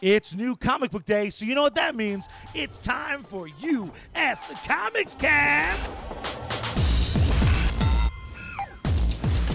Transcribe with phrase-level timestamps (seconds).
[0.00, 2.28] It's new comic book day, so you know what that means.
[2.54, 6.08] It's time for US Comics Cast.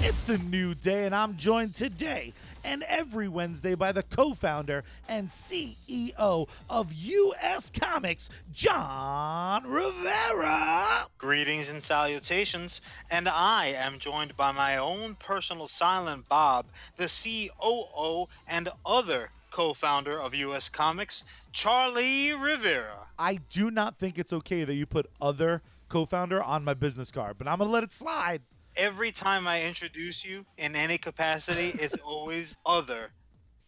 [0.04, 2.34] It's a new day, and I'm joined today
[2.66, 11.08] and every Wednesday by the co founder and CEO of US Comics, Jon Rivera.
[11.20, 12.82] Greetings and salutations,
[13.12, 16.66] and I am joined by my own personal silent Bob,
[16.98, 23.08] the COO and other co founder of US Comics, Charlie Rivera.
[23.20, 27.12] I do not think it's okay that you put other co founder on my business
[27.12, 28.42] card, but I'm going to let it slide.
[28.76, 33.12] Every time I introduce you in any capacity, it's always other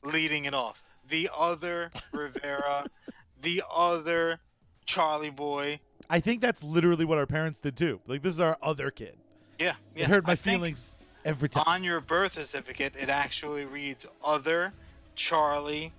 [0.03, 0.83] leading it off.
[1.07, 2.87] The other Rivera,
[3.43, 4.39] the other
[4.87, 5.79] Charlie boy.
[6.09, 8.01] I think that's literally what our parents did too.
[8.07, 9.17] Like, this is our other kid.
[9.59, 10.05] Yeah, yeah.
[10.05, 11.63] It hurt my I feelings every time.
[11.67, 14.73] On your birth certificate, it actually reads other
[15.15, 15.91] Charlie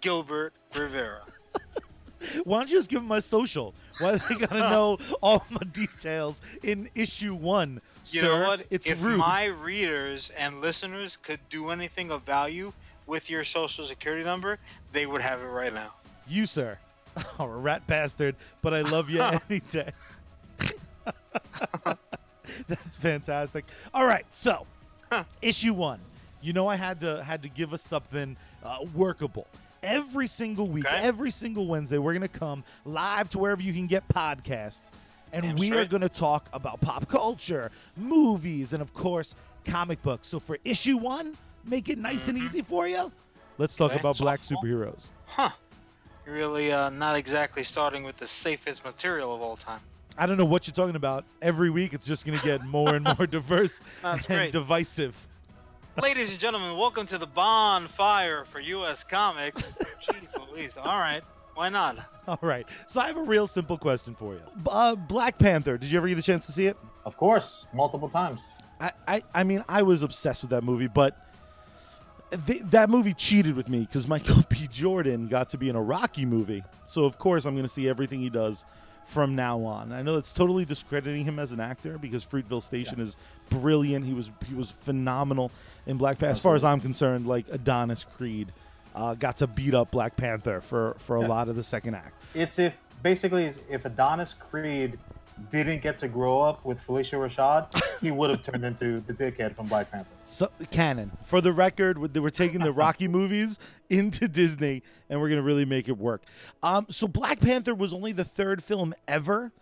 [0.00, 1.22] Gilbert Rivera.
[2.44, 3.74] Why don't you just give them my social?
[3.98, 7.80] Why do they gotta know all my details in issue one?
[8.06, 8.26] You sir?
[8.26, 8.66] know what?
[8.70, 9.18] It's if rude.
[9.18, 12.72] my readers and listeners could do anything of value
[13.06, 14.58] with your social security number,
[14.92, 15.92] they would have it right now.
[16.28, 16.78] You, sir,
[17.38, 19.92] are a rat bastard, but I love you any day.
[22.68, 23.64] That's fantastic.
[23.92, 24.66] All right, so
[25.40, 26.00] issue one.
[26.40, 29.46] You know, I had to had to give us something uh, workable.
[29.82, 31.00] Every single week, Okay.
[31.02, 34.90] every single Wednesday, we're gonna come live to wherever you can get podcasts,
[35.32, 40.28] and Damn we are gonna talk about pop culture, movies, and of course, comic books.
[40.28, 43.10] So for issue one, make it nice and easy for you.
[43.58, 43.96] Let's talk Mm-hmm.
[43.98, 45.08] Okay, about black superheroes.
[45.26, 45.50] Huh.
[46.26, 49.80] Really uh, not exactly starting with the safest material of all time.
[50.16, 51.24] I don't know what you're talking about.
[51.40, 54.52] Every week, it's just going to get more and more diverse and great.
[54.52, 55.26] divisive.
[56.00, 59.04] Ladies and gentlemen, welcome to the bonfire for U.S.
[59.04, 59.76] Comics.
[60.00, 60.78] Jeez Louise.
[60.78, 61.22] All right.
[61.54, 61.98] Why not?
[62.26, 62.66] All right.
[62.86, 64.40] So I have a real simple question for you.
[64.66, 65.76] Uh, Black Panther.
[65.76, 66.78] Did you ever get a chance to see it?
[67.04, 68.40] Of course, multiple times.
[68.80, 71.14] I, I, I mean, I was obsessed with that movie, but
[72.46, 74.66] th- that movie cheated with me because Michael B.
[74.72, 76.64] Jordan got to be in a Rocky movie.
[76.86, 78.64] So of course I'm going to see everything he does
[79.06, 79.92] from now on.
[79.92, 83.16] I know it's totally discrediting him as an actor because Fruitvale Station is
[83.50, 84.04] brilliant.
[84.04, 85.50] He was he was phenomenal
[85.86, 86.32] in Black Panther.
[86.32, 88.52] As far as I'm concerned, like Adonis Creed
[88.94, 91.28] uh, got to beat up Black Panther for for a Yeah.
[91.28, 92.22] lot of the second act.
[92.34, 94.98] It's if basically if Adonis Creed
[95.50, 99.54] didn't get to grow up with Phylicia Rashad, he would have turned into the dickhead
[99.56, 100.08] from Black Panther.
[100.24, 101.10] So, canon.
[101.24, 103.58] For the record, we're- we're taking the Rocky movies
[103.90, 106.22] into Disney, and we're gonna really make it work.
[106.62, 109.52] Um, so Black Panther was only the third film ever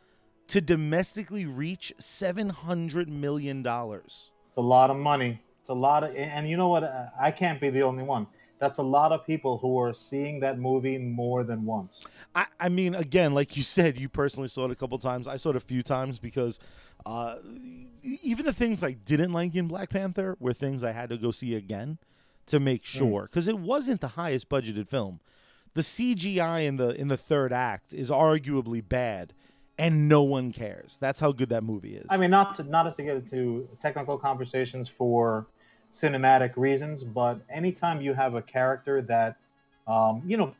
[0.48, 4.30] to domestically reach seven hundred million dollars.
[4.48, 5.40] It's a lot of money.
[5.60, 6.82] It's a lot of, and you know what?
[7.20, 8.26] I can't be the only one.
[8.60, 12.06] That's a lot of people who are seeing that movie more than once.
[12.34, 15.26] I, I mean, again, like you said, you personally saw it a couple times.
[15.26, 16.60] I saw it a few times because
[17.06, 17.38] uh,
[18.02, 21.30] even the things I didn't like in Black Panther were things I had to go
[21.30, 21.98] see again
[22.46, 25.20] to make sure because it wasn't the highest budgeted film.
[25.72, 29.32] The CGI in the in the third act is arguably bad,
[29.78, 30.98] and no one cares.
[31.00, 32.06] That's how good that movie is.
[32.10, 35.46] I mean, not to not to get into technical conversations for
[35.92, 39.36] cinematic reasons, but anytime you have a character that,
[39.86, 40.54] um, you know,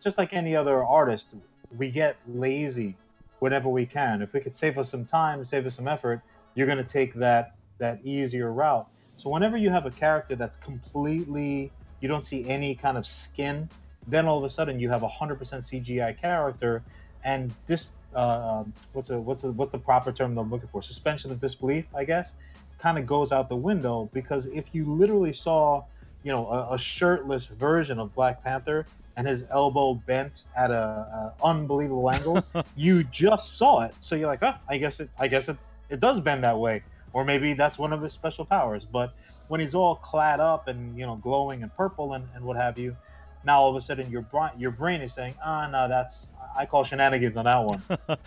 [0.00, 1.34] just like any other artist,
[1.76, 2.96] we get lazy
[3.38, 4.22] whenever we can.
[4.22, 6.20] If we could save us some time, save us some effort,
[6.54, 8.86] you're going to take that that easier route.
[9.16, 13.68] So whenever you have a character that's completely, you don't see any kind of skin,
[14.06, 16.82] then all of a sudden you have a hundred percent CGI character,
[17.24, 20.82] and this uh, what's a what's a, what's the proper term I'm looking for?
[20.82, 22.34] Suspension of disbelief, I guess,
[22.78, 25.84] kind of goes out the window because if you literally saw,
[26.22, 28.86] you know, a, a shirtless version of Black Panther
[29.16, 32.44] and his elbow bent at a, a unbelievable angle,
[32.76, 35.56] you just saw it, so you're like, oh, I guess it, I guess it,
[35.88, 36.82] it does bend that way,
[37.12, 38.84] or maybe that's one of his special powers.
[38.84, 39.14] But
[39.48, 42.78] when he's all clad up and you know glowing and purple and, and what have
[42.78, 42.96] you,
[43.44, 46.66] now all of a sudden your brain your brain is saying, ah, no, that's I
[46.66, 47.82] call shenanigans on that one.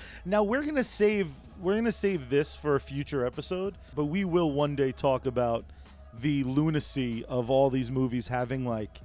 [0.25, 1.29] now we're gonna save
[1.61, 5.65] we're gonna save this for a future episode, but we will one day talk about
[6.19, 9.01] the lunacy of all these movies having like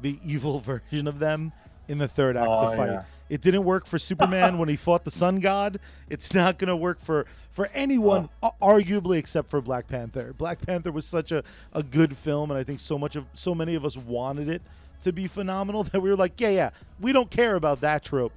[0.00, 1.52] the evil version of them
[1.88, 2.90] in the third act Oh, to fight.
[2.90, 3.02] yeah.
[3.28, 5.78] It didn't work for Superman when he fought the Sun God.
[6.08, 8.52] It's not gonna work for for anyone, Oh.
[8.60, 10.34] arguably except for Black Panther.
[10.36, 11.42] Black Panther was such a,
[11.72, 14.62] a good film, and I think so much of so many of us wanted it
[15.02, 16.70] to be phenomenal that we were like, yeah, yeah,
[17.00, 18.32] we don't care about that trope.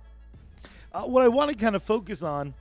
[0.93, 2.53] Uh, what I want to kind of focus on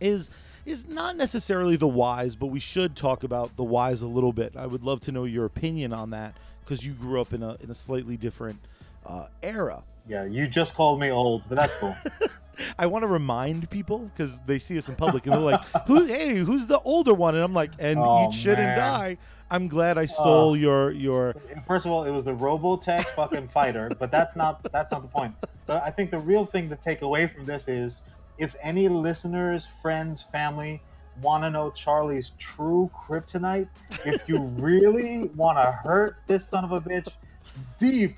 [0.00, 0.30] is
[0.66, 4.56] is not necessarily the whys, but we should talk about the whys a little bit.
[4.56, 7.56] I would love to know your opinion on that because you grew up in a
[7.62, 8.58] in a slightly different
[9.06, 9.82] uh, era.
[10.08, 11.94] Yeah, you just called me old, but that's cool.
[12.78, 16.04] I want to remind people because they see us in public and they're like, "Who?
[16.04, 19.16] Hey, who's the older one?" And I'm like, "And Oh, eat shit and die."
[19.52, 20.54] I'm glad I stole Oh.
[20.54, 21.34] your your.
[21.66, 25.08] First of all, it was the Robotech fucking fighter, but that's not that's not the
[25.08, 25.34] point.
[25.66, 28.02] But I think the real thing to take away from this is
[28.40, 30.82] if any listeners, friends, family
[31.20, 33.68] want to know Charlie's true kryptonite,
[34.06, 37.08] if you really want to hurt this son of a bitch
[37.78, 38.16] deep,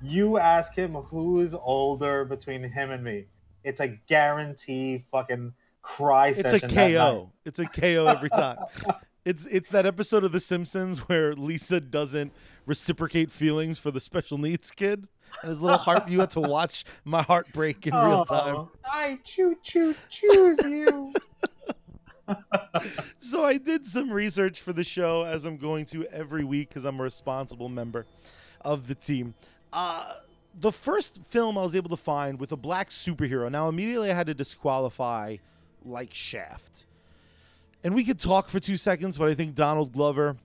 [0.00, 3.26] you ask him who's older between him and me.
[3.62, 6.68] It's a guarantee fucking cry It's a session.
[6.68, 6.94] that night.
[6.94, 7.32] KO.
[7.44, 8.56] It's a KO every time.
[9.28, 12.32] It's it's that episode of The Simpsons where Lisa doesn't
[12.64, 15.06] reciprocate feelings for the special needs kid
[15.42, 16.08] and his little heart.
[16.08, 18.56] You had to watch my heart break in real time.
[18.56, 21.12] Oh, I choo choo choose you.
[23.18, 26.84] So I did some research for the show as I'm going to every week because
[26.84, 28.04] I'm a responsible member
[28.62, 29.32] of the team.
[29.72, 30.12] Uh,
[30.54, 33.50] the first film I was able to find with a black superhero.
[33.50, 35.38] Now immediately I had to disqualify
[35.84, 36.84] like Shaft.
[37.84, 40.36] And we could talk for two seconds, but I think Donald Glover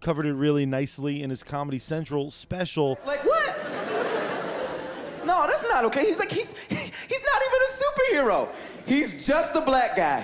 [0.00, 2.98] covered it really nicely in his Comedy Central special.
[3.06, 3.56] Like what?
[5.24, 6.04] No, that's not okay.
[6.04, 8.48] He's like he's he's not even a superhero.
[8.84, 10.22] He's just a black guy.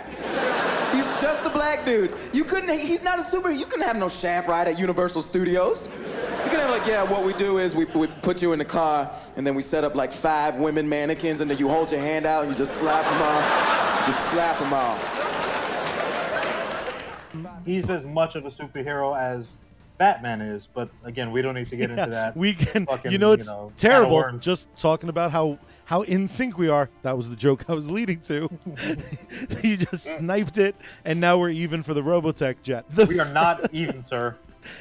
[0.92, 2.12] He's just a black dude.
[2.32, 2.78] You couldn't.
[2.78, 3.56] He's not a superhero.
[3.56, 5.88] You couldn't have no shaft ride at Universal Studios.
[6.44, 7.04] You can have like, yeah.
[7.04, 9.84] What we do is we, we put you in the car and then we set
[9.84, 12.76] up like five women mannequins and then you hold your hand out and you just
[12.76, 14.06] slap them off.
[14.06, 15.27] Just slap them off.
[17.68, 19.56] He's as much of a superhero as
[19.98, 22.36] Batman is, but again, we don't need to get into that.
[22.36, 26.26] we can fucking, you know it's you know, terrible just talking about how how in
[26.28, 28.48] sync we are that was the joke i was leading to
[29.62, 30.76] he just sniped it
[31.06, 34.36] and now we're even for the robotech jet The- we are not even, sir.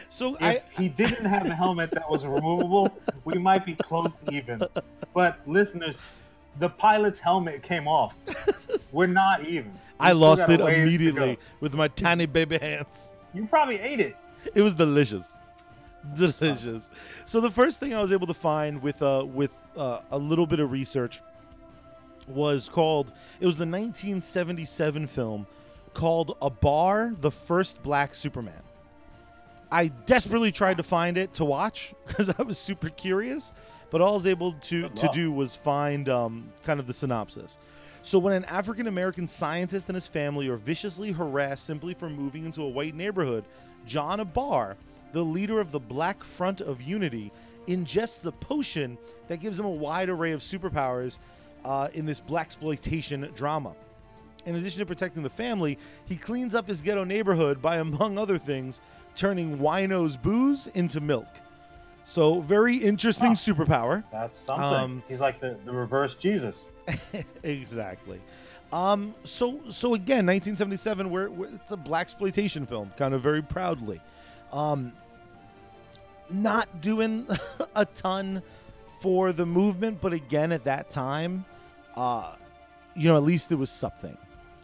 [0.10, 2.96] so If i he didn't have a helmet that was removable,
[3.26, 4.62] we might be close to even.
[5.14, 5.98] But listeners,
[6.60, 8.16] the pilot's helmet came off.
[8.92, 9.72] We're not even.
[10.00, 13.10] I lost it immediately with my tiny baby hands.
[13.34, 14.16] You probably ate it.
[14.54, 15.32] it was delicious.
[16.16, 16.90] Delicious.
[17.26, 20.48] So the first thing i was able to find with uh with uh, a little
[20.48, 21.22] bit of research
[22.28, 25.48] was called it was the 1977 film
[25.94, 28.62] called Abar the first black superman.
[29.70, 33.54] I desperately tried to find it to watch because i was super curious
[33.90, 37.58] but all i was able to to do was find um, kind of the synopsis
[38.08, 42.46] so when an african american scientist and his family are viciously harassed simply for moving
[42.46, 43.44] into a white neighborhood
[43.86, 44.76] john abar
[45.12, 47.34] the leader of the black front of unity
[47.68, 51.20] ingests a potion that gives him a wide array of superpowers
[51.66, 53.76] uh, in this black exploitation drama
[54.46, 58.38] in addition to protecting the family, he cleans up his ghetto neighborhood by, among other
[58.38, 58.80] things,
[59.14, 61.28] turning wino's booze into milk.
[62.08, 63.36] So, very interesting Huh.
[63.36, 64.02] superpower.
[64.14, 64.64] That's something.
[64.64, 66.70] Um, He's like the, the reverse Jesus.
[67.44, 68.22] exactly.
[68.72, 73.42] Um, so, so again, 1977, where, where it's a black exploitation film, kind of very
[73.42, 74.00] proudly.
[74.54, 74.94] Um,
[76.30, 77.28] not doing
[77.76, 78.42] a ton
[79.02, 81.44] for the movement, but again, at that time,
[81.98, 82.36] uh,
[82.96, 84.18] you know, at least it was something.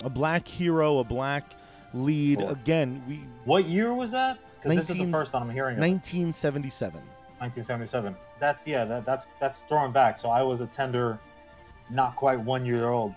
[0.06, 1.51] A black hero, a black
[1.94, 2.39] lead.
[2.42, 4.39] Again, we What year was that?
[4.62, 7.01] Because this is the first time I'm hearing of it.
[7.40, 8.14] 1977.
[8.14, 8.16] 1977.
[8.40, 8.86] That's yeah.
[8.86, 10.20] That, that's that's throwing back.
[10.20, 11.20] So I was a tender,
[11.90, 13.13] not quite one year old.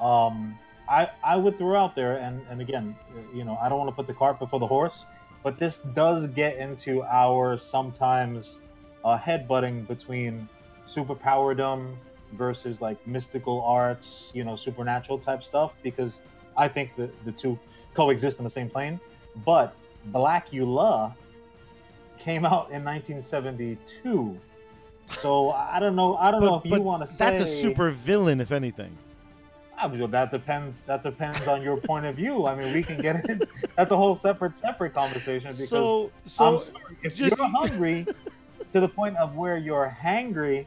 [0.00, 0.58] Um,
[0.88, 2.96] I I would throw out there, and and again,
[3.34, 5.06] you know, I don't want to put the cart before the horse,
[5.42, 8.58] but this does get into our sometimes
[9.04, 10.48] uh, headbutting between
[10.86, 11.94] superpowerdom
[12.32, 16.20] versus like mystical arts, you know, supernatural type stuff, because
[16.56, 17.58] I think the the two
[17.94, 18.98] coexist in the same plane.
[19.44, 19.76] But
[20.10, 21.14] Blackula
[22.20, 24.38] came out in 1972.
[25.20, 26.16] So I don't know.
[26.16, 28.96] I don't know if you want to say that's a super villain, if anything.
[29.82, 30.82] Ah, that depends.
[30.82, 32.46] That depends on your point of view.
[32.46, 33.48] I mean, we can get it.
[33.76, 35.48] That's a whole separate, separate conversation.
[35.48, 38.06] Because So, so I'm sorry, if just- you're hungry
[38.74, 40.66] to the point of where you're hangry,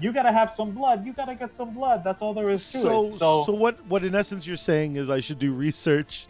[0.00, 1.06] you gotta have some blood.
[1.06, 2.02] You gotta get some blood.
[2.02, 3.12] That's all there is to so, it.
[3.12, 3.86] So, so what?
[3.86, 6.26] What in essence you're saying is I should do research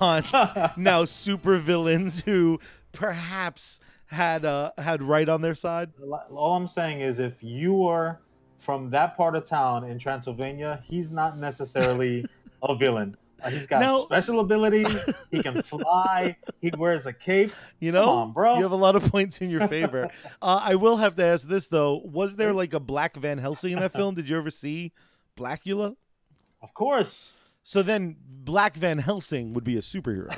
[0.00, 0.24] on
[0.78, 2.60] now super villains who
[2.92, 5.90] perhaps had uh had right on their side.
[6.30, 8.20] all I'm saying is, if you are
[8.58, 12.24] from that part of town in Transylvania, he's not necessarily
[12.62, 13.16] a villain.
[13.42, 14.86] Uh, he's got Now- special abilities.
[15.32, 16.36] He can fly.
[16.60, 17.52] He wears a cape.
[17.80, 18.54] You know, Come on, bro.
[18.56, 20.10] you have a lot of points in your favor.
[20.42, 23.72] uh, I will have to ask this though: Was there like a Black Van Helsing
[23.72, 24.14] in that film?
[24.14, 24.92] Did you ever see
[25.36, 25.96] Blackula?
[26.62, 27.32] Of course.
[27.64, 30.36] So then, Black Van Helsing would be a superhero.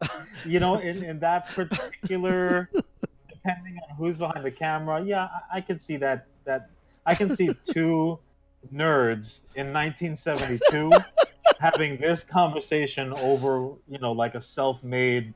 [0.44, 2.70] you know, in, in that particular
[3.28, 6.26] depending on who's behind the camera, yeah, I, I can see that.
[6.44, 6.70] That
[7.06, 8.18] I can see two
[8.72, 10.90] nerds in 1972
[11.58, 15.32] having this conversation over, you know, like a self-made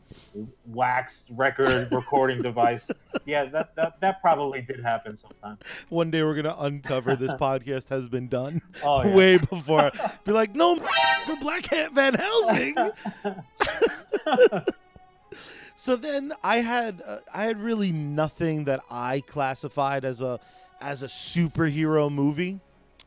[0.66, 2.90] wax record recording device.
[3.24, 5.58] Yeah, that that that probably did happen sometime.
[5.88, 9.14] One day we're gonna uncover this podcast has been done Oh, yeah.
[9.14, 9.90] way before.
[10.24, 10.76] Be like, no,
[11.26, 12.74] but Black Hat Van Helsing.
[15.76, 20.38] so then I had uh, I had really nothing that I classified as a
[20.80, 22.60] as a superhero movie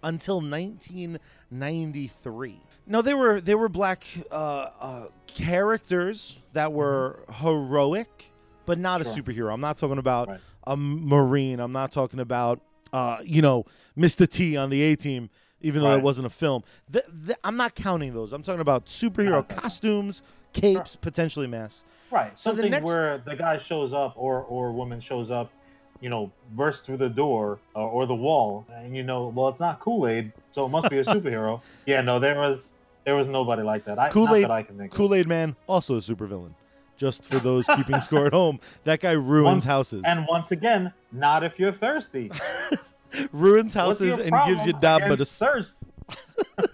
[0.04, 2.60] until 1993.
[2.88, 8.32] No, they were they were black uh, uh, characters that were heroic,
[8.66, 9.12] but not Sure.
[9.12, 9.54] a superhero.
[9.54, 10.40] I'm not talking about Right.
[10.68, 11.60] a marine.
[11.60, 12.60] I'm not talking about
[12.94, 13.66] uh, you know
[13.98, 14.28] Mr.
[14.30, 15.30] T on the A team.
[15.62, 16.64] Even though it wasn't a film,
[16.94, 18.34] Th- th- I'm not counting those.
[18.34, 19.56] I'm talking about superhero Okay.
[19.56, 20.22] costumes,
[20.54, 21.86] capes, potentially masks.
[22.12, 22.38] Right.
[22.38, 25.50] So the Something next- where the guy shows up or or woman shows up,
[26.02, 29.60] you know, bursts through the door uh, or the wall, and you know, well, it's
[29.60, 31.62] not Kool Aid, so it must be a superhero.
[31.88, 32.72] yeah, no, there was
[33.06, 33.98] there was nobody like that.
[34.00, 34.92] I, Kool-Aid- that I can think.
[34.92, 36.54] Kool Aid Man, also a supervillain.
[36.98, 40.04] Just for those keeping score at home, that guy ruins Once- houses.
[40.06, 42.32] And once again, not if you're thirsty.
[43.32, 45.78] ruins houses and gives you problem dab but a thirst.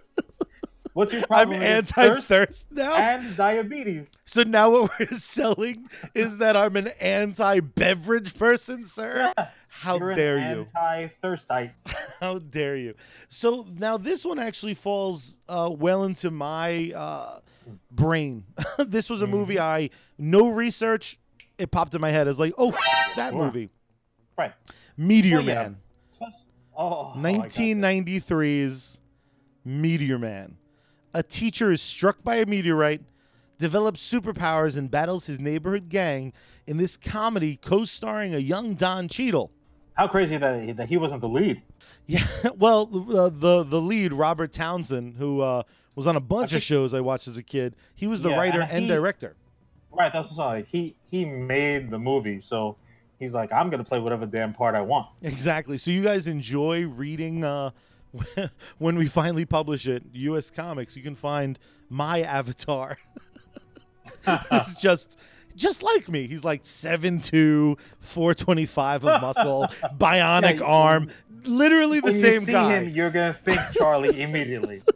[0.93, 1.57] What's your problem?
[1.57, 2.93] I'm anti thirst now.
[2.95, 4.07] and diabetes.
[4.25, 9.31] So now what we're selling is that I'm an anti beverage person, sir.
[9.37, 10.65] Yeah, How you're dare an you?
[10.75, 11.71] Anti-thirstite.
[12.19, 12.93] How dare you?
[13.29, 17.39] So now this one actually falls uh, well into my uh,
[17.89, 18.43] brain.
[18.77, 21.17] this was a movie I no research.
[21.57, 22.71] It popped in my head as like, oh,
[23.15, 23.45] that Sure.
[23.45, 23.69] movie,
[24.37, 24.53] Right.
[24.97, 25.45] Meteor Well.
[25.45, 25.77] Man,
[26.17, 26.45] Plus-
[26.77, 28.99] Oh, I got 1993's
[29.65, 30.57] Meteor Man.
[31.13, 33.01] A teacher is struck by a meteorite,
[33.57, 36.33] develops superpowers, and battles his neighborhood gang
[36.65, 39.51] in this comedy co-starring a young Don Cheadle.
[39.93, 41.61] How crazy that he, that he wasn't the lead.
[42.07, 42.25] Yeah,
[42.57, 45.63] well, uh, the the lead Robert Townsend, who uh,
[45.95, 48.37] was on a bunch of shows I watched as a kid, he was the Yeah,
[48.37, 49.35] writer and and director.
[49.91, 50.67] Right, that's what's like.
[50.67, 52.75] He he made the movie, so
[53.19, 55.07] he's like, I'm gonna play whatever damn part I want.
[55.21, 55.77] Exactly.
[55.77, 57.71] So you guys enjoy reading uh,
[58.77, 60.49] when we finally publish it, U.S.
[60.49, 60.97] Comics.
[60.97, 61.57] You can find
[61.89, 62.97] my avatar.
[64.27, 65.17] it's just.
[65.55, 69.67] Just like me, he's like 7'2", 425 of muscle,
[69.97, 71.09] bionic Yeah, arm,
[71.45, 72.73] literally the same see guy.
[72.79, 74.81] him, you're gonna think Charlie immediately.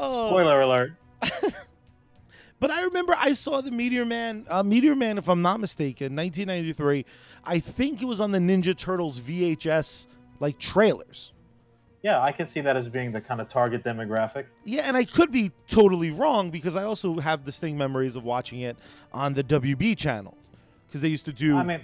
[0.00, 0.28] Oh.
[0.28, 0.92] Spoiler alert.
[2.60, 6.14] But I remember I saw the Meteor Man, uh, Meteor Man, if I'm not mistaken,
[6.16, 7.04] 1993.
[7.44, 10.06] I think it was on the Ninja Turtles VHS
[10.40, 11.32] like trailers.
[12.02, 14.46] Yeah, I can see that as being the kind of target demographic.
[14.64, 18.60] Yeah, and I could be totally wrong because I also have distinct memories of watching
[18.60, 18.76] it
[19.12, 20.36] on the WB channel
[20.86, 21.56] because they used to do.
[21.56, 21.80] I mean,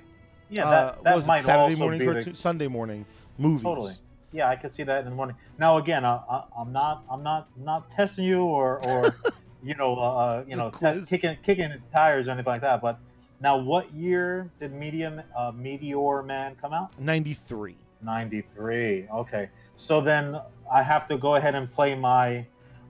[0.50, 3.06] yeah, uh, that, that was might it Saturday also morning cartoon, the, Sunday morning
[3.38, 3.64] movies.
[3.64, 3.94] totally.
[4.30, 5.37] Yeah, I could see that in the morning.
[5.59, 9.16] Now again, I, I'm not, I'm not, not testing you or, or
[9.64, 12.80] you know, uh, uh, you know, test, kicking, kicking tires or anything like that.
[12.80, 12.99] But
[13.40, 16.99] now, what year did Medium, uh, Meteor Man come out?
[17.00, 17.76] 93.
[18.04, 20.40] 93 okay so then
[20.73, 22.45] i have to go ahead and play my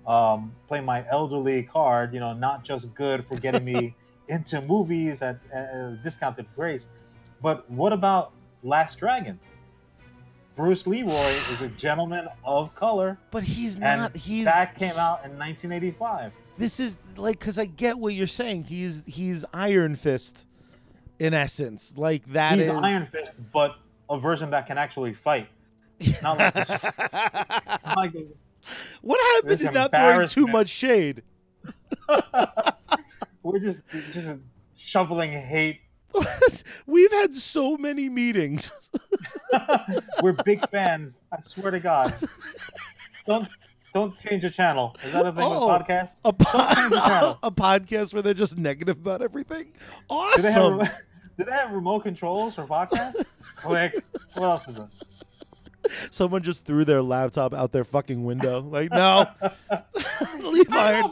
[0.06, 3.94] um, play my elderly card you know not just good for getting me
[4.28, 6.88] into movies at, at a discounted price
[7.42, 9.38] but what about last dragon
[10.54, 14.14] bruce leroy is a gentleman of color But he's not.
[14.16, 18.64] He's that came out in 1985 this is like because I get what you're saying.
[18.64, 20.46] He's he's Iron Fist,
[21.18, 21.94] in essence.
[21.96, 23.76] Like that he's is- iron fist but
[24.08, 25.48] a version that can actually fight
[26.22, 26.68] not like this
[27.96, 28.12] like
[29.02, 31.22] what happened to not throwing too much shade?
[33.42, 33.80] we're just
[34.12, 34.28] just
[34.76, 35.80] shoveling hate
[36.86, 38.70] We've had so many meetings.
[40.22, 41.16] We're big fans.
[41.32, 42.14] I swear to God.
[43.26, 43.48] Don't
[43.92, 44.94] don't change the channel.
[45.04, 45.66] Is that a thing Oh.
[45.76, 46.10] with podcast?
[46.24, 47.38] A, change the pod, channel.
[47.42, 49.64] a podcast where they're just negative about everything.
[49.64, 49.70] Do
[50.42, 50.80] they Awesome.
[50.80, 50.94] have
[51.38, 53.24] do they have remote controls for podcasts?
[53.56, 53.94] Click.
[54.34, 54.86] What else is it?
[56.10, 58.60] Someone just threw their laptop out their fucking window.
[58.60, 59.26] Like, no,
[60.40, 61.10] leave Iron,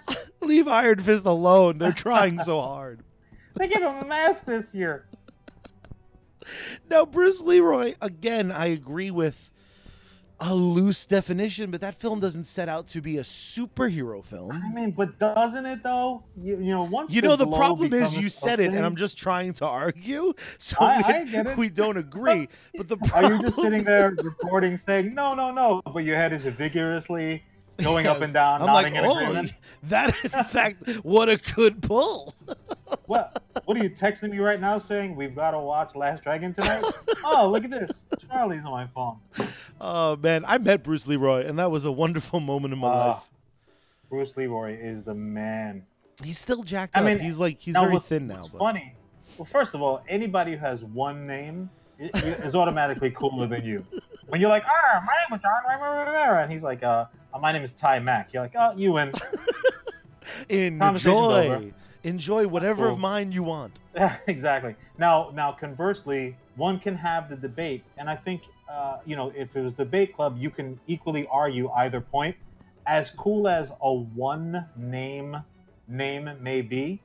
[0.40, 1.78] leave Iron Fist alone.
[1.78, 3.02] They're trying so hard.
[3.54, 5.06] They give him a mask this year.
[6.90, 9.51] Now, Bruce Leroy, again, I agree with
[10.44, 14.50] a loose definition, but that film doesn't set out to be a superhero film.
[14.52, 16.24] I mean, but doesn't it though?
[16.36, 19.16] You, you know, once You know, the problem is you said it, and I'm just
[19.16, 20.34] trying to argue.
[20.58, 22.48] So I- we, I we don't agree.
[22.76, 23.24] But the problem...
[23.32, 27.42] Are you just sitting there recording, saying no, no, no, but your head is vigorously
[27.82, 29.52] going up and down, I'm nodding like, in oh, agreement?
[29.84, 32.34] that in fact, what a good pull.
[33.06, 33.42] what?
[33.64, 36.84] What are you texting me right now saying we've got to watch Last Dragon tonight?
[37.24, 38.06] oh, look at this.
[38.30, 39.18] Charlie's on my phone.
[39.80, 43.08] Oh man, I met Bruce Leroy, and that was a wonderful moment in my Ah,
[43.08, 43.28] life.
[44.08, 45.84] Bruce Leroy is the man.
[46.22, 47.06] He's still jacked I up.
[47.06, 48.46] mean, he's like he's very thin now.
[48.52, 48.94] But funny.
[49.38, 53.84] Well, first of all, anybody who has one name is automatically cooler than you.
[54.28, 57.06] When you're like, ah, my name is John, rah," and he's like, uh,
[57.40, 58.32] my name is Taimak.
[58.32, 59.12] You're like, oh, you win.
[60.48, 61.72] Enjoy,
[62.04, 63.78] enjoy whatever of mine you want.
[64.26, 64.74] exactly.
[64.98, 69.56] Now, now, conversely, one can have the debate, and I think, uh, you know, if
[69.56, 72.36] it was debate club, you can equally argue either point.
[72.86, 75.36] As cool as a one name
[75.88, 77.00] name may be,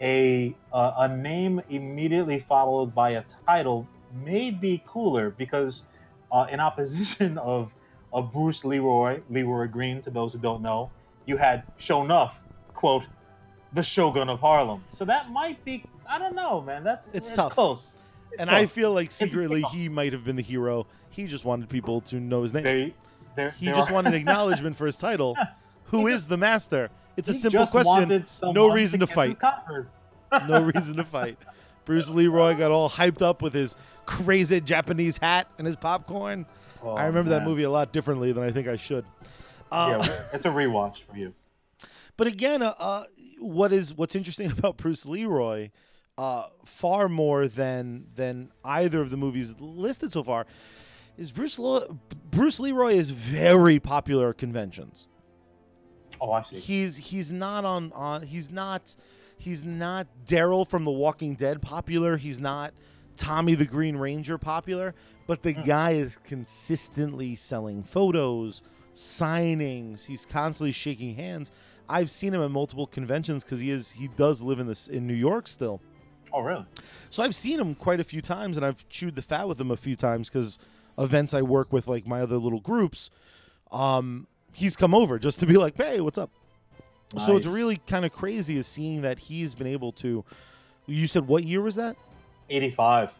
[0.00, 3.88] a uh, a name immediately followed by a title
[4.24, 5.84] may be cooler because,
[6.32, 7.72] uh, in opposition of
[8.12, 10.90] of Bruce Leroy, Leroy Green, to those who don't know,
[11.26, 12.32] you had Sho'nuff,
[12.72, 13.02] quote,
[13.74, 14.82] the Shogun of Harlem.
[14.88, 16.82] So that might be, I don't know, man.
[16.84, 17.52] That's It's tough.
[17.52, 17.96] close.
[18.32, 20.86] It's And I feel like secretly he might have been the hero.
[21.10, 22.94] He just wanted people to know his name.
[23.34, 25.36] They, he just are- wanted acknowledgement for his title.
[25.86, 26.88] Who is the master?
[27.18, 28.24] It's a simple question.
[28.54, 29.36] No reason to his fight.
[30.48, 31.38] No reason to fight.
[31.86, 33.74] Bruce Leroy got all hyped up with his
[34.04, 36.44] crazy Japanese hat and his popcorn.
[36.82, 39.06] Oh, I remember that movie a lot differently than I think I should.
[39.72, 41.32] Uh, Yeah, it's a rewatch for you.
[42.18, 43.04] But again, uh, uh,
[43.38, 45.70] what is what's interesting about Bruce Leroy,
[46.18, 50.46] uh, far more than than either of the movies listed so far,
[51.16, 51.98] is Bruce Lo-
[52.30, 55.06] Bruce Leroy is very popular at conventions.
[56.20, 56.56] Oh, I see.
[56.56, 58.96] He's he's not on on he's not
[59.38, 62.16] he's not Daryl from The Walking Dead popular.
[62.16, 62.72] He's not
[63.16, 64.94] Tommy the Green Ranger popular,
[65.26, 68.62] but the guy is consistently selling photos,
[68.94, 70.06] signings.
[70.06, 71.50] He's constantly shaking hands.
[71.88, 75.06] I've seen him at multiple conventions because he is he does live in this in
[75.06, 75.80] New York still.
[76.32, 76.66] Oh, really?
[77.08, 79.70] So I've seen him quite a few times, and I've chewed the fat with him
[79.70, 80.58] a few times because
[80.98, 83.10] events I work with, like my other little groups,
[83.70, 86.30] um, he's come over just to be like, "Hey, what's up?"
[87.18, 90.24] So it's really kind of crazy is seeing that he's been able to.
[90.86, 91.96] You said what year was that?
[92.50, 93.10] 85.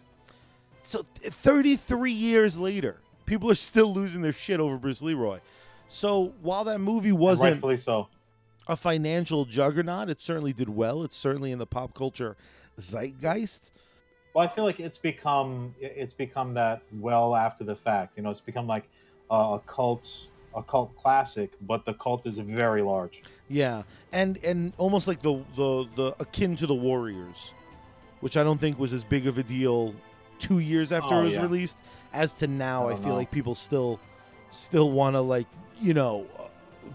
[0.82, 5.40] So 33 years later, people are still losing their shit over Bruce Leroy.
[5.88, 8.08] So while that movie wasn't rightfully so.
[8.68, 11.02] a financial juggernaut, it certainly did well.
[11.02, 12.36] It's certainly in the pop culture
[12.78, 13.70] zeitgeist.
[14.34, 18.16] Well, I feel like it's become it's become that well after the fact.
[18.16, 18.84] You know, it's become like
[19.30, 23.22] a cult a cult classic, but the cult is very large.
[23.48, 27.52] Yeah, and and almost like the the the akin to the Warriors,
[28.20, 29.94] which I don't think was as big of a deal
[30.38, 31.42] two years after Oh, it was yeah.
[31.42, 31.78] released
[32.12, 32.88] as to now.
[32.88, 33.14] I I, feel know.
[33.16, 34.00] like people still
[34.50, 35.46] still want to like
[35.78, 36.26] you know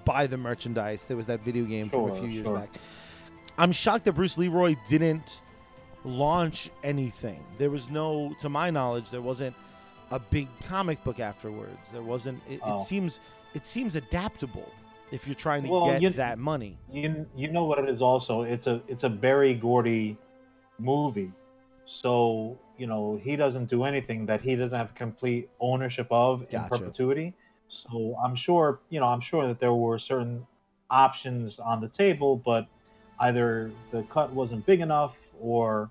[0.05, 1.05] buy the merchandise.
[1.05, 2.57] There was that video game from a few years sure.
[2.59, 2.69] back.
[3.57, 5.41] I'm shocked that Bruce Leroy didn't
[6.03, 7.43] launch anything.
[7.57, 9.55] There was no, to my knowledge, there wasn't
[10.09, 11.91] a big comic book afterwards.
[11.91, 12.41] There wasn't.
[12.49, 12.75] It, Oh.
[12.75, 13.19] it seems
[13.53, 14.71] it seems adaptable
[15.11, 16.77] if you're trying to Well, get you- that money.
[16.91, 18.41] You you know what it is also.
[18.43, 20.17] It's a it's a Berry Gordy
[20.79, 21.31] movie,
[21.85, 26.63] so you know he doesn't do anything that he doesn't have complete ownership of in
[26.63, 27.33] perpetuity.
[27.67, 30.45] So I'm sure you know I'm sure that there were certain
[30.89, 32.67] options on the table, but
[33.19, 35.89] either the cut wasn't big enough or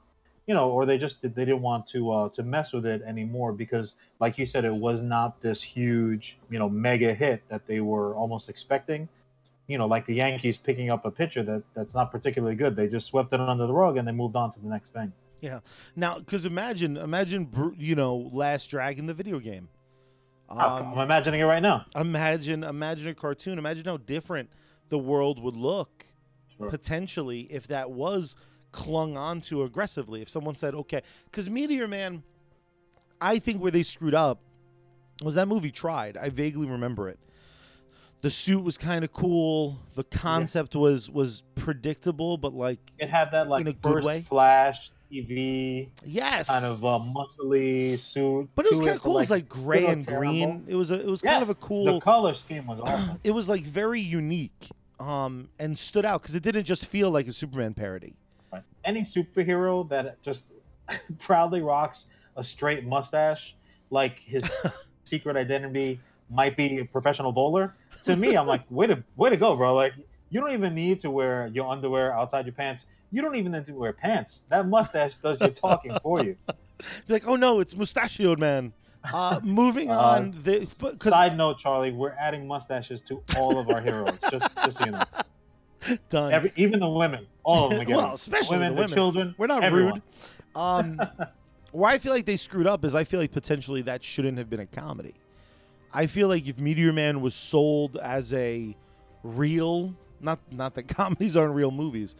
[0.50, 3.00] you know or they just did- they didn't want to uh, to mess with it
[3.12, 7.62] anymore because like you said it was not this huge you know mega hit that
[7.70, 9.08] they were almost expecting
[9.68, 12.88] you know like the yankees picking up a pitcher that that's not particularly good they
[12.88, 15.60] just swept it under the rug and they moved on to the next thing Yeah.
[15.96, 17.42] Now, because imagine, imagine,
[17.78, 19.68] you know, Last Dragon, the video game.
[20.50, 23.56] i'm Um, imagining it right now imagine, imagine a cartoon.
[23.64, 24.48] Imagine how different
[24.94, 25.92] the world would look
[26.56, 26.68] Sure.
[26.68, 28.36] potentially if that was
[28.72, 30.22] clung onto aggressively.
[30.22, 32.22] If someone said, "Okay," because Meteor Man,
[33.20, 34.40] I think where they screwed up
[35.22, 36.16] was that movie tried.
[36.16, 37.18] I vaguely remember it.
[38.22, 39.78] The suit was kind of cool.
[39.94, 44.06] The concept was was predictable, but like it had that like In a good first
[44.06, 44.22] way?
[44.28, 49.16] flash tv yes, kind of a muscly suit But it was kind of cool.
[49.16, 50.20] it was like gray and terrible.
[50.30, 50.64] green.
[50.68, 52.00] It was a, it was Yeah, kind of a the cool.
[52.00, 54.68] color scheme was awesome It was like very unique,
[55.00, 58.14] um, and stood out because it didn't just feel like a Superman parody.
[58.84, 60.44] Any superhero that just
[61.18, 63.54] proudly rocks a straight mustache,
[63.90, 64.50] like his
[65.04, 69.36] secret identity might be a professional bowler, to me, I'm like, way to way to
[69.36, 69.74] go, bro.
[69.74, 69.92] Like
[70.30, 72.86] you don't even need to wear your underwear outside your pants.
[73.12, 74.44] You don't even need to wear pants.
[74.48, 76.36] That mustache does your talking for you.
[77.06, 78.72] Be like, oh no, it's mustachioed man.
[79.12, 83.80] Uh, moving Uh, on, because Side note, Charlie, we're adding mustaches to all of our
[83.80, 84.16] heroes.
[84.30, 85.02] just, just so you know.
[86.08, 86.32] Done.
[86.32, 87.80] Every, even the women, all of them.
[87.80, 87.96] Again.
[87.98, 88.94] well, especially women, the women.
[88.94, 89.34] children.
[89.38, 89.94] We're not everyone.
[89.94, 90.02] rude.
[90.54, 91.00] Um,
[91.72, 94.50] where I feel like they screwed up is I feel like potentially that shouldn't have
[94.50, 95.14] been a comedy.
[95.92, 98.76] I feel like if Meteor Man was sold as a
[99.22, 102.16] real, not not that comedies aren't real movies,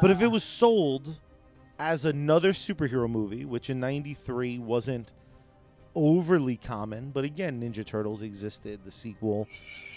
[0.00, 1.16] but if it was sold
[1.78, 5.12] as another superhero movie, which in '93 wasn't
[5.94, 8.80] overly common, but again, Ninja Turtles existed.
[8.84, 9.46] The sequel,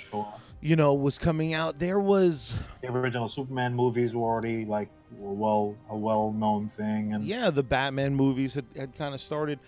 [0.09, 0.27] Sure.
[0.61, 1.79] you know, was coming out.
[1.79, 7.23] There was The original Superman movies were already like well a well known thing, and
[7.23, 9.59] yeah, the Batman movies had, had kind of started.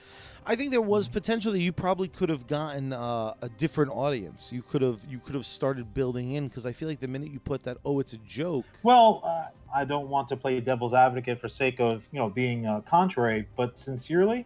[0.49, 4.49] I think there was potential that you probably could have gotten uh, a different audience.
[4.53, 7.31] You could have you could have started building in because I feel like the minute
[7.31, 10.93] you put that oh it's a joke Well, uh, I don't want to play devil's
[10.93, 14.45] advocate for sake of you know being uh, contrary, but sincerely,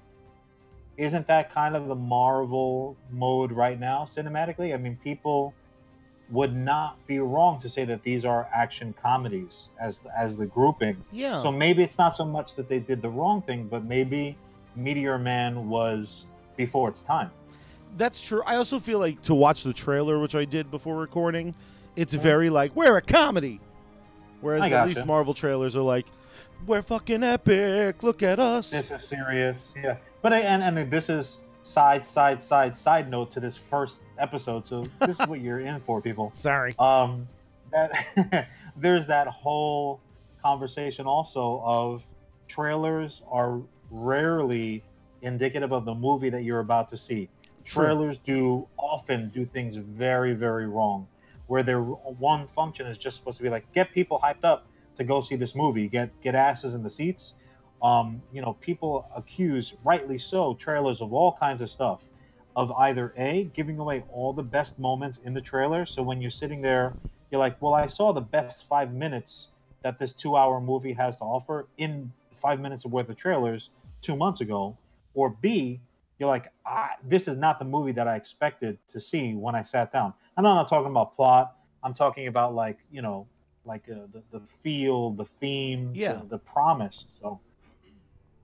[1.01, 4.71] isn't that kind of the Marvel mode right now cinematically?
[4.71, 5.51] I mean, people
[6.29, 11.03] would not be wrong to say that these are action comedies as as the grouping.
[11.11, 14.37] yeah So maybe it's not so much that they did the wrong thing, but maybe
[14.75, 17.31] Meteor Man was before its time.
[17.97, 18.43] that's true.
[18.45, 21.55] I also feel like to watch the trailer, which I did before recording,
[21.95, 22.23] it's mm-hmm.
[22.23, 23.59] very like we're a comedy,
[24.39, 26.05] whereas at least Marvel trailers are like
[26.67, 28.03] we're fucking epic.
[28.03, 28.69] Look at us.
[28.69, 29.97] This is serious, yeah.
[30.21, 34.65] But I, and and this is side side side side note to this first episode.
[34.65, 36.31] So this is what you're in for, people.
[36.35, 36.75] Sorry.
[36.79, 37.27] Um,
[37.71, 39.99] that there's that whole
[40.41, 42.03] conversation also of
[42.47, 44.83] trailers are rarely
[45.21, 47.29] indicative of the movie that you're about to see.
[47.63, 47.85] True.
[47.85, 51.07] Trailers do often do things very very wrong,
[51.47, 55.03] where their one function is just supposed to be like get people hyped up to
[55.03, 57.33] go see this movie, get get asses in the seats.
[57.81, 62.09] Um, you know, people accuse, rightly so, trailers of all kinds of stuff,
[62.55, 65.85] of either a giving away all the best moments in the trailer.
[65.85, 66.93] So when you're sitting there,
[67.31, 69.49] you're like, well, I saw the best five minutes
[69.83, 73.69] that this two-hour movie has to offer in five minutes of worth of trailers
[74.01, 74.77] two months ago,
[75.13, 75.79] or b
[76.19, 79.63] you're like, ah, this is not the movie that I expected to see when I
[79.63, 80.13] sat down.
[80.37, 81.55] And I'm not talking about plot.
[81.83, 83.27] I'm talking about like you know,
[83.65, 86.19] like uh, the the feel, the theme, Yeah.
[86.19, 87.05] the, the promise.
[87.19, 87.39] So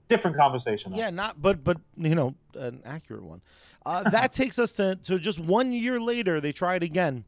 [0.08, 0.91] different conversation.
[0.91, 0.98] though.
[0.98, 3.41] Yeah, not but but you know an accurate one.
[3.86, 6.39] Uh, that takes us to to just one year later.
[6.41, 7.26] They try it again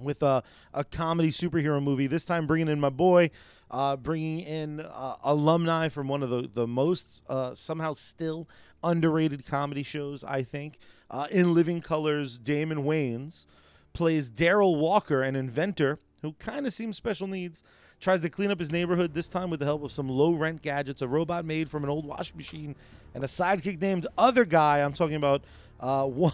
[0.00, 2.06] with a a comedy superhero movie.
[2.06, 3.30] This time bringing in my boy,
[3.70, 8.48] uh, bringing in uh, alumni from one of the the most uh, somehow still
[8.84, 10.24] underrated comedy shows.
[10.24, 10.78] I think
[11.10, 13.46] uh, in Living Colors, Damon Wayans
[13.92, 17.62] plays Daryl Walker, an inventor who kind of seems special needs.
[18.02, 20.60] Tries to clean up his neighborhood, this time with the help of some low rent
[20.60, 22.74] gadgets, a robot made from an old washing machine,
[23.14, 24.80] and a sidekick named Other Guy.
[24.80, 25.44] I'm talking about
[25.78, 26.32] uh, one.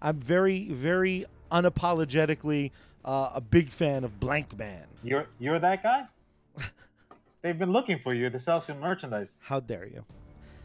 [0.00, 2.70] I'm very, very unapologetically
[3.04, 4.84] uh, a big fan of Blankman.
[5.04, 6.06] You're you're that guy.
[7.42, 9.28] They've been looking for you to sell some merchandise.
[9.40, 10.02] How dare you?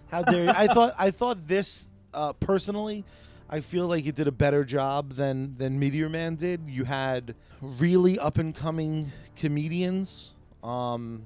[0.09, 0.51] How dare you?
[0.55, 3.03] I thought I thought this uh, personally.
[3.49, 6.61] I feel like it did a better job than than Meteor Man did.
[6.69, 10.33] You had really up and coming comedians.
[10.63, 11.25] Um,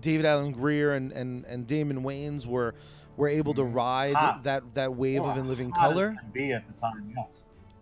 [0.00, 2.74] David Alan Grier and, and, and Damon Wayans were
[3.16, 4.42] were able to ride Hot.
[4.44, 6.16] that that wave of In Living Color.
[6.32, 7.30] Be at the time, yes.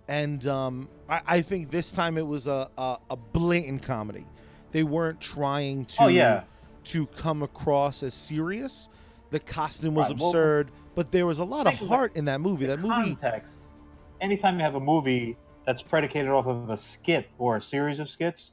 [0.09, 4.27] and um, I, I think this time it was a, a, a blatant comedy.
[4.73, 6.43] They weren't trying to Oh, yeah.
[6.85, 8.88] to come across as serious.
[9.31, 11.95] The costume was Right, well, absurd, but there was a lot of think of the-
[11.95, 12.66] heart in that movie.
[12.66, 13.66] That movie, context.
[14.21, 18.11] Anytime you have a movie that's predicated off of a skit or a series of
[18.11, 18.51] skits,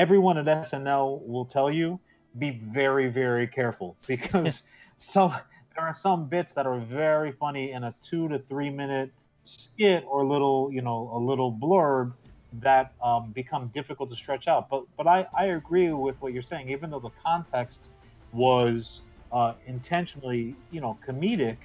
[0.00, 2.00] everyone at SNL will tell you
[2.38, 4.62] be very, very careful because
[4.96, 5.28] so
[5.76, 9.10] there are some bits that are very funny in a two to three minute
[9.42, 12.14] skit or little, you know, a little blurb
[12.60, 14.70] that um, become difficult to stretch out.
[14.70, 16.70] But but I, I agree with what you're saying.
[16.70, 17.90] Even though the context
[18.32, 21.58] was uh, intentionally, you know, comedic,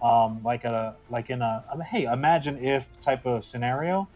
[0.00, 4.08] um, like a like in a, mean, hey, imagine if type of scenario.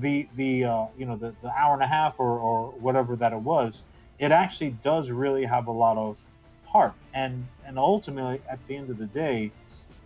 [0.00, 3.32] The the uh, you know the, the hour and a half or, or whatever that
[3.32, 3.84] it was,
[4.18, 6.18] it actually does really have a lot of
[6.66, 9.50] heart and and ultimately at the end of the day,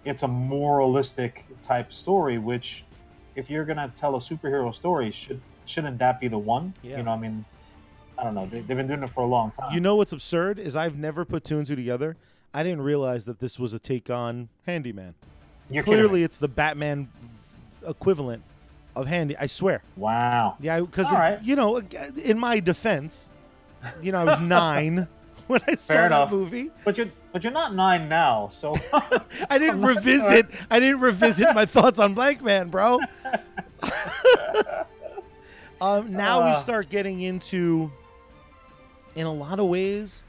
[0.04, 2.38] it's a moralistic type story.
[2.38, 2.84] Which,
[3.34, 6.74] if you're gonna tell a superhero story, should shouldn't that be the one?
[6.82, 6.98] Yeah.
[6.98, 7.44] You know, I mean,
[8.16, 8.46] I don't know.
[8.46, 9.72] They, they've been doing it for a long time.
[9.72, 12.16] you know what's absurd is I've never put two and two together.
[12.54, 15.14] I didn't realize that this was a take on Handi-Man.
[15.70, 17.08] You're Clearly, it's the Batman
[17.86, 18.42] equivalent
[19.00, 19.36] of Handy.
[19.38, 19.82] I swear.
[19.96, 20.56] wow.
[20.60, 21.42] Yeah, because right.
[21.42, 21.80] you know,
[22.22, 23.30] in my defense,
[24.02, 25.06] you know, I was nine
[25.46, 26.30] when I saw Fair that enough.
[26.30, 26.70] movie.
[26.84, 28.74] But you're but you're not nine now, so
[29.50, 30.46] I didn't I'm revisit.
[30.70, 32.98] I didn't revisit my thoughts on Blankman, bro.
[35.80, 36.54] um, now we Uh.
[36.54, 37.90] start getting into
[39.14, 40.24] in a lot of ways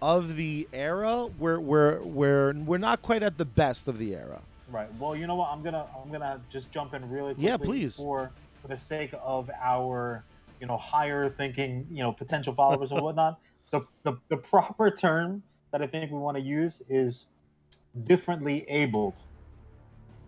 [0.00, 4.40] of the era where we're we're we're not quite at the best of the era.
[4.70, 4.88] Right.
[4.98, 5.48] Well, you know what?
[5.50, 7.44] I'm gonna I'm gonna just jump in really quickly.
[7.44, 7.96] Yeah, please.
[7.96, 10.24] For for the sake of our
[10.60, 13.38] you know higher thinking you know potential followers and whatnot,
[13.70, 17.28] the, the the proper term that I think we want to use is
[18.04, 19.14] differently abled.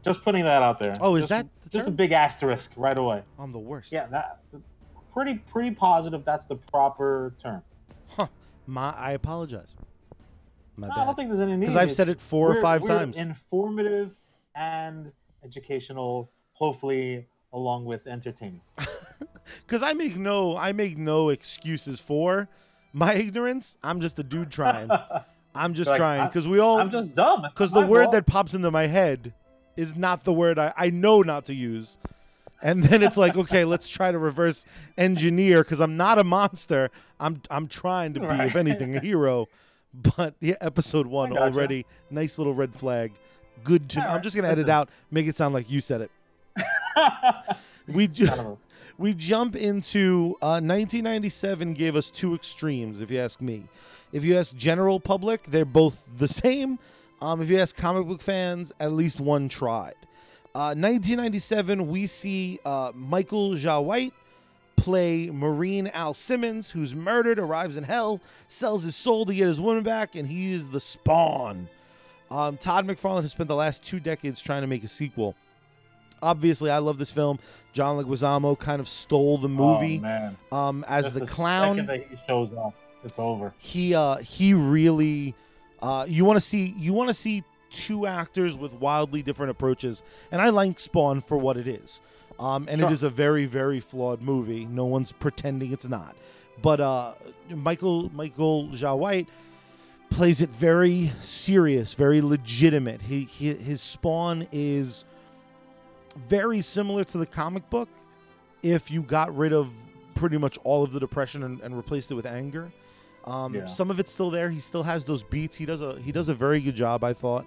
[0.03, 0.95] Just putting that out there.
[1.01, 3.23] Oh, is Just- that the just a big asterisk right away?
[3.39, 3.93] I'm the worst.
[3.93, 4.41] Yeah, that
[5.13, 6.25] pretty pretty positive.
[6.25, 7.63] That's the proper term.
[8.09, 8.29] Huh.
[8.67, 9.75] My I apologize.
[10.77, 11.61] My No, I don't think there's any need.
[11.61, 13.19] Because I've said it four or we're- five we're times.
[13.19, 14.13] Informative
[14.61, 18.61] and educational, hopefully along with entertaining.
[19.67, 22.49] Because I make no I make no excuses for
[22.93, 23.79] my ignorance.
[23.83, 24.89] I'm just a dude trying.
[25.57, 27.43] I'm just Like, trying because we all I'm just dumb.
[27.43, 28.13] Because the word fault.
[28.13, 29.35] that pops into my head
[29.77, 31.99] is not the word I, I know not to use.
[32.63, 36.91] And then it's like, okay, let's try to reverse engineer because I'm not a monster.
[37.19, 38.47] I'm I'm trying to be, Right.
[38.47, 39.49] if anything, a hero.
[39.93, 43.13] But yeah, episode one already, nice little red flag.
[43.65, 44.07] Good to.
[44.09, 46.11] All I'm just gonna edit out, make it sound like you said it.
[47.87, 48.57] We ju- Kind of a-
[48.99, 53.65] we jump into uh, 1997 gave us two extremes if you ask me
[54.13, 56.79] if you ask general public they're both the same
[57.21, 59.95] um, if you ask comic book fans at least one tried
[60.55, 64.13] uh, 1997 we see uh, michael jai white
[64.77, 69.61] play marine al simmons who's murdered arrives in hell sells his soul to get his
[69.61, 71.69] woman back and he is the spawn
[72.31, 75.35] um, todd mcfarlane has spent the last two decades trying to make a sequel
[76.23, 77.39] obviously i love this film
[77.73, 80.37] john leguizamo kind of stole the movie Oh, man.
[80.53, 83.55] um, as Just the the clown second that he shows up, it's over.
[83.59, 85.35] he uh he really
[85.83, 90.03] uh you want to see you want to see two actors with wildly different approaches
[90.33, 92.01] and i like spawn for what it is
[92.39, 92.93] um and it Sure.
[92.93, 96.17] is a very very flawed movie no one's pretending it's not
[96.63, 97.15] but uh
[97.55, 99.29] michael michael jai white
[100.11, 105.05] plays it very serious very legitimate he, he his spawn is
[106.29, 107.89] very similar to the comic book
[108.63, 109.71] if you got rid of
[110.15, 112.71] pretty much all of the depression and, and replaced it with anger
[113.25, 113.67] um, Yeah.
[113.67, 114.51] Some of it's still there.
[114.51, 115.57] He still has those beats.
[115.57, 117.47] He does a he does a very good job, I thought.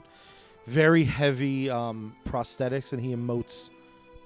[0.65, 3.69] Very heavy um, prosthetics, and he emotes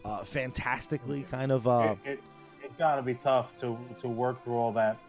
[0.05, 1.23] uh, fantastically.
[1.23, 1.67] Kind of.
[1.67, 2.19] Uh, it, it,
[2.65, 4.99] it got to be tough to to work through all that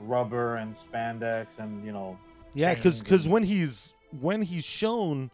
[0.00, 2.18] rubber and spandex and you know.
[2.54, 5.30] Yeah, because because when he's when he's shown,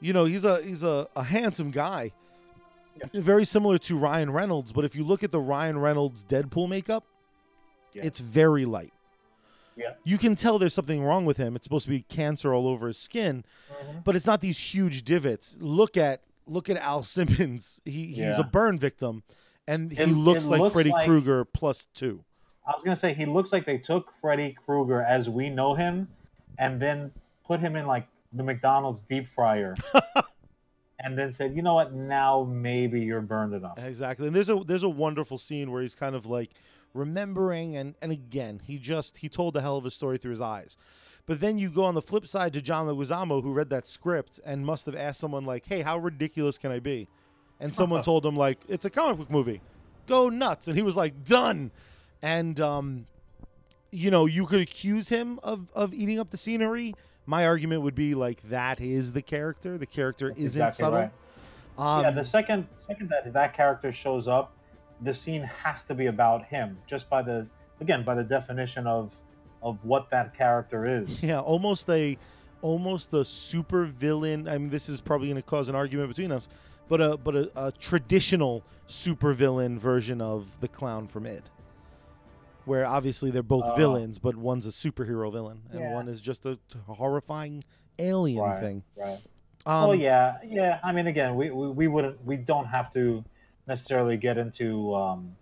[0.00, 2.12] you know, he's a he's a, a handsome guy.
[2.98, 3.20] Yeah.
[3.20, 7.04] Very similar to Ryan Reynolds, but if you look at the Ryan Reynolds Deadpool makeup,
[7.92, 8.04] Yeah.
[8.06, 8.92] it's very light.
[9.76, 9.92] Yeah.
[10.04, 11.54] You can tell there's something wrong with him.
[11.56, 14.02] It's supposed to be cancer all over his skin, Mhm.
[14.04, 15.58] but it's not these huge divots.
[15.60, 17.82] Look at look at Al Simmons.
[17.84, 18.40] He he's Yeah.
[18.40, 19.24] a burn victim,
[19.68, 22.24] and he It- looks it like looks Freddy like- Krueger plus two.
[22.66, 26.08] I was gonna say he looks like they took Freddy Krueger as we know him,
[26.58, 27.12] and then
[27.46, 29.74] put him in like the McDonald's deep fryer,
[31.00, 31.94] and then said, "You know what?
[31.94, 34.26] Now maybe you're burned enough." Exactly.
[34.26, 36.50] And there's a there's a wonderful scene where he's kind of like
[36.94, 40.40] remembering and and again he just he told a hell of a story through his
[40.40, 40.76] eyes.
[41.26, 44.38] But then you go on the flip side to John Leguizamo who read that script
[44.46, 47.08] and must have asked someone like, "Hey, how ridiculous can I be?"
[47.60, 49.60] And someone told him like, "It's a comic book movie.
[50.06, 51.72] Go nuts." And he was like, "Done."
[52.22, 53.06] And um
[53.90, 56.94] you know, you could accuse him of of eating up the scenery.
[57.26, 59.78] My argument would be like that is the character.
[59.78, 60.98] The character That's isn't exactly subtle.
[61.00, 61.10] right.
[61.78, 64.52] Um, yeah, the second second that that character shows up,
[65.02, 67.46] the scene has to be about him, just by the
[67.80, 69.14] again by the definition of
[69.62, 71.22] of what that character is.
[71.22, 72.16] Yeah, almost a
[72.62, 74.48] almost a super villain.
[74.48, 76.48] I mean, this is probably going to cause an argument between us,
[76.88, 81.50] but a but a, a traditional super villain version of the clown from It,
[82.66, 83.74] where obviously they're both Oh.
[83.76, 85.92] villains, but one's a superhero villain and Yeah.
[85.94, 87.64] one is just a horrifying
[87.98, 88.82] alien Right, thing.
[88.96, 89.18] right.
[89.64, 90.78] Um, oh yeah, yeah.
[90.84, 93.24] I mean, again, we, we, we wouldn't we don't have to
[93.66, 95.34] necessarily get into um,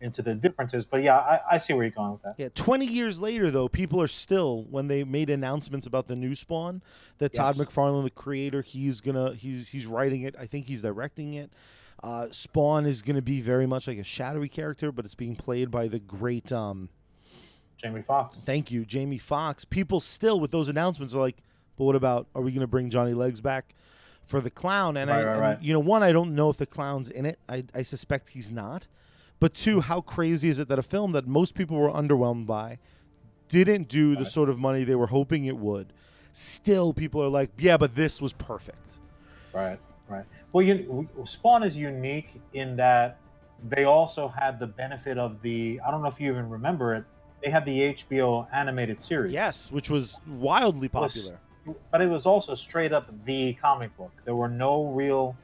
[0.00, 2.34] into the differences, but yeah, I, I see where you're going with that.
[2.38, 6.34] Yeah, 20 years later, though, people are still when they made announcements about the new
[6.36, 6.82] Spawn
[7.18, 10.36] that Todd McFarlane, the creator, he's gonna he's he's writing it.
[10.38, 11.50] I think he's directing it.
[12.02, 15.70] Uh, Spawn is gonna be very much like a shadowy character, but it's being played
[15.70, 16.52] by the great.
[16.52, 16.88] Um,
[17.76, 18.40] Jamie Foxx.
[18.44, 19.64] thank you, Jamie Foxx.
[19.64, 21.36] People still with those announcements are like,
[21.76, 22.26] but what about?
[22.34, 23.74] Are we gonna bring Johnny Legs back?
[24.24, 25.62] For the clown, and I, Right, right, and, right.
[25.62, 27.38] you know, one, I don't know if the clown's in it.
[27.48, 28.86] I, I suspect he's not.
[29.40, 32.78] But two, how crazy is it that a film that most people were underwhelmed by
[33.48, 34.26] didn't do the Right.
[34.26, 35.94] sort of money they were hoping it would?
[36.30, 38.98] Still, people are like, yeah, but this was perfect.
[39.54, 39.78] Right,
[40.10, 40.26] right.
[40.52, 43.18] Well, you, Spawn is unique in that
[43.68, 45.80] they also had the benefit of the.
[45.86, 47.04] I don't know if you even remember it,
[47.42, 49.32] they had the HBO animated series.
[49.32, 51.40] Yes, which was wildly was- popular.
[51.90, 54.12] but it was also straight up the comic book.
[54.24, 55.36] There were no real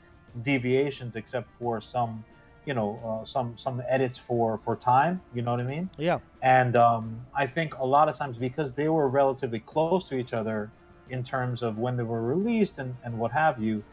[0.42, 2.24] deviations except for some,
[2.64, 5.20] you know, uh, some some edits for for time.
[5.34, 5.90] You know what I mean?
[5.98, 6.20] Yeah.
[6.42, 10.32] And um, I think a lot of times because they were relatively close to each
[10.32, 10.70] other
[11.10, 13.84] in terms of when they were released and, and what have you,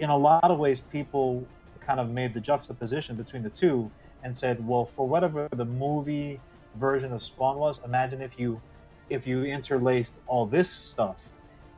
[0.00, 1.46] in a lot of ways, people
[1.80, 3.90] kind of made the juxtaposition between the two
[4.24, 6.40] and said, well, for whatever the movie
[6.76, 8.60] version of Spawn was, imagine if you
[9.08, 11.20] if you interlaced all this stuff.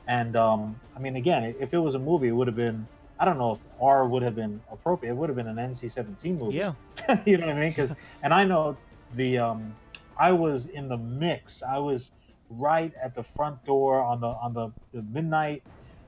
[0.07, 2.87] And um, I mean, again, if it was a movie, it would have been.
[3.19, 5.13] I don't know if R would have been appropriate.
[5.13, 6.73] It would have been an NC-17 movie Yeah.
[7.25, 7.69] you know what I mean?
[7.71, 8.77] Because and I know
[9.15, 9.75] the um,
[10.19, 11.63] I was in the mix.
[11.63, 12.13] I was
[12.51, 15.63] right at the front door on the on the, the midnight,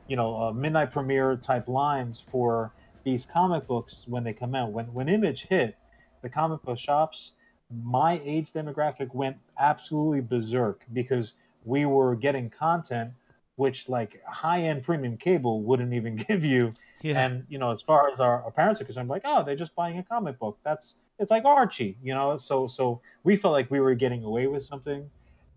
[0.09, 2.73] you know, uh, midnight premiere type lines for
[3.05, 4.73] these comic books when they come out.
[4.73, 5.77] When when Image hit,
[6.23, 7.33] the comic book shops,
[7.71, 13.13] my age demographic went absolutely berserk because we were getting content
[13.57, 17.27] which like high end premium cable wouldn't even give you Yeah.
[17.27, 19.75] and you know, as far as our, our parents are concerned, like, oh, they're just
[19.75, 20.59] buying a comic book.
[20.65, 22.37] That's it's like Archie, you know.
[22.37, 25.09] So so we felt like we were getting away with something,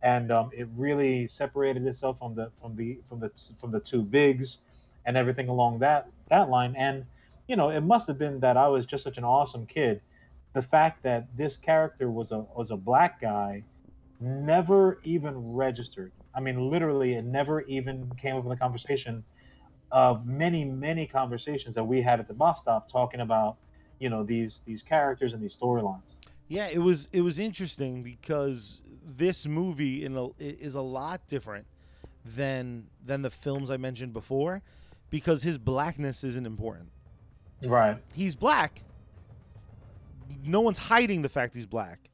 [0.01, 4.01] and um, it really separated itself from the from the from the from the two
[4.01, 4.60] bigs,
[5.05, 6.75] and everything along that that line.
[6.77, 7.05] And
[7.47, 10.01] you know, it must have been that I was just such an awesome kid.
[10.53, 13.63] The fact that this character was a was a black guy
[14.19, 16.12] never even registered.
[16.33, 19.23] I mean, literally, it never even came up in the conversation
[19.91, 23.57] of many, many conversations that we had at the bus stop talking about,
[23.99, 26.15] you know, these these characters and these storylines.
[26.47, 28.81] Yeah, it was it was interesting because
[29.15, 31.65] this movie in a, is a lot different
[32.26, 34.62] than than the films I mentioned before
[35.10, 36.89] because his blackness isn't important.
[37.65, 37.98] Right.
[38.13, 38.82] He's black.
[40.43, 42.10] No one's hiding the fact he's black,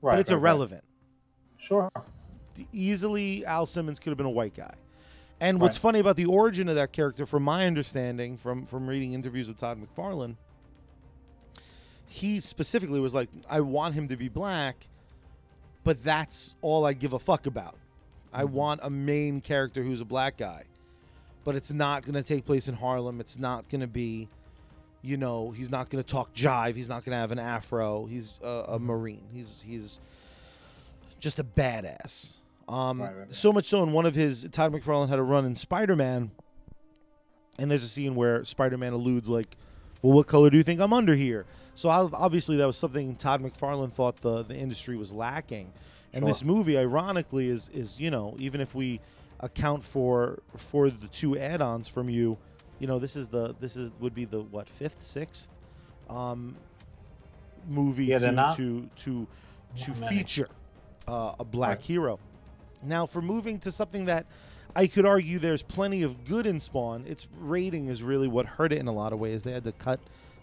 [0.00, 0.12] Right.
[0.12, 0.40] but it's right, right.
[0.40, 0.84] irrelevant.
[1.58, 1.90] Sure.
[2.72, 4.74] Easily, Al Simmons could have been a white guy.
[5.40, 5.82] And what's Right.
[5.82, 9.58] funny about the origin of that character, from my understanding, from from reading interviews with
[9.58, 10.36] Todd McFarlane,
[12.06, 14.86] he specifically was like, "I want him to be black,
[15.86, 17.76] but that's all I give a fuck about.
[18.32, 18.52] I Mm-hmm.
[18.54, 20.64] want a main character who's a black guy,
[21.44, 23.20] but it's not going to take place in Harlem.
[23.20, 24.28] It's not going to be,
[25.00, 26.74] you know, he's not going to talk jive.
[26.74, 28.04] He's not going to have an afro.
[28.06, 28.72] He's a, Mm-hmm.
[28.74, 29.24] a marine.
[29.32, 30.00] He's he's
[31.20, 32.32] just a badass.
[32.68, 33.32] Um, Right, right, right.
[33.32, 36.32] So much so, in one of his Todd McFarlane had a run in Spider Man,
[37.58, 39.56] and there's a scene where Spider Man alludes like,
[40.02, 41.46] "Well, what color do you think I'm under here?"
[41.76, 45.72] So obviously that was something Todd McFarlane thought the the industry was lacking,
[46.12, 46.28] and Sure.
[46.28, 49.00] this movie, ironically, is is you know even if we
[49.40, 52.38] account for for the two add-ons from you,
[52.78, 55.48] you know this is the this is would be the what fifth sixth
[56.10, 56.56] um,
[57.68, 59.26] movie Yeah, to, not- to to
[59.76, 60.48] to feature
[61.06, 61.86] uh, a black Right.
[61.86, 62.18] hero.
[62.82, 64.24] Now, for moving to something that
[64.74, 68.72] I could argue there's plenty of good in Spawn, its rating is really what hurt
[68.72, 69.42] it in a lot of ways.
[69.42, 69.98] They had to cut,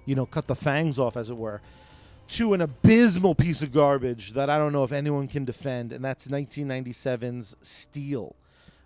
[0.05, 1.61] you know, cut the fangs off, as it were,
[2.29, 6.03] to an abysmal piece of garbage that I don't know if anyone can defend, and
[6.03, 8.35] that's 1997's Steel.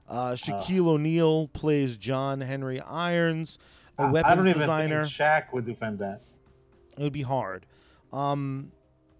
[0.10, 3.60] Uh, Shaquille O'Neal plays John Henry Irons,
[3.98, 5.06] a I- weapons I don't even designer.
[5.06, 6.22] think Shaq would defend that.
[6.98, 7.66] It would be hard.
[8.14, 8.72] Um,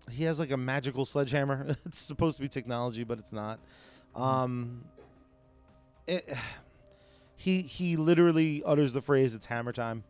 [0.10, 1.76] he has like a magical sledgehammer.
[1.86, 3.60] it's supposed to be technology, but it's not.
[4.16, 4.84] Um,
[6.08, 6.28] it,
[7.36, 10.04] he he literally utters the phrase "It's hammer time,"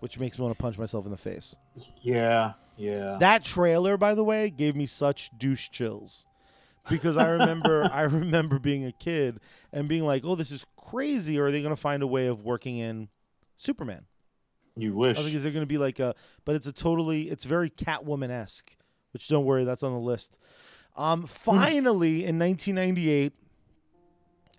[0.00, 1.56] which makes me want to punch myself in the face.
[2.02, 2.52] Yeah.
[2.76, 3.16] Yeah.
[3.20, 6.26] That trailer, by the way, gave me such douche chills
[6.88, 9.38] because I remember I remember being a kid
[9.72, 12.26] and being like, "Oh, this is crazy." Or are they going to find a way
[12.26, 13.08] of working in
[13.56, 14.06] Superman?
[14.76, 15.18] you wish.
[15.18, 17.70] I think is there going to be like a, but it's a totally, it's very
[17.70, 18.76] Catwoman esque.
[19.12, 20.38] Which don't worry, that's on the list.
[20.96, 23.32] Um, finally, in 1998,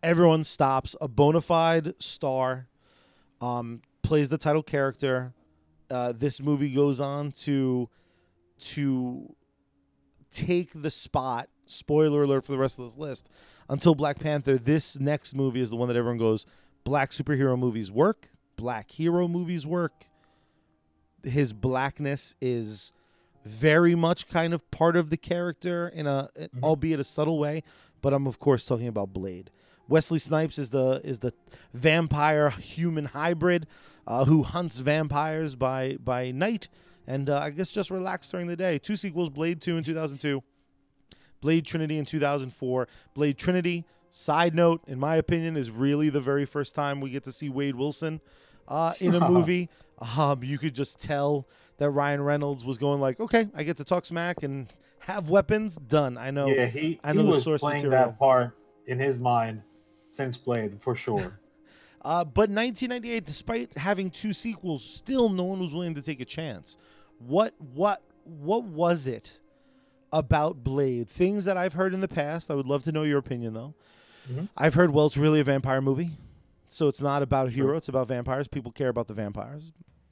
[0.03, 0.95] everyone stops.
[0.99, 2.67] A bona fide star
[3.39, 5.33] um, plays the title character.
[5.89, 7.87] Uh, this movie goes on to
[8.59, 9.33] to
[10.29, 11.47] take the spot.
[11.65, 13.29] Spoiler alert for the rest of this list.
[13.69, 16.45] Until Black Panther, this next movie is the one that everyone goes.
[16.83, 18.27] Black superhero movies work.
[18.57, 19.93] Black hero movies work.
[21.23, 22.91] His blackness is
[23.45, 26.29] very much kind of part of the character in a
[26.61, 27.63] albeit a subtle way
[27.99, 29.49] but i'm of course talking about blade
[29.87, 31.33] wesley snipes is the is the
[31.73, 33.65] vampire human hybrid
[34.07, 36.67] uh, who hunts vampires by by night
[37.07, 40.43] and uh, i guess just relax during the day two sequels blade 2 in 2002
[41.41, 46.45] blade trinity in 2004 blade trinity side note in my opinion is really the very
[46.45, 48.21] first time we get to see wade wilson
[48.67, 49.69] uh, in a movie
[50.17, 51.47] um, you could just tell
[51.77, 55.77] that Ryan Reynolds was going like, okay, I get to talk smack and have weapons.
[55.77, 56.17] Done.
[56.17, 56.47] I know.
[56.47, 58.05] yeah, he, I know he the was source playing material.
[58.05, 59.61] that part in his mind
[60.11, 61.39] since Blade for sure.
[62.03, 66.25] Uh, but 1998, despite having two sequels, still no one was willing to take a
[66.25, 66.77] chance.
[67.19, 69.39] What what what was it
[70.11, 71.07] about Blade?
[71.09, 72.49] Things that I've heard in the past.
[72.49, 73.75] I would love to know your opinion though.
[74.31, 74.49] Mhm.
[74.57, 76.11] I've heard well, it's really a vampire movie,
[76.67, 77.65] so it's not about a Sure.
[77.67, 77.77] hero.
[77.77, 78.47] It's about vampires.
[78.47, 79.71] People care about the vampires.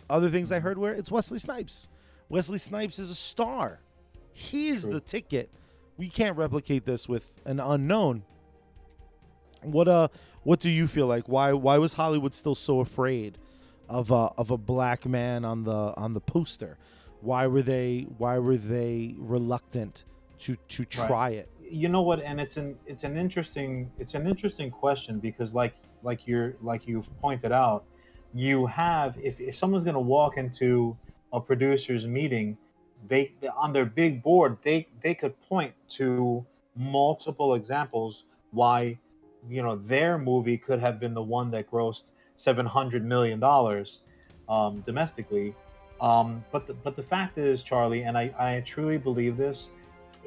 [0.09, 1.89] Other things I heard were it's Wesley Snipes.
[2.29, 3.79] Wesley Snipes is a star.
[4.31, 4.93] He's True.
[4.93, 5.49] the ticket.
[5.97, 8.23] We can't replicate this with an unknown.
[9.61, 10.07] What uh
[10.43, 11.27] what do you feel like?
[11.27, 13.37] Why why was Hollywood still so afraid
[13.87, 16.77] of a of a black man on the on the poster?
[17.21, 20.03] Why were they why were they reluctant
[20.39, 21.49] to to try it?
[21.69, 25.75] you know what and it's an it's an interesting it's an interesting question because like
[26.03, 27.83] like you're like you've pointed out
[28.33, 30.97] you have if, if someone's going to walk into
[31.33, 32.57] a producer's meeting
[33.07, 36.45] they on their big board they they could point to
[36.75, 38.97] multiple examples why
[39.47, 43.99] you know their movie could have been the one that grossed 700 million dollars
[44.47, 45.55] um, domestically
[46.01, 49.69] um, but the, but the fact is charlie and i i truly believe this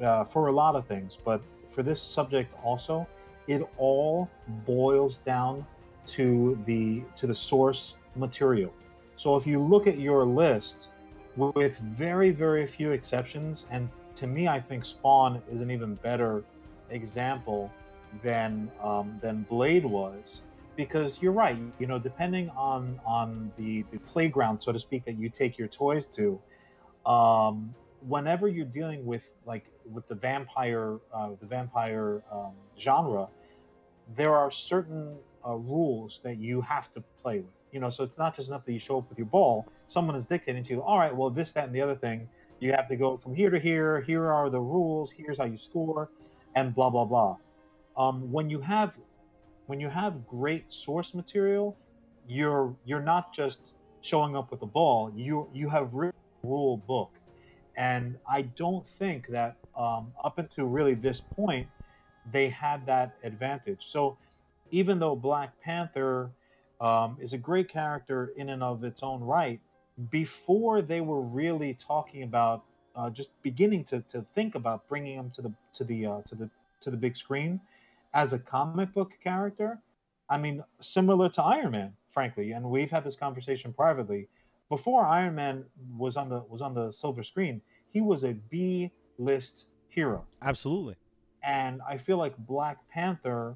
[0.01, 3.07] uh, for a lot of things, but for this subject also,
[3.47, 4.29] it all
[4.65, 5.65] boils down
[6.05, 8.73] to the to the source material.
[9.15, 10.89] So if you look at your list,
[11.35, 16.43] with very very few exceptions, and to me, I think Spawn is an even better
[16.89, 17.71] example
[18.21, 20.41] than um, than Blade was,
[20.75, 21.57] because you're right.
[21.79, 25.67] You know, depending on on the the playground, so to speak, that you take your
[25.67, 26.39] toys to,
[27.05, 27.73] um,
[28.07, 33.27] whenever you're dealing with like with the vampire uh, the vampire um, genre
[34.15, 35.15] there are certain
[35.47, 38.65] uh, rules that you have to play with you know so it's not just enough
[38.65, 41.29] that you show up with your ball someone is dictating to you all right well
[41.29, 42.27] this that and the other thing
[42.59, 45.57] you have to go from here to here here are the rules here's how you
[45.57, 46.09] score
[46.55, 47.35] and blah blah blah
[47.97, 48.93] um, when you have
[49.67, 51.77] when you have great source material
[52.27, 57.11] you're you're not just showing up with a ball you you have written rule book
[57.75, 61.67] and I don't think that um, up until really this point,
[62.31, 63.87] they had that advantage.
[63.87, 64.17] So
[64.71, 66.31] even though Black Panther
[66.79, 69.59] um, is a great character in and of its own right,
[70.09, 72.63] before they were really talking about
[72.95, 76.35] uh, just beginning to, to think about bringing him to the to the uh, to
[76.35, 76.49] the
[76.81, 77.59] to the big screen
[78.13, 79.79] as a comic book character,
[80.29, 84.27] I mean, similar to Iron Man, frankly, and we've had this conversation privately
[84.69, 87.61] before Iron Man was on the was on the silver screen,
[87.91, 90.95] he was a B list hero, Absolutely.
[91.43, 93.55] and I feel like Black Panther,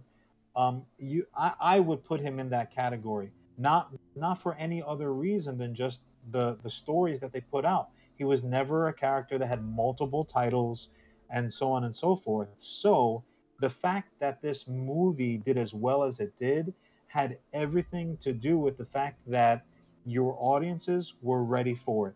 [0.56, 5.14] um, you I, I would put him in that category, not not for any other
[5.14, 6.02] reason than just
[6.32, 7.90] the the stories that they put out.
[8.18, 10.90] He was never a character that had multiple titles,
[11.32, 12.50] and so on and so forth.
[12.58, 13.24] So
[13.60, 16.74] the fact that this movie did as well as it did
[17.08, 19.66] had everything to do with the fact that
[20.06, 22.16] your audiences were ready for it.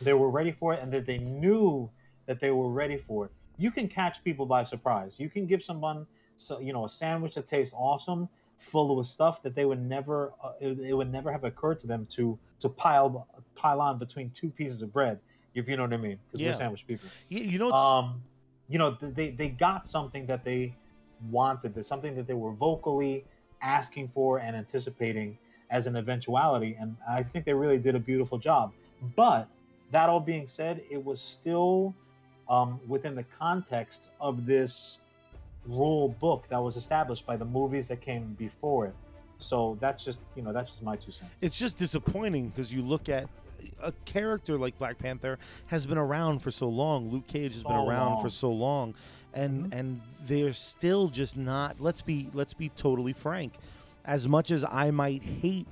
[0.00, 1.90] They were ready for it, and that they knew
[2.26, 3.32] that they were ready for it.
[3.58, 5.18] You can catch people by surprise.
[5.18, 8.28] You can give someone, so you know, a sandwich that tastes awesome,
[8.58, 11.86] full of stuff that they would never, uh, it, it would never have occurred to
[11.86, 15.18] them to to pile pile on between two pieces of bread,
[15.54, 16.52] if you know what I mean, because Yeah.
[16.52, 17.08] we're sandwich people.
[17.28, 18.22] Yeah, you know, Um,
[18.68, 20.74] you know, they they got something that they
[21.30, 23.24] wanted, that something that they were vocally
[23.62, 25.38] asking for and anticipating
[25.70, 28.72] as an eventuality, and I think they really did a beautiful job.
[29.16, 29.48] But
[29.90, 31.94] that all being said, it was still
[32.48, 34.98] um, within the context of this
[35.66, 38.94] rule book that was established by the movies that came before it.
[39.38, 41.30] So that's just you know that's just my two cents.
[41.40, 43.28] it's just disappointing because you look at
[43.82, 47.10] a character like Black Panther has been around for so long.
[47.10, 48.94] Luke Cage has been So around for so long,
[49.34, 49.78] and Mhm.
[49.78, 51.80] and they're still just not.
[51.80, 53.54] Let's be let's be totally frank.
[54.04, 55.66] As much as I might hate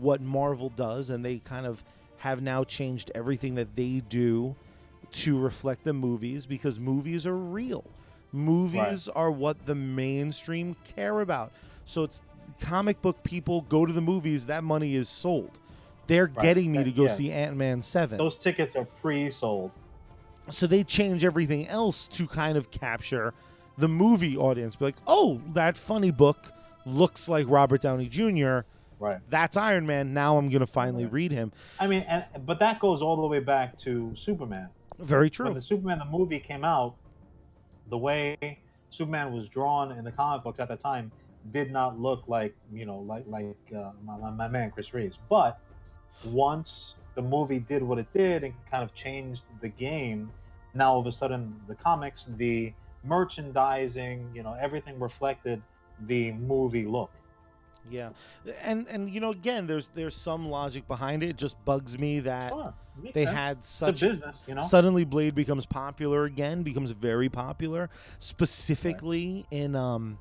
[0.00, 1.82] what Marvel does, and they kind of
[2.18, 4.54] have now changed everything that they do
[5.10, 7.84] to reflect the movies because movies are real.
[8.32, 11.52] Movies are what the mainstream care about.
[11.84, 12.22] So it's
[12.60, 15.58] comic book people go to the movies, that money is sold.
[16.06, 16.38] They're Right.
[16.42, 17.08] getting me That- to go yeah.
[17.08, 18.18] see Ant Man 7.
[18.18, 19.70] Those tickets are pre-sold.
[20.50, 23.32] so they change everything else to kind of capture
[23.78, 24.74] the movie audience.
[24.76, 26.52] Be like, oh, that funny book
[26.84, 28.60] looks like Robert Downey Jr.
[28.98, 29.20] Right.
[29.30, 30.12] That's Iron Man.
[30.12, 31.12] Now I'm going to finally Right.
[31.12, 31.52] read him.
[31.80, 34.68] I mean, and, but that goes all the way back to Superman.
[34.98, 35.46] Very true.
[35.46, 36.96] When the Superman the movie came out,
[37.88, 38.36] the way
[38.90, 41.10] Superman was drawn in the comic books at the time
[41.50, 45.18] did not look like you know like like uh, my- my man Chris Reeves.
[45.28, 45.58] But
[46.24, 50.30] once the movie did what it did and kind of changed the game,
[50.74, 52.72] now all of a sudden the comics, the
[53.04, 55.62] merchandising, you know, everything reflected
[56.06, 57.10] the movie look.
[57.90, 58.10] Yeah,
[58.62, 61.30] and and you know again, there's there's some logic behind it.
[61.30, 62.74] It just bugs me that Sure,
[63.12, 63.36] they sense.
[63.36, 64.60] had such a business, you know.
[64.62, 70.18] suddenly Blade becomes popular again, becomes very popular, specifically in um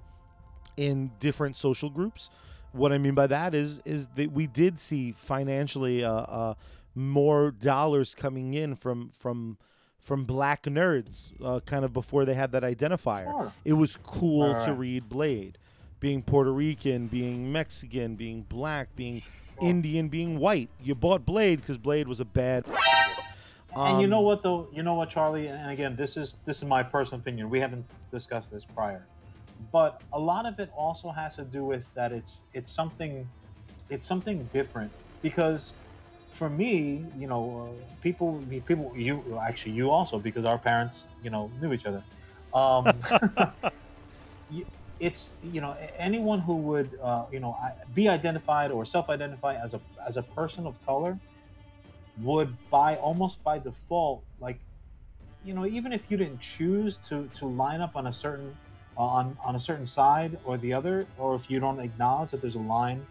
[0.76, 2.32] in different social groups.
[2.74, 6.54] What I mean by that is is that we did see financially uh, uh
[6.96, 9.58] more dollars coming in from from
[10.00, 13.26] from black nerds uh, kind of before they had that identifier.
[13.26, 13.54] Sure.
[13.64, 15.58] It was cool Right, to read Blade.
[16.00, 19.22] Being Puerto Rican, being Mexican, being black, being
[19.62, 20.70] Indian, being white.
[20.82, 22.66] You bought Blade because Blade was a bad.
[23.76, 24.68] and you know Um, what though?
[24.74, 25.48] You know what, Charlie?
[25.48, 27.50] And again, this is this is my personal opinion.
[27.52, 29.06] We haven't discussed this prior,
[29.72, 33.30] but a lot of it also has to do with that it's it's something
[33.90, 35.74] it's something different because
[36.30, 41.30] for me, you know, uh, people people you actually you also because our parents you
[41.30, 42.06] know knew each other.
[42.54, 43.08] Um,
[45.00, 47.56] it's you know anyone who would uh, you know
[47.94, 51.20] be identified or self-identify as a as a person of color
[52.18, 54.62] would by almost by default like
[55.42, 58.58] you know even if you didn't choose to to line up on a certain
[59.02, 62.56] on on a certain side or the other or if you don't acknowledge that there's
[62.56, 63.06] a line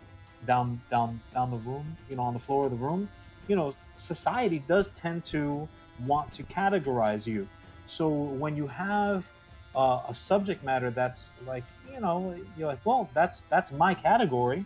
[0.47, 3.09] down down down the room you know on the floor of the room
[3.49, 5.69] you know society does tend to
[6.07, 7.47] want to categorize you.
[7.87, 9.29] So when you have
[9.75, 14.65] uh, a subject matter that's like you know you're like well that's that's my category.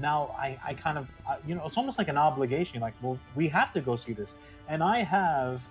[0.00, 1.08] Now I, I kind of
[1.46, 4.34] you know it's almost like an obligation like well we have to go see this.
[4.68, 5.62] And i have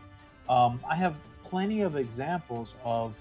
[0.49, 3.15] um, i have plenty of examples of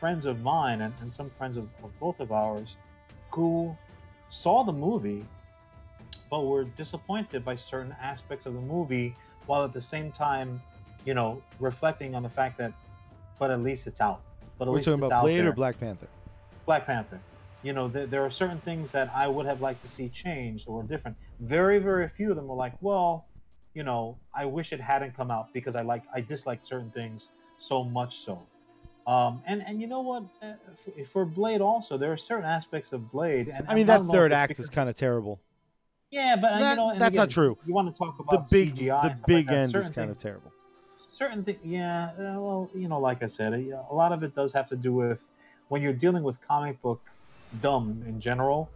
[0.00, 2.76] friends of mine and, and some friends of, of both of ours
[3.30, 3.76] who
[4.30, 5.24] saw the movie
[6.30, 9.14] but were disappointed by certain aspects of the movie
[9.46, 10.60] while at the same time
[11.04, 12.72] you know reflecting on the fact that
[13.38, 14.22] but at least it's out
[14.60, 15.52] but at We're least talking it's about out Blade or.
[15.52, 16.08] Black Panther.
[16.66, 17.18] Black Panther.
[17.62, 20.68] You know, there, there are certain things that I would have liked to see changed
[20.68, 21.16] or different.
[21.40, 23.26] Very, very few of them were like, well,
[23.72, 27.30] you know, I wish it hadn't come out because I like I dislike certain things
[27.58, 28.42] so much so.
[29.06, 30.24] Um, and and you know what?
[30.42, 33.98] Uh, For, for Blade also, there are certain aspects of Blade, and I mean, that
[33.98, 35.40] don't know if third act is kind of terrible.
[36.10, 37.56] yeah, but uh, That- you know, that's not true.
[37.66, 40.18] You want to talk The about big, CGI the big like end is kind of
[40.18, 40.52] terrible.
[41.02, 44.52] certain things yeah uh, well you know like i said a lot of it does
[44.52, 45.20] have to do with
[45.68, 47.00] when you're dealing with comic book
[47.60, 48.70] dumb in general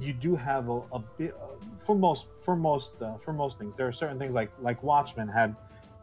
[0.00, 1.34] you do have a, a bit
[1.84, 5.28] for most for most uh, for most things there are certain things like like watchmen
[5.28, 5.54] had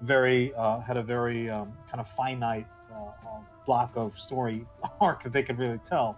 [0.02, 2.68] very uh, had a very um, kind of finite
[3.00, 4.66] uh, uh, block of story
[5.02, 6.18] arc that they could really tell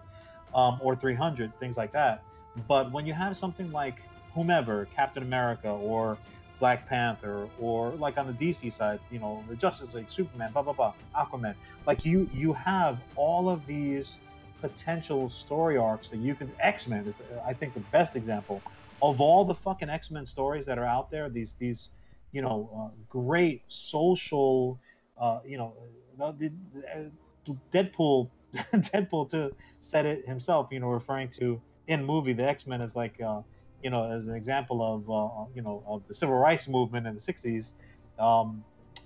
[0.54, 2.22] um, or 300 things like that
[2.68, 4.02] but when you have something like
[4.34, 6.18] whomever captain america or
[6.62, 10.62] Black Panther, or like on the DC side, you know, the Justice League, Superman, blah
[10.62, 11.56] blah blah, Aquaman.
[11.88, 14.18] Like you, you have all of these
[14.60, 16.52] potential story arcs that you can.
[16.60, 18.62] X Men is, I think, the best example
[19.02, 21.28] of all the fucking X Men stories that are out there.
[21.28, 21.90] These, these,
[22.30, 24.78] you know, uh, great social,
[25.20, 25.82] uh, you know, uh,
[27.72, 30.68] Deadpool, Deadpool to said it himself.
[30.70, 33.20] You know, referring to in movie the X Men is like.
[33.20, 33.42] Uh,
[33.82, 37.14] you know, as an example of uh, you know of the civil rights movement in
[37.14, 37.72] the '60s,
[38.18, 38.64] um,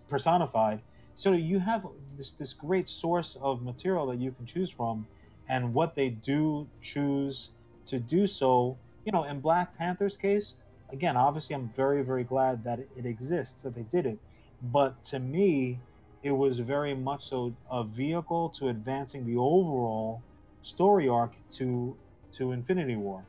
[0.08, 0.80] personified.
[1.16, 1.86] So you have
[2.16, 5.06] this this great source of material that you can choose from,
[5.48, 7.50] and what they do choose
[7.86, 8.76] to do so.
[9.04, 10.54] You know, in Black Panther's case,
[10.90, 14.18] again, obviously, I'm very very glad that it exists that they did it,
[14.62, 15.78] but to me,
[16.26, 20.24] it was very much so a vehicle to advancing the overall
[20.62, 21.98] story arc to
[22.32, 23.28] to Infinity War.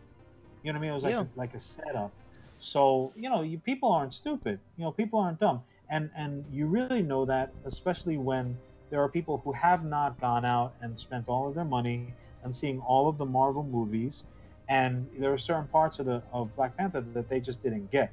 [0.63, 0.91] You know what I mean?
[0.91, 1.21] It was like Yeah.
[1.21, 2.15] a, like a setup.
[2.57, 4.61] So you know, you, people aren't stupid.
[4.77, 9.09] You know, people aren't dumb, and and you really know that, especially when there are
[9.09, 13.07] people who have not gone out and spent all of their money and seeing all
[13.07, 14.25] of the Marvel movies,
[14.67, 18.03] and there are certain parts of the of Black Panther that they just didn't get.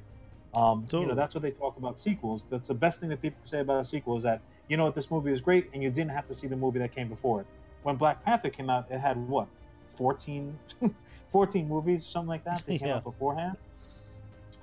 [0.53, 2.45] Um, You know, that's what they talk about sequels.
[2.49, 4.95] That's the best thing that people say about a sequel is that you know what
[4.95, 7.41] this movie is great, and you didn't have to see the movie that came before
[7.41, 7.47] it.
[7.83, 9.47] When Black Panther came out, it had what,
[9.97, 10.57] 14,
[11.31, 12.65] 14 movies, something like that.
[12.65, 12.95] That came Yeah.
[12.95, 13.57] out beforehand.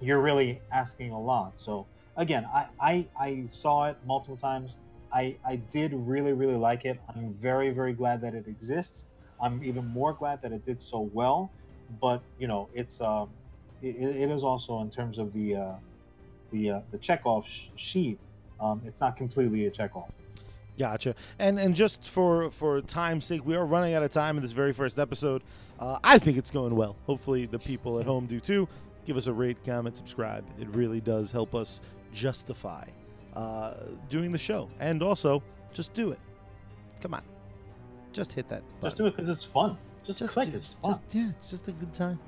[0.01, 1.55] You're really asking a lot.
[1.57, 1.87] So
[2.17, 4.79] again, I, I I saw it multiple times.
[5.13, 7.01] I I did really really like it.
[7.15, 9.07] I'm very very glad that it exists.
[9.41, 11.53] I'm even more glad that it did so well.
[12.01, 13.31] But you know, it's um,
[13.81, 15.73] it, it is also in terms of the uh,
[16.51, 18.19] the uh, the checkoff sh- sheet.
[18.63, 20.11] Um, it's not completely a check off.
[20.79, 21.15] Gotcha.
[21.39, 24.53] And and just for for time's sake, we are running out of time in this
[24.53, 25.43] very first episode.
[25.79, 26.97] Uh, I think it's going well.
[27.07, 28.69] Hopefully, the people at home do too.
[29.05, 30.45] give us a rate, comment, subscribe.
[30.61, 31.81] It really does help us
[32.15, 32.85] justify
[33.35, 33.75] uh,
[34.09, 34.69] doing the show.
[34.81, 35.43] And also,
[35.73, 36.19] just do it.
[37.01, 37.23] Come on.
[38.13, 38.85] Just hit that button.
[38.91, 39.77] Just do it because it's fun.
[40.07, 40.51] Just, Just click.
[40.51, 40.91] do- It's fun.
[40.93, 42.19] just yeah, it's just a good time.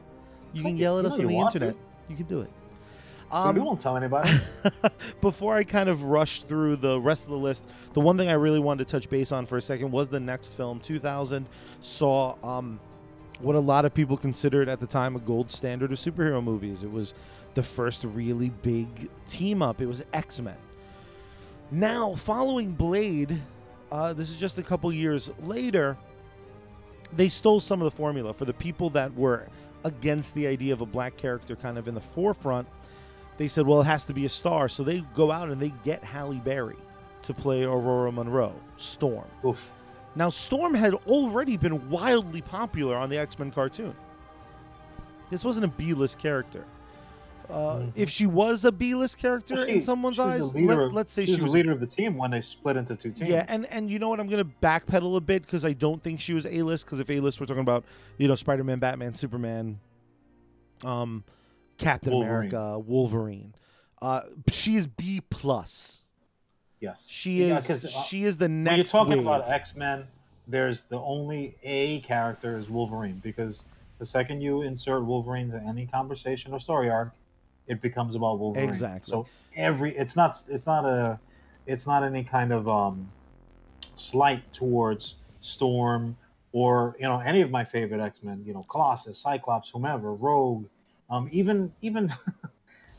[0.52, 0.80] You Click can it.
[0.80, 1.56] yell at us on the want to.
[1.58, 1.76] internet.
[2.08, 2.50] You can do it.
[3.30, 4.30] Um, we won't tell anybody.
[5.20, 8.34] before I kind of rush through the rest of the list, the one thing I
[8.34, 10.80] really wanted to touch base on for a second was the next film.
[10.80, 11.46] 2000
[11.80, 12.78] saw um,
[13.40, 16.82] what a lot of people considered at the time a gold standard of superhero movies.
[16.82, 17.14] It was
[17.54, 19.80] the first really big team up.
[19.80, 20.56] It was X Men.
[21.70, 23.40] Now, following Blade,
[23.90, 25.96] uh, this is just a couple years later.
[27.16, 29.48] They stole some of the formula for the people that were
[29.84, 32.66] against the idea of a black character kind of in the forefront
[33.36, 34.68] they said, well, it has to be a star.
[34.68, 36.76] So they go out and they get Halle Berry
[37.22, 39.26] to play Ororo Munroe, Storm.
[39.44, 39.72] Oof.
[40.14, 43.94] Now, Storm had already been wildly popular on the X Men cartoon.
[45.30, 46.64] This wasn't a B list character.
[47.50, 47.92] Uh, Mhm.
[47.94, 51.32] If she was a B list character Well, in someones' eyes, let, us say she
[51.34, 53.28] she was was the leader of the team when they split into two teams.
[53.28, 54.18] yeah, and and you know what?
[54.20, 56.86] I'm gonna backpedal a bit because I don't think she was A list.
[56.86, 57.84] Because if A list, we're talking about
[58.16, 59.78] you know Spider Man, Batman, Superman,
[60.84, 61.22] um,
[61.78, 62.48] Captain Wolverine.
[62.50, 63.54] America, Wolverine.
[64.02, 66.02] Uh, she is B plus.
[66.80, 67.06] yes.
[67.08, 69.20] She is uh, she is the when you're next talking wave.
[69.26, 70.06] about X Men,
[70.46, 73.64] there's the only A character is Wolverine because
[73.98, 77.12] the second you insert Wolverine to any conversation or story arc,
[77.66, 78.68] it becomes about Wolverine.
[78.68, 79.10] Exactly.
[79.10, 81.18] So every it's not it's not a
[81.66, 83.10] it's not any kind of um,
[83.96, 86.16] slight towards Storm
[86.52, 88.42] or you know any of my favorite X Men.
[88.44, 90.66] You know, Colossus, Cyclops, whomever, Rogue,
[91.10, 92.10] um, even even.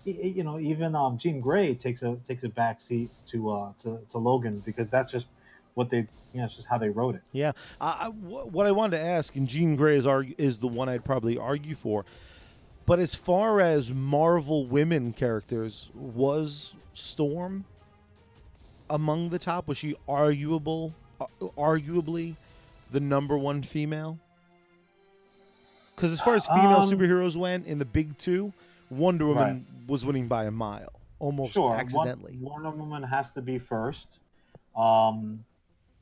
[0.08, 3.98] You know, even um, Jean Grey takes a takes a back seat to uh to,
[4.10, 5.30] to Logan because that's just
[5.74, 7.24] what they you know it's just how they wrote it.
[7.32, 7.54] Yeah.
[7.82, 10.90] I, I- what I wanted to ask, and Jean Grey is, argu- is the one
[10.90, 12.06] I'd probably argue for.
[12.86, 17.66] But as far as Marvel women characters, was Storm
[18.92, 19.68] among the top?
[19.68, 21.26] Was she arguable, uh,
[21.58, 22.36] arguably
[22.92, 24.20] the number one female?
[25.96, 28.54] Because as far as female Um, superheroes went in the big two,
[28.90, 32.38] Wonder Woman was winning by a mile, almost sure, accidentally.
[32.40, 34.20] Wonder Woman has to be first.
[34.76, 35.46] Um,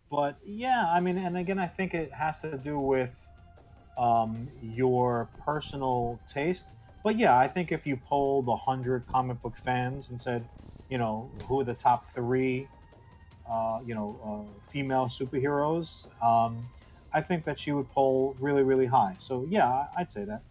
[0.10, 3.12] but yeah, I mean, and again, I think it has to do with
[3.98, 6.74] um, your personal taste.
[7.04, 10.48] But yeah, I think if you polled a hundred comic book fans and said,
[10.90, 12.68] you know, who are the top three,
[13.50, 16.66] uh, you know, uh, female superheroes, um,
[17.14, 19.16] I think that she would poll really, really high.
[19.20, 20.42] So yeah, I'd say that.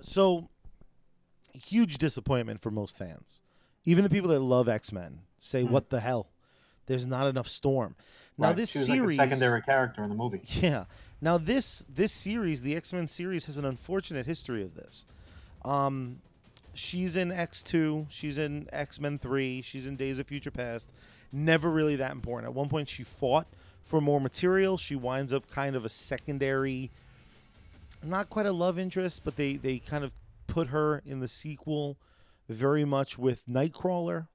[0.00, 0.48] So,
[1.52, 3.40] huge disappointment for most fans.
[3.84, 5.72] Even the people that love X Men say, Hmm.
[5.72, 6.28] "What the hell?
[6.86, 7.96] There's not enough Storm."
[8.36, 10.40] Now Right, this series, like a secondary character in the movie.
[10.44, 10.84] yeah.
[11.20, 15.06] Now this this series, the X Men series, has an unfortunate history of this.
[15.64, 16.22] Um,
[16.72, 20.90] she's in X two, she's in X Men three, she's in Days of Future Past.
[21.32, 22.48] Never really that important.
[22.50, 23.46] At one point, she fought
[23.84, 24.76] for more material.
[24.76, 26.90] She winds up kind of a secondary,
[28.02, 30.12] not quite a love interest, but they they kind of
[30.46, 31.96] put her in the sequel
[32.48, 34.28] very much with Nightcrawler.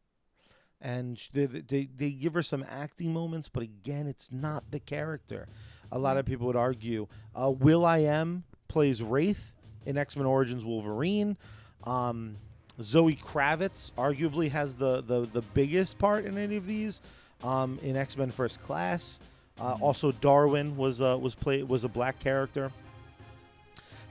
[0.82, 5.48] And they, they, they give her some acting moments, but again, it's not the character.
[5.92, 7.08] A lot of people would argue.
[7.34, 9.54] Uh, will.i.am plays Wraith
[9.86, 11.38] in X Men Origins Wolverine.
[11.86, 12.38] Um,
[12.82, 17.02] Zoe Kravitz arguably has the, the, the biggest part in any of these
[17.44, 19.22] um, in X Men First Class.
[19.60, 22.72] Uh, also, Darwin was uh, was play was a black character.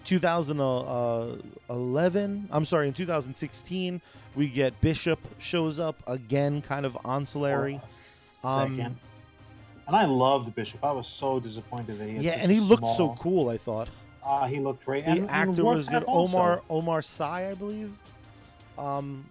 [0.05, 4.01] 2011, I'm sorry, in 2016,
[4.34, 7.80] we get Bishop shows up again, kind of ancillary.
[8.42, 8.80] Oh, Um,
[9.86, 10.82] and I loved Bishop.
[10.84, 12.16] I was so disappointed that he.
[12.18, 13.49] Yeah, and he looked so cool.
[13.51, 13.88] I thought
[14.22, 15.05] Ah, he looked great.
[15.05, 16.05] the and, actor was good.
[16.05, 16.36] also.
[16.38, 17.92] Omar Omar Sy, I believe.
[18.78, 19.26] Um,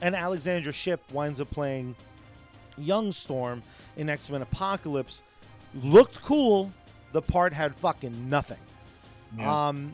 [0.00, 1.94] and Alexandra Shipp winds up playing
[2.78, 3.62] Young Storm
[3.96, 5.22] in X Men Apocalypse.
[5.82, 6.72] Looked cool.
[7.12, 8.58] The part had fucking nothing.
[9.38, 9.68] Yeah.
[9.68, 9.92] Um,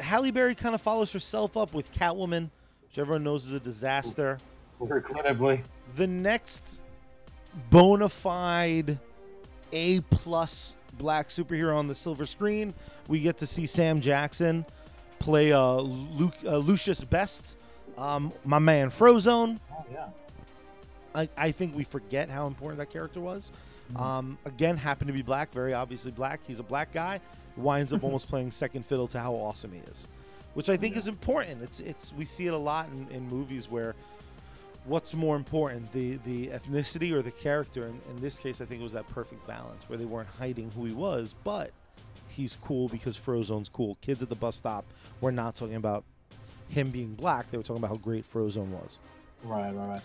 [0.00, 2.50] Halle Berry kind of follows herself up with Catwoman,
[2.88, 4.38] which everyone knows is a disaster.
[4.80, 5.62] Regrettably,
[5.96, 6.80] The next
[7.70, 8.98] bona fide
[9.72, 12.74] A plus black superhero on the silver screen,
[13.08, 14.64] we get to see Sam Jackson
[15.18, 17.56] play uh, Luke, uh, Lucius Best,
[17.96, 19.58] um, my man Frozone.
[19.72, 20.06] oh yeah.
[21.18, 23.50] I, I think we forget how important that character was.
[23.96, 26.40] Um, again, happened to be black, very obviously black.
[26.46, 27.20] He's a black guy.
[27.56, 30.08] Winds up almost playing second fiddle to how awesome he is,
[30.54, 31.62] which I think is important.
[31.62, 33.94] It's it's we see it a lot in, in movies where
[34.84, 37.86] what's more important, the the ethnicity or the character?
[37.86, 40.70] And in this case, I think it was that perfect balance where they weren't hiding
[40.72, 41.72] who he was, but
[42.28, 43.96] he's cool because Frozone's cool.
[44.00, 44.84] Kids at the bus stop
[45.20, 46.04] were not talking about
[46.68, 47.50] him being black.
[47.50, 48.98] They were talking about how great Frozone was.
[49.44, 50.02] Right, right, right.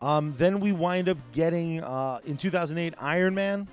[0.00, 3.66] Um, then we wind up getting uh, in 2008 Iron Man.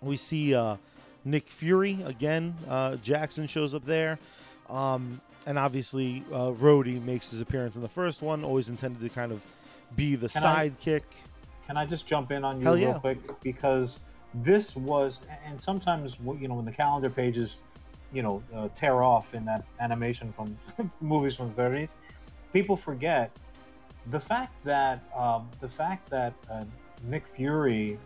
[0.00, 0.76] We see uh,
[1.24, 2.54] Nick Fury again.
[2.68, 4.18] Uh, Jackson shows up there,
[4.68, 8.44] um, and obviously uh, Rhodey makes his appearance in the first one.
[8.44, 9.44] Always intended to kind of
[9.96, 11.02] be the Can I- sidekick.
[11.66, 12.98] Can I just jump in on you Hell real yeah.
[12.98, 14.00] quick because
[14.34, 17.58] this was, and sometimes you know when the calendar pages,
[18.12, 20.56] you know, uh, tear off in that animation from
[21.00, 21.94] movies from the 30s,
[22.52, 23.30] people forget
[24.06, 26.64] the fact that um, the fact that uh,
[27.04, 27.98] Nick Fury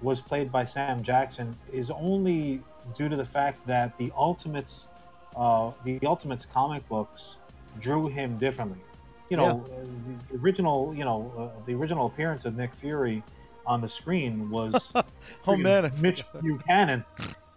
[0.00, 2.60] was played by Sam Jackson is only
[2.96, 4.88] due to the fact that the Ultimates,
[5.36, 7.36] uh, the Ultimates comic books
[7.78, 8.80] drew him differently.
[9.28, 9.84] You know, uh,
[10.30, 13.22] the original, you know, uh, the original appearance of Nick Fury
[13.66, 14.92] on the screen was
[15.46, 17.04] Oh man, Mitch Buchannon.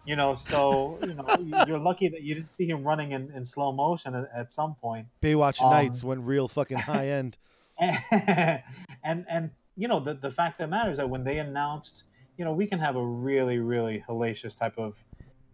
[0.05, 1.25] You know, so you know
[1.67, 4.75] you're lucky that you didn't see him running in, in slow motion at, at some
[4.75, 5.07] point.
[5.21, 7.37] Baywatch Um, Nights went real fucking high end.
[7.79, 8.63] and
[9.03, 12.03] and you know the the fact that matters that when they announced,
[12.37, 14.97] you know, we can have a really really hellacious type of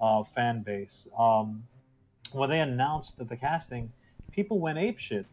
[0.01, 1.07] uh, fan base.
[1.17, 1.63] Um,
[2.33, 3.91] when they announced that the casting,
[4.31, 5.25] people went ape shit.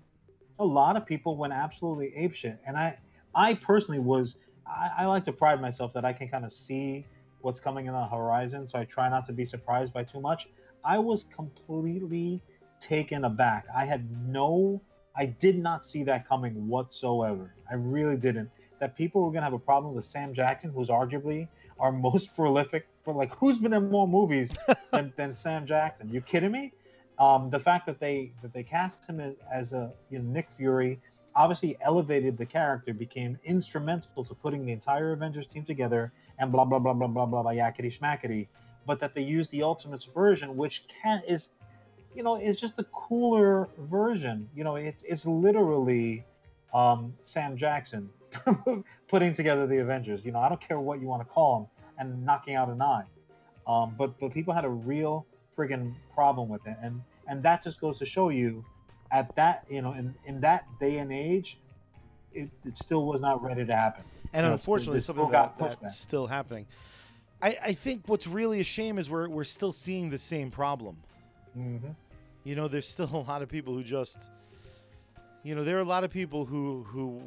[0.60, 2.98] A lot of people went absolutely ape shit, and I
[3.34, 7.04] I personally was I, I like to pride myself that I can kind of see
[7.40, 10.48] what's coming in the horizon, so I try not to be surprised by too much.
[10.84, 12.42] I was completely
[12.80, 13.66] taken aback.
[13.74, 14.80] I had no
[15.18, 17.52] I did not see that coming whatsoever.
[17.68, 18.50] I really didn't.
[18.78, 21.48] That people were gonna have a problem with Sam Jackson, who's arguably
[21.80, 24.54] our most prolific for like who's been in more movies
[24.92, 26.08] than, than Sam Jackson.
[26.08, 26.72] You kidding me?
[27.18, 30.48] Um, the fact that they that they cast him as, as a you know, Nick
[30.56, 31.00] Fury
[31.34, 36.64] obviously elevated the character, became instrumental to putting the entire Avengers team together, and blah
[36.64, 38.48] blah blah blah blah blah blah yakety schmackety.
[38.86, 41.50] But that they use the Ultimates version, which can is
[42.14, 44.48] you know, is just a cooler version.
[44.54, 46.24] You know, it's it's literally
[46.74, 48.10] um, Sam Jackson
[49.08, 50.24] putting together the Avengers.
[50.24, 51.66] You know, I don't care what you want to call him,
[51.98, 53.04] and knocking out an eye.
[53.66, 55.26] Um, but but people had a real
[55.56, 58.64] friggin' problem with it, and and that just goes to show you,
[59.10, 61.58] at that you know, in in that day and age,
[62.32, 64.04] it, it still was not ready to happen.
[64.32, 65.90] And you know, unfortunately, something got that, that's back.
[65.90, 66.66] still happening.
[67.40, 70.96] I, I think what's really a shame is we're we're still seeing the same problem.
[71.54, 71.76] hmm
[72.44, 74.30] You know, there's still a lot of people who just,
[75.42, 77.22] you know, there are a lot of people who who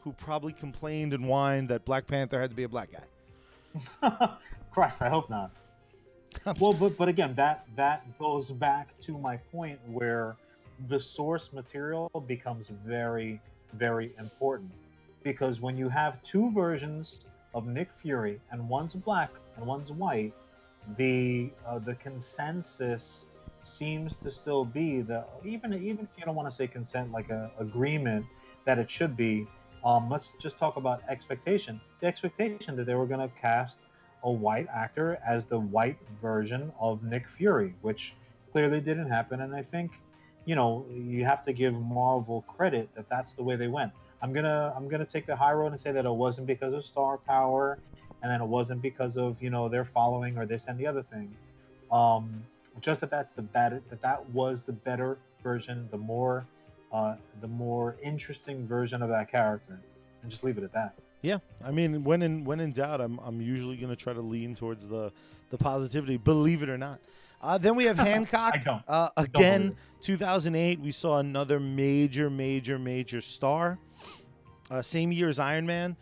[0.00, 4.28] who probably complained and whined that Black Panther had to be a black guy.
[4.70, 5.50] Christ, I hope not.
[6.58, 10.34] well but but again that that goes back to my point where
[10.88, 13.40] the source material becomes very
[13.74, 14.72] very important
[15.24, 20.32] because when you have two versions of Nick Fury and one's black and one's white
[20.96, 23.26] the uh, the consensus
[23.62, 27.30] seems to still be the even even if you don't want to say consent like
[27.30, 28.24] a agreement
[28.64, 29.46] that it should be
[29.84, 33.80] um, let's just talk about expectation the expectation that they were going to cast
[34.24, 38.14] a white actor as the white version of Nick Fury, which
[38.52, 39.42] clearly didn't happen.
[39.42, 39.92] And I think,
[40.46, 43.92] you know, you have to give Marvel credit that that's the way they went.
[44.24, 46.82] I'm gonna I'm gonna take the high road and say that it wasn't because of
[46.82, 47.78] star power,
[48.22, 51.02] and then it wasn't because of you know their following or this and the other
[51.02, 51.30] thing.
[51.92, 52.42] Um,
[52.80, 56.46] just that that's the better that that was the better version, the more
[56.90, 59.78] uh, the more interesting version of that character,
[60.22, 60.94] and just leave it at that.
[61.20, 64.54] Yeah, I mean, when in when in doubt, I'm I'm usually gonna try to lean
[64.54, 65.12] towards the
[65.50, 66.16] the positivity.
[66.16, 66.98] Believe it or not.
[67.44, 68.54] Uh, then we have Hancock.
[68.54, 68.82] I don't.
[68.88, 69.76] Uh, again, it.
[70.02, 73.78] 2008, we saw another major, major, major star.
[74.70, 75.94] Uh, same year as Iron Man.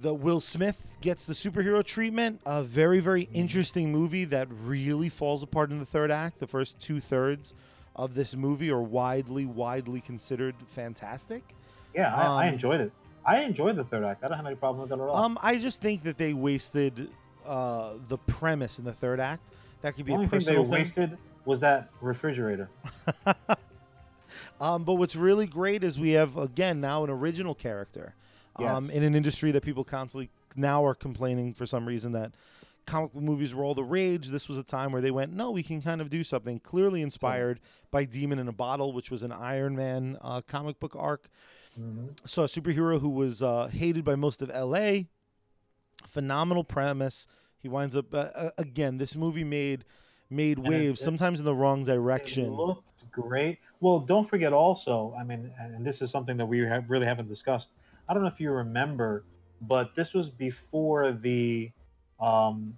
[0.00, 2.40] The Will Smith gets the superhero treatment.
[2.44, 3.34] A very, very Mm-hmm.
[3.36, 6.38] interesting movie that really falls apart in the third act.
[6.40, 7.54] The first two thirds
[7.96, 11.42] of this movie are widely, widely considered fantastic.
[11.94, 12.92] Yeah, I, I Um, enjoyed it.
[13.24, 14.22] I enjoyed the third act.
[14.24, 15.16] I don't have any problem with it at all.
[15.16, 17.10] Um, I just think that they wasted
[17.46, 19.48] uh, the premise in the third act.
[19.82, 20.68] That could be the only a thing they thing.
[20.68, 22.68] wasted was that refrigerator.
[24.60, 28.14] Um, but what's really great is we have again now an original character
[28.56, 28.94] um, Yes.
[28.96, 32.32] in an industry that people constantly now are complaining for some reason that
[32.84, 34.28] comic book movies were all the rage.
[34.28, 36.58] This was a time where they went, no, we can kind of do something.
[36.58, 37.60] Clearly inspired
[37.92, 41.28] by Demon in a Bottle, which was an Iron Man uh, comic book arc.
[41.78, 42.18] Mhm.
[42.26, 45.06] So a superhero who was uh, hated by most of L.A.
[46.04, 47.28] Phenomenal premise.
[47.60, 48.98] He winds up uh, uh, again.
[48.98, 49.84] This movie made
[50.30, 52.50] made And waves, it- sometimes in the wrong It direction.
[52.52, 53.58] looked great.
[53.80, 55.14] Well, don't forget also.
[55.18, 57.70] I mean, and and this is something that we have really haven't discussed.
[58.08, 59.24] I don't know if you remember,
[59.62, 61.70] but this was before the
[62.20, 62.76] um,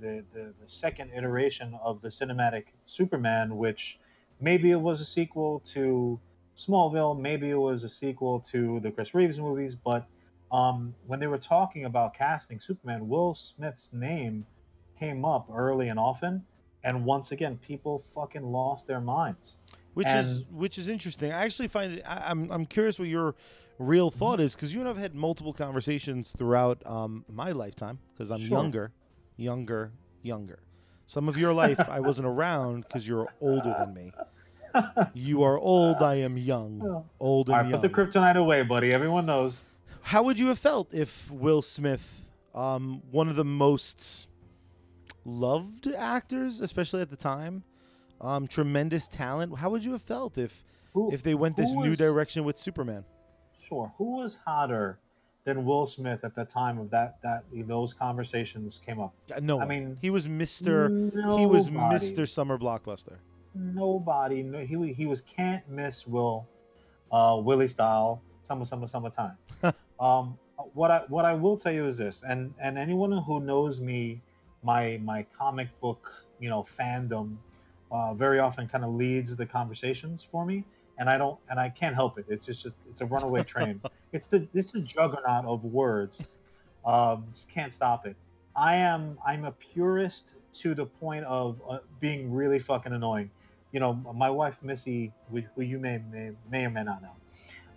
[0.00, 3.98] the, the the second iteration of the cinematic Superman, which
[4.40, 6.18] maybe it was a sequel to
[6.56, 10.06] Smallville, maybe it was a sequel to the Chris Reeves movies, but
[10.52, 14.46] um, when they were talking about casting Superman, Will Smith's name
[14.98, 16.44] came up early and often,
[16.84, 19.56] and once again, people fucking lost their minds.
[19.94, 21.32] which is which is interesting.
[21.32, 22.02] I actually find it.
[22.06, 23.34] I, I'm I'm curious what your
[23.78, 28.30] real thought is because you and I've had multiple conversations throughout um, my lifetime because
[28.30, 28.58] I'm Sure.
[28.58, 28.92] younger,
[29.36, 29.92] younger,
[30.22, 30.60] younger.
[31.06, 34.12] Some of your life I wasn't around because you're older than me.
[35.12, 35.98] You are old.
[36.02, 37.04] I am young.
[37.20, 38.90] Old and right, put the kryptonite away, buddy.
[38.94, 39.64] Everyone knows.
[40.02, 44.28] How would you have felt if Will Smith, um, one of the most
[45.24, 47.62] loved actors, especially at the time,
[48.20, 51.82] um, tremendous talent, how would you have felt if Who, if they went this who
[51.82, 53.04] new direction with Superman?
[53.68, 53.92] Sure.
[53.96, 54.98] Who was hotter
[55.44, 59.14] than Will Smith at the time of that that those conversations came up?
[59.34, 60.88] Uh, No, I mean, he was Mister.
[61.38, 61.70] He was.
[61.70, 63.16] Mister Summer Blockbuster.
[63.54, 64.42] Nobody.
[64.42, 66.46] No, he he was can't miss Will,
[67.10, 68.20] uh, Willie style.
[68.42, 69.38] Summer, summer, summertime.
[70.00, 70.38] um,
[70.74, 74.20] what I what I will tell you is this, and and anyone who knows me,
[74.62, 77.36] my my comic book you know fandom,
[77.90, 80.64] uh, very often kind of leads the conversations for me,
[80.98, 82.26] and I don't and I can't help it.
[82.28, 83.80] It's just, just it's a runaway train.
[84.12, 86.24] it's the it's a juggernaut of words.
[86.84, 88.16] Um, just can't stop it.
[88.56, 93.30] I am I'm a purist to the point of uh, being really fucking annoying.
[93.72, 97.16] You know, my wife Missy, who who you may may, may or may not know.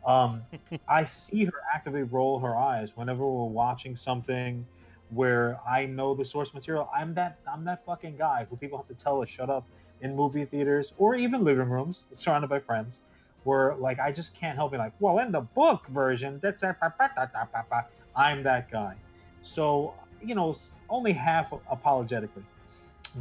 [0.05, 0.43] Um,
[0.87, 4.65] I see her actively roll her eyes whenever we're watching something
[5.09, 6.89] where I know the source material.
[6.93, 9.65] I'm that I'm that fucking guy who people have to tell to shut up
[10.01, 13.01] in movie theaters or even living rooms surrounded by friends.
[13.43, 14.79] Where like I just can't help it.
[14.79, 18.95] Like, well, in the book version, that's I'm that guy.
[19.43, 20.55] So you know,
[20.89, 22.43] only half apologetically.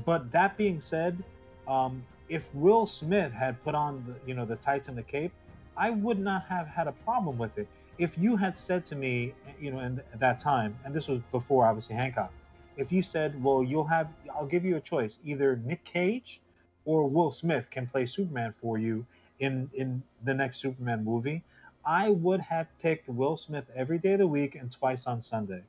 [0.05, 1.23] But that being said,
[1.69, 5.33] um, if Will Smith had put on the you know the tights and the cape,
[5.77, 7.69] I would not have had a problem with it.
[7.99, 11.67] If you had said to me, you know, at that time, and this was before
[11.67, 12.33] obviously Hancock,
[12.77, 16.41] if you said, well, you'll have, I'll give you a choice, either Nick Cage
[16.85, 19.07] or Will Smith can play Superman for you
[19.41, 21.43] in in the next Superman movie,
[21.85, 25.63] I would have picked Will Smith every day of the week and twice on Sunday.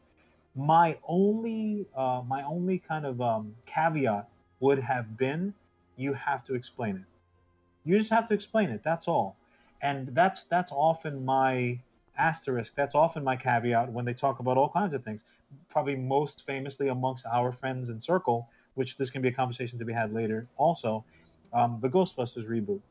[0.56, 4.30] My only, uh, my only kind of um, caveat
[4.60, 5.54] would have been,
[5.98, 7.04] you have to explain it.
[7.84, 8.82] You just have to explain it.
[8.84, 9.36] That's all
[9.86, 11.80] and that's that's often my
[12.18, 15.26] asterisk that's often my caveat when they talk about all kinds of things.
[15.70, 19.86] Probably most famously amongst our friends in circle which this can be a conversation to
[19.86, 21.06] be had later also
[21.54, 22.82] um, the ghostbusters reboot.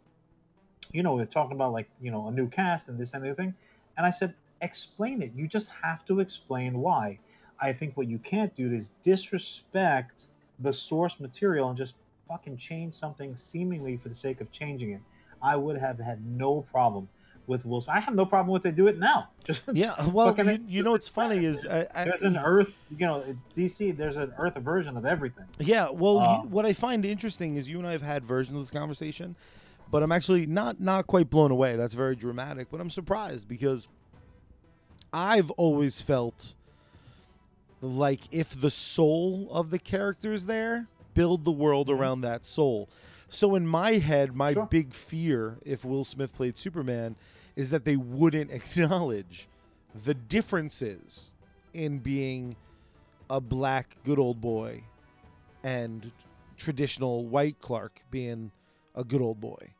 [0.93, 3.31] You know we're talking about like you know a new cast and this and the
[3.31, 3.55] other thing.
[3.97, 5.33] And i said explain it.
[5.35, 7.19] You just have to explain why.
[7.61, 10.29] I think what you can't do is disrespect
[10.61, 11.97] the source material and just
[12.29, 15.01] fucking change something seemingly for the sake of changing it
[15.45, 17.09] I would have had no problem
[17.47, 17.89] with Smith.
[17.89, 19.29] I have no problem with they do it now.
[19.45, 23.07] Just Yeah, well, you, you know what's funny is I, I, there's an Earth, you
[23.07, 23.23] know,
[23.55, 23.95] DC.
[23.97, 25.45] There's an Earth version of everything.
[25.59, 28.57] Yeah, well, Uh, you, what I find interesting is you and I have had versions
[28.57, 29.37] of this conversation,
[29.91, 31.77] but I'm actually not not quite blown away.
[31.77, 33.89] That's very dramatic, but I'm surprised because
[35.13, 36.55] I've always felt
[37.83, 42.89] like if the soul of the character is there, build the world around that soul.
[43.29, 44.67] So in my head, my Sure.
[44.67, 47.17] big fear if Will Smith played Superman
[47.57, 49.49] is that they wouldn't acknowledge
[50.05, 51.33] the differences
[51.73, 52.57] in being
[53.31, 54.83] a black good old boy
[55.63, 56.13] and
[56.57, 58.51] traditional white Clark being
[58.95, 59.73] a good old boy.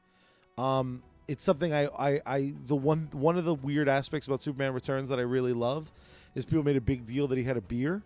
[0.59, 4.73] Um, it's something I, I, I, the one, one of the weird aspects about Superman
[4.73, 5.91] Returns that I really love
[6.35, 8.03] is people made a big deal that he had a beer.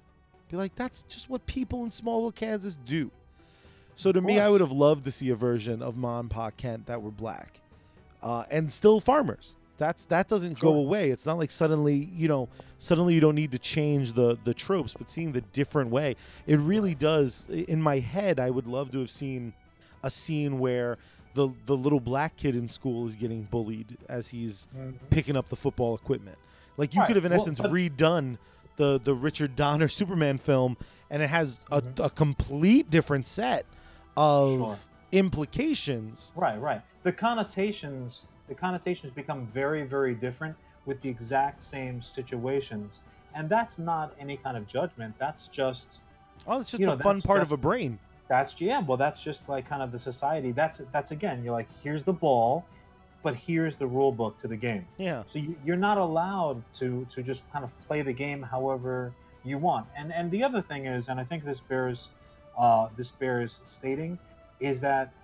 [0.51, 3.11] Be like, that's just what people in Smallville, Kansas do.
[3.99, 6.51] So to me, I would have loved to see a version of Ma and Pa
[6.51, 7.59] Kent that were black,
[8.23, 9.57] uh, and still farmers.
[9.77, 11.11] That's that doesn't go away.
[11.11, 14.95] It's not like suddenly you know suddenly you don't need to change the the tropes,
[14.97, 16.15] but seeing the different way,
[16.47, 17.49] it really does.
[17.49, 19.53] In my head, I would love to have seen
[20.05, 20.97] a scene where
[21.35, 24.69] the the little black kid in school is getting bullied as he's
[25.11, 26.39] picking up the football equipment.
[26.77, 27.09] Like you Right.
[27.09, 28.39] could have in Well, essence but- redone
[28.77, 30.77] the the Richard Donner Superman film,
[31.11, 32.05] and it has a, Mhm.
[32.05, 33.67] a complete different set
[34.19, 34.79] of Sure.
[35.13, 36.33] implications.
[36.37, 36.83] Right, right.
[37.05, 40.57] The connotations, the connotations become very, very different
[40.87, 43.01] with the exact same situations,
[43.35, 45.15] and that's not any kind of judgment.
[45.19, 46.01] That's just
[46.47, 47.99] Oh, it's just You the know, fun part just- of a brain.
[48.29, 48.81] that's yeah.
[48.81, 50.53] Well, that's just like kind of the society.
[50.53, 51.43] That's that's again.
[51.45, 52.65] You're like, here's the ball,
[53.25, 54.87] but here's the rule book to the game.
[54.99, 55.25] Yeah.
[55.27, 59.13] So you, you're not allowed to to just kind of play the game however
[59.45, 59.87] you want.
[59.97, 62.11] And and the other thing is, and I think this bears
[62.59, 64.21] uh, this bears stating
[64.61, 65.15] is that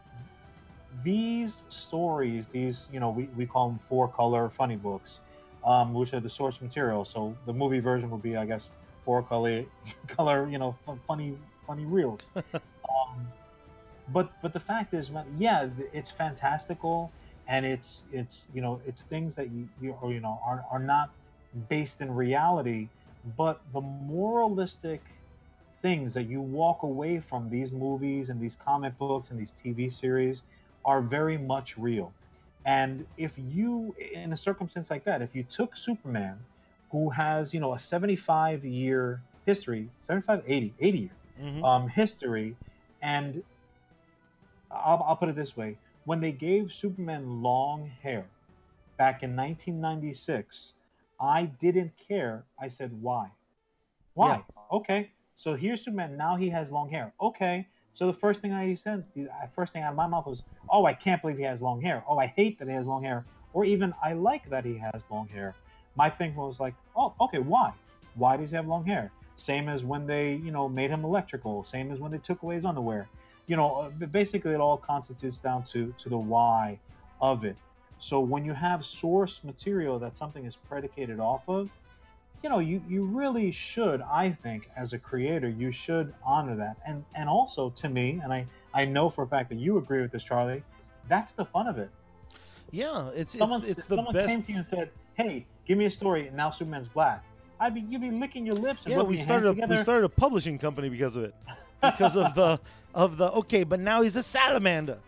[1.02, 5.20] these stories, these you know, we, we call them four color funny books,
[5.64, 7.04] um, which are the source material.
[7.04, 8.72] So the movie version would be, I guess,
[9.04, 9.66] four color
[10.08, 12.30] color you know fu- funny funny reels.
[12.36, 13.34] um,
[14.06, 17.14] but but the fact is, yeah, it's fantastical,
[17.46, 20.82] and it's it's you know it's things that you you or, you know are are
[20.82, 21.10] not
[21.68, 22.90] based in reality,
[23.24, 25.13] but the moralistic
[25.84, 29.90] things that you walk away from these movies and these comic books and these TV
[29.90, 30.44] series
[30.84, 32.16] are very much real.
[32.64, 36.46] And if you, in a circumstance like that, if you took Superman,
[36.90, 41.64] who has, you know, a 75 year history, 75, 80, 80 year Mhm.
[41.64, 42.58] um, history,
[43.02, 43.44] and
[44.70, 48.32] I'll, I'll put it this way when they gave Superman long hair
[48.98, 50.74] back in 1996,
[51.20, 52.46] I didn't care.
[52.58, 53.32] I said, why?
[54.14, 54.46] Why?
[54.72, 55.12] Okay.
[55.36, 56.16] So here's Superman.
[56.16, 57.12] Now he has long hair.
[57.20, 57.66] Okay.
[57.94, 60.44] So the first thing I said, the uh, first thing out of my mouth was,
[60.68, 62.02] "Oh, I can't believe he has long hair.
[62.08, 65.04] Oh, I hate that he has long hair." Or even, "I like that he has
[65.10, 65.54] long hair."
[65.96, 67.38] My thing was like, "Oh, okay.
[67.38, 67.72] Why?
[68.16, 71.64] Why does he have long hair?" Same as when they, you know, made him electrical.
[71.64, 73.08] Same as when they took away his underwear.
[73.46, 76.80] You know, uh, basically, it all constitutes down to to the why
[77.20, 77.56] of it.
[77.98, 81.70] So when you have source material that something is predicated off of,
[82.44, 86.76] you know you you really should i think as a creator you should honor that
[86.86, 90.02] and and also to me and i i know for a fact that you agree
[90.02, 90.62] with this charlie
[91.08, 91.88] that's the fun of it
[92.70, 94.28] Yeah, it's someone it's, it's the someone best.
[94.28, 97.24] came to you and said hey give me a story and now superman's black
[97.60, 100.08] i'd be you'd be licking your lips and yeah, we started a, we started a
[100.10, 101.34] publishing company because of it,
[101.80, 102.60] because of the
[102.94, 104.98] of the okay, but now he's a salamander.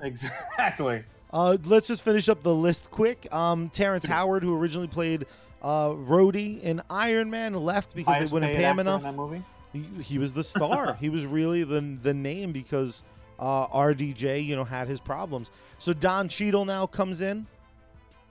[0.00, 1.02] exactly
[1.32, 3.26] Uh, let's just finish up the list quick.
[3.34, 5.26] Um, Terrence Howard, who originally played
[5.62, 9.04] uh, Rhodey in Iron Man, left because Highest they wouldn't pay him enough.
[9.72, 10.94] He, he was the star.
[11.00, 13.04] he was really the the name because
[13.38, 15.50] uh, RDJ, you know, had his problems.
[15.78, 17.46] So Don Cheadle now comes in,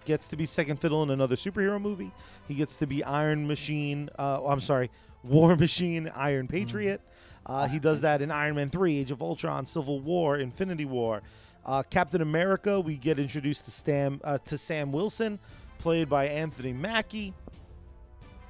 [0.05, 2.11] gets to be second fiddle in another superhero movie.
[2.47, 4.09] He gets to be Iron Machine.
[4.19, 4.91] Uh, I'm sorry,
[5.23, 7.01] War Machine, Iron Patriot.
[7.45, 11.21] Uh, he does that in Iron Man 3, Age of Ultron, Civil War, Infinity War.
[11.65, 15.39] Uh, Captain America, we get introduced to Sam uh, to Sam Wilson,
[15.81, 17.33] played by Anthony Mackie.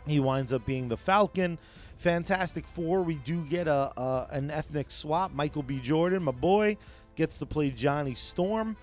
[0.06, 1.58] He winds up being the Falcon.
[1.98, 5.34] Fantastic Four, we do get a, a an ethnic swap.
[5.34, 5.80] Michael B.
[5.80, 6.78] Jordan, my boy,
[7.16, 8.76] gets to play Johnny Storm.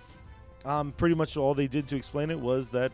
[0.64, 2.92] Um, pretty much all they did to explain it was that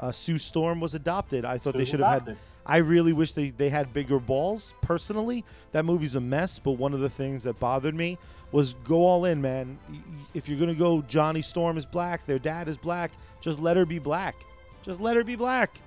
[0.00, 1.44] uh, Sue Storm was adopted.
[1.44, 2.36] I thought they should have had.
[2.66, 4.74] I really wish they, they had bigger balls.
[4.80, 6.58] Personally, that movie's a mess.
[6.58, 8.16] But one of the things that bothered me
[8.52, 9.78] was go all in, man.
[10.32, 12.24] If you're gonna go, Johnny Storm is black.
[12.26, 13.10] Their dad is black.
[13.40, 14.36] Just let her be black.
[14.84, 15.78] Just let her be black.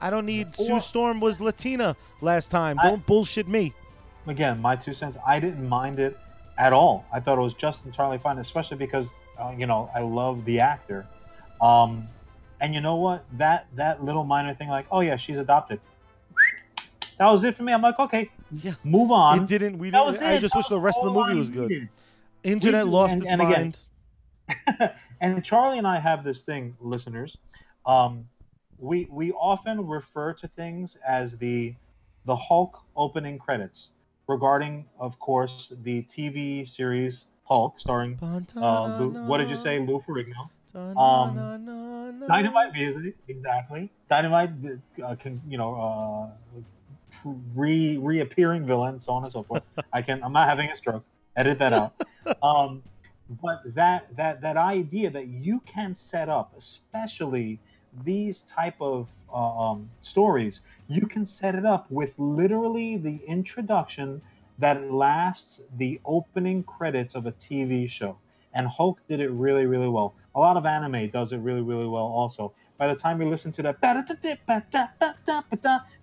[0.00, 2.78] I don't need Sue Storm was Latina last time.
[2.78, 3.72] I- Don't bullshit me.
[4.26, 5.16] again, my two cents.
[5.26, 6.18] I didn't mind it
[6.58, 7.04] at all.
[7.12, 10.60] I thought it was just entirely fine, especially because uh, you know I love the
[10.60, 11.06] actor.
[11.60, 12.08] Um,
[12.60, 13.24] and you know what?
[13.38, 15.80] That that little minor thing, like, oh yeah, she's adopted.
[17.18, 17.72] That was it for me.
[17.72, 18.30] I'm like, okay,
[18.62, 18.74] Yeah.
[18.84, 19.40] move on.
[19.40, 19.78] It didn't.
[19.78, 20.22] We didn't.
[20.22, 21.70] I just That wish the rest of the movie was good.
[21.70, 21.88] needed.
[22.42, 23.74] Internet lost and- its and again,
[25.20, 27.36] and Charlie and I have this thing, listeners.
[27.86, 28.26] Um,
[28.78, 31.74] we we often refer to things as the
[32.24, 33.92] the Hulk opening credits,
[34.26, 38.18] regarding, of course, the TV series Hulk, starring
[38.56, 40.50] uh, Lou, what did you say, Lou Ferrigno?
[40.74, 43.90] Um, Dynamite music, exactly.
[44.10, 44.50] Dynamite,
[45.02, 45.74] uh, can you know,
[47.24, 49.62] uh, re reappearing villain, so on and so forth.
[49.92, 50.22] I can.
[50.22, 51.04] I'm not having a stroke.
[51.36, 51.94] Edit that out.
[52.42, 52.82] um,
[53.42, 57.60] but that that that idea that you can set up, especially
[58.04, 64.20] these type of uh, um, stories, you can set it up with literally the introduction
[64.58, 68.16] that lasts the opening credits of a TV show.
[68.54, 70.14] And Hulk did it really, really well.
[70.34, 72.52] A lot of anime does it really, really well also.
[72.78, 73.80] By the time you listen to that,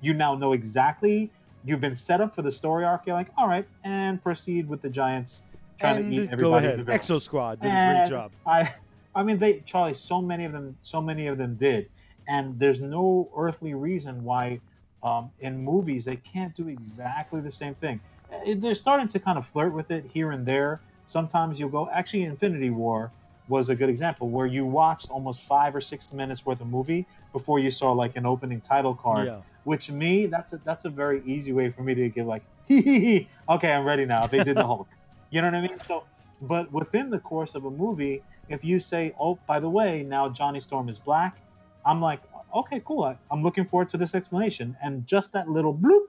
[0.02, 1.32] you now know exactly.
[1.66, 3.06] You've been set up for the story arc.
[3.06, 5.44] You're like, all right, and proceed with the giants
[5.80, 6.42] trying to eat everybody.
[6.42, 6.86] go ahead.
[6.86, 8.32] Exosquad did a great job.
[8.46, 8.74] I,
[9.16, 9.94] I mean, they Charlie.
[9.94, 11.90] So many of them, so many of them did,
[12.28, 14.60] and there's no earthly reason why,
[15.04, 18.00] um, in movies they can't do exactly the same thing.
[18.32, 20.82] Uh, They're starting to kind of flirt with it here and there.
[21.06, 21.90] Sometimes you'll go.
[21.92, 23.12] Actually, Infinity War
[23.48, 27.06] was a good example where you watched almost five or six minutes worth of movie
[27.34, 29.28] before you saw like an opening title card.
[29.28, 29.42] Yeah.
[29.66, 32.82] Which me, that's a that's a very easy way for me to give like, hee
[32.82, 33.30] hee hee.
[33.48, 34.28] Okay, I'm ready now.
[34.28, 34.88] They did the Hulk.
[35.30, 35.80] You know what I mean?
[35.88, 36.04] So,
[36.48, 40.30] but within the course of a movie, if you say, "Oh, by the way, now
[40.30, 41.42] Johnny Storm is black,"
[41.86, 42.22] I'm like,
[42.56, 43.04] "Okay, cool.
[43.04, 46.08] I, I'm looking forward to this explanation." And just that little bloop,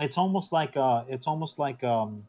[0.00, 2.26] it's almost like uh, it's almost like um,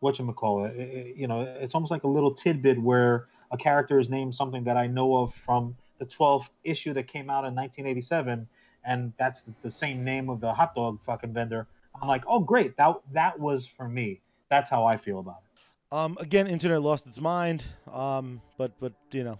[0.00, 1.16] what you call it.
[1.16, 4.76] You know, it's almost like a little tidbit where a character is named something that
[4.76, 8.48] I know of from the 12th issue that came out in 1987,
[8.84, 11.68] and that's the, the same name of the hot dog fucking vendor.
[12.00, 14.20] I'm like, oh great, that that was for me.
[14.50, 15.45] That's how I feel about it.
[15.92, 17.64] Um, again, internet lost its mind.
[17.92, 19.38] Um, but but you know,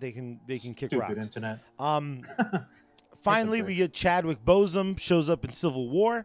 [0.00, 1.26] they can they can kick Stupid rocks.
[1.26, 1.58] internet.
[1.78, 2.22] Um,
[3.22, 6.24] finally, we get Chadwick Boseman shows up in Civil War.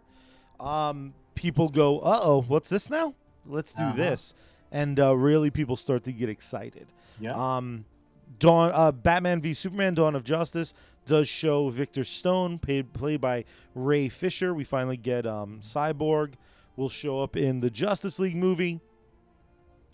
[0.59, 3.13] Um, people go, "Uh oh, what's this now?
[3.45, 3.95] Let's do Uh-huh.
[3.97, 4.33] this,"
[4.71, 6.87] and uh, really, people start to get excited.
[7.19, 7.33] Yeah.
[7.33, 7.85] Um,
[8.39, 10.73] Dawn, uh, Batman v Superman: Dawn of Justice
[11.05, 13.43] does show Victor Stone, paid, played by
[13.75, 14.53] Ray Fisher.
[14.53, 16.35] We finally get um, Cyborg.
[16.75, 18.79] Will show up in the Justice League movie.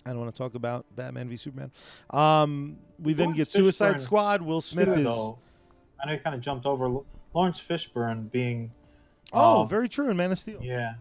[0.05, 1.71] I don't want to talk about Batman v Superman.
[2.09, 4.41] Um, we then Laurence get Suicide Fishburne, Squad.
[4.41, 5.03] Will Smith is.
[5.03, 5.37] though,
[6.01, 7.01] I know you kind of jumped over
[7.33, 8.71] Laurence Fishburne being.
[9.33, 10.59] Oh, um, very true in Man of Steel.
[10.61, 10.93] Yeah,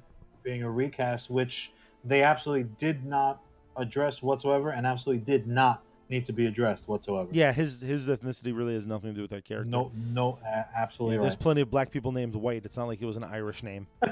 [0.43, 1.73] being a recast, which
[2.05, 3.41] they absolutely did not
[3.77, 7.29] address whatsoever, and absolutely did not need to be addressed whatsoever.
[7.33, 9.71] Yeah, his his ethnicity really has nothing to do with that character.
[9.71, 12.65] No, no, a- absolutely Yeah, there's plenty of black people named White.
[12.65, 13.87] It's not like it was an Irish name.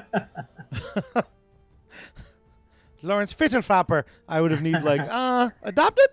[3.02, 4.04] Lawrence Fittenfrapper.
[4.28, 6.08] I would have need like uh adopted.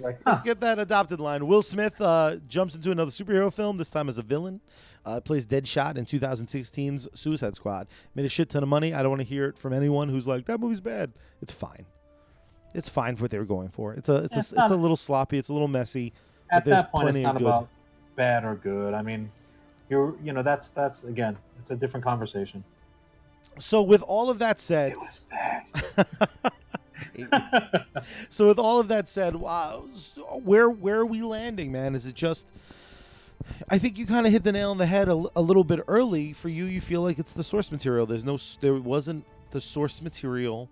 [0.00, 1.46] Like, Let's huh, get that adopted line.
[1.46, 3.78] Will Smith uh, jumps into another superhero film.
[3.78, 4.60] This time as a villain.
[5.06, 7.86] Uh, plays Deadshot in 2016's Suicide Squad.
[8.14, 8.92] Made a shit ton of money.
[8.92, 11.12] I don't want to hear it from anyone who's like that movie's bad.
[11.40, 11.86] It's fine.
[12.74, 13.94] It's fine for what they were going for.
[13.94, 15.38] It's a it's a, It's it's a little sloppy.
[15.38, 16.12] It's a little messy.
[16.50, 17.42] at that point, it's not good.
[17.46, 17.68] about
[18.16, 18.92] bad or good.
[18.92, 19.30] I mean,
[19.88, 22.62] you're, you know, that's that's again, it's a different conversation.
[23.60, 25.64] So with all of that said, It was bad.
[28.28, 29.84] so with all of that said, wow,
[30.42, 31.94] where where are we landing, man?
[31.94, 32.52] Is it just?
[33.68, 35.80] I think you kind of hit the nail on the head a, a little bit
[35.88, 36.32] early.
[36.32, 38.04] For you, you feel like it's the source material.
[38.06, 40.68] There's no, there wasn't the source material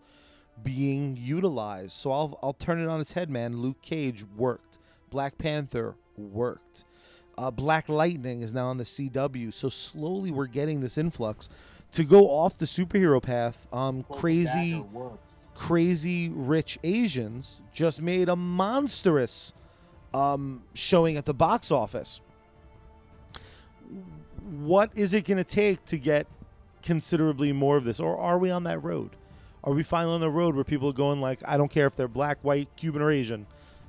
[0.63, 1.93] being utilized.
[1.93, 3.59] So I'll I'll turn it on its head, man.
[3.59, 4.79] Luke Cage worked.
[5.11, 6.85] Black Panther worked.
[7.39, 9.53] Uh, Black Lightning is now on the CW.
[9.53, 11.51] So slowly we're getting this influx
[11.97, 13.67] to go off the superhero path.
[13.73, 14.85] Um, crazy
[15.55, 19.55] crazy rich Asians just made a monstrous
[20.13, 22.21] um, showing at the box office.
[24.61, 26.27] What is it going to take to get
[26.83, 29.17] considerably more of this, or are we on that road?
[29.65, 31.97] Are we finally on the road where people are going like, I don't care if
[31.97, 33.47] they're black, white, Cuban, or Asian?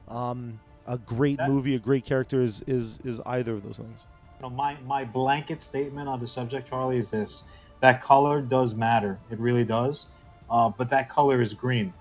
[0.08, 4.00] Um, a great That- movie, a great character is is is either of those things.
[4.40, 7.44] You know, my my blanket statement on the subject, Charlie, is this:
[7.82, 9.20] that color does matter.
[9.32, 10.08] It really does.
[10.50, 11.94] Uh, but that color is green,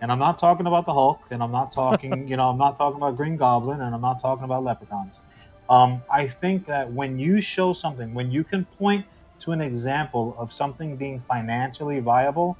[0.00, 2.78] and I'm not talking about the Hulk, and I'm not talking, you know, I'm not
[2.78, 5.20] talking about Green Goblin, and I'm not talking about leprechauns.
[5.68, 9.04] Um, I think that when you show something, when you can point
[9.40, 12.56] to an example of something being financially viable,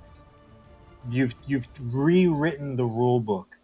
[1.09, 3.57] you've you've rewritten the rule book.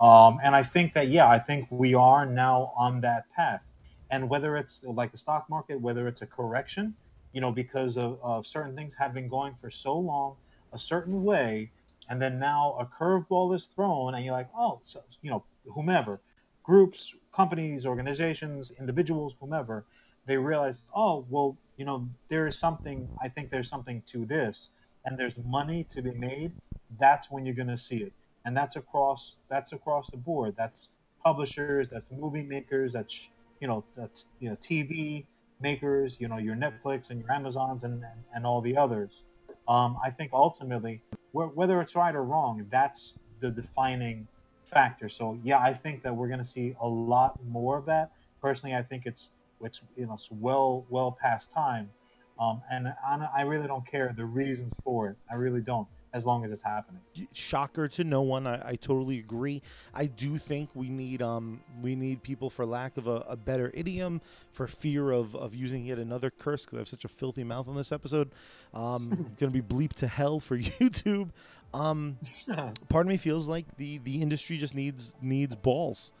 [0.00, 3.62] Um, and I think that yeah, I think we are now on that path
[4.10, 6.94] and whether it's like the stock market, whether it's a correction,
[7.32, 10.36] you know, because of, of certain things have been going for so long
[10.72, 11.70] a certain way,
[12.08, 16.20] and then now a curveball is thrown, and you're like, oh, so you know, whomever,
[16.62, 19.84] groups, companies, organizations, individuals, whomever,
[20.26, 23.08] they realize, oh, well, you know, there is something.
[23.22, 24.70] I think there's something to this,
[25.04, 26.52] and there's money to be made.
[26.98, 28.12] That's when you're going to see it,
[28.44, 30.54] and that's across that's across the board.
[30.56, 30.88] That's
[31.22, 33.28] publishers, that's movie makers, that's
[33.60, 35.26] you know that's you know TV
[35.60, 39.24] makers, you know your Netflix and your Amazons and and, and all the others.
[39.68, 41.02] Um, I think ultimately,
[41.32, 44.26] wh- whether it's right or wrong, that's the defining
[44.64, 45.08] factor.
[45.08, 48.12] So yeah, I think that we're going to see a lot more of that.
[48.40, 49.30] Personally, I think it's
[49.62, 51.90] it's you know it's well well past time,
[52.38, 55.16] um, and I, I really don't care the reasons for it.
[55.30, 57.00] I really don't, as long as it's happening.
[57.32, 58.46] shocker to no one.
[58.46, 59.62] I, I totally agree.
[59.92, 63.70] I do think we need um we need people for lack of a, a better
[63.74, 64.20] idiom,
[64.50, 67.68] for fear of, of using yet another curse because I have such a filthy mouth
[67.68, 68.30] on this episode.
[68.72, 71.30] Um, gonna be bleeped to hell for YouTube.
[71.74, 72.18] Um,
[72.88, 76.12] part of me feels like the the industry just needs needs balls.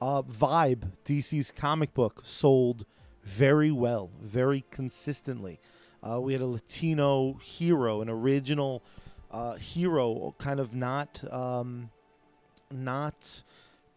[0.00, 2.86] Uh, Vibe, DC's comic book, sold
[3.22, 5.60] very well, very consistently.
[6.02, 8.82] Uh, we had a Latino hero, an original
[9.32, 11.90] uh, hero, kind of not um,
[12.70, 13.42] not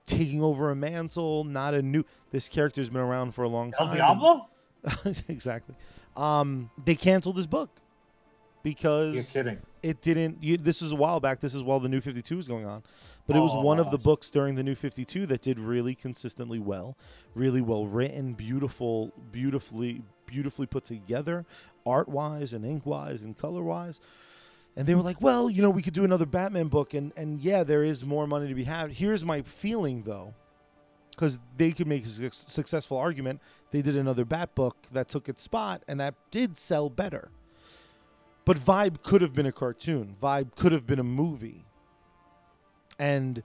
[0.06, 2.04] taking over a mantle, not a new.
[2.32, 3.98] This character's been around for a long El time.
[3.98, 4.48] Diablo?
[5.28, 5.76] exactly.
[6.16, 7.70] Um, they canceled this book
[8.64, 9.62] because You're kidding.
[9.84, 10.42] it didn't.
[10.42, 11.42] You, this was a while back.
[11.42, 12.84] This is while the New Fifty Two was going on,
[13.28, 15.96] but it was one of the books during the New Fifty Two that did really
[15.96, 16.96] consistently well,
[17.34, 21.46] really well written, beautiful, beautifully, beautifully put together,
[21.86, 24.00] art wise and ink wise and color wise.
[24.78, 27.40] And they were like, "Well, you know, we could do another Batman book, and and
[27.40, 30.34] yeah, there is more money to be had." Here's my feeling, though,
[31.12, 33.42] because they could make a suc- successful argument.
[33.72, 37.30] They did another Bat book that took its spot, and that did sell better.
[38.44, 40.16] But Vibe could have been a cartoon.
[40.22, 41.66] Vibe could have been a movie,
[43.00, 43.44] and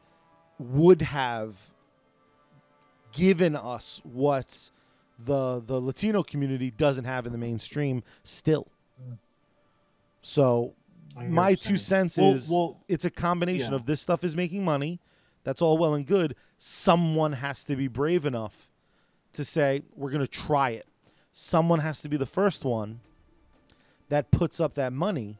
[0.58, 1.70] would have
[3.12, 4.70] given us what
[5.24, 8.66] the the Latino community doesn't have in the mainstream still.
[9.00, 9.18] Mm.
[10.20, 10.79] So I hear
[11.16, 13.76] my two cents Well- is well, it's a combination yeah.
[13.76, 15.00] of this stuff is making money.
[15.44, 16.36] That's all well and good.
[16.58, 18.68] Someone has to be brave enough
[19.32, 20.86] to say we're going to try it.
[21.32, 23.00] Someone has to be the first one
[24.08, 25.38] that puts up that money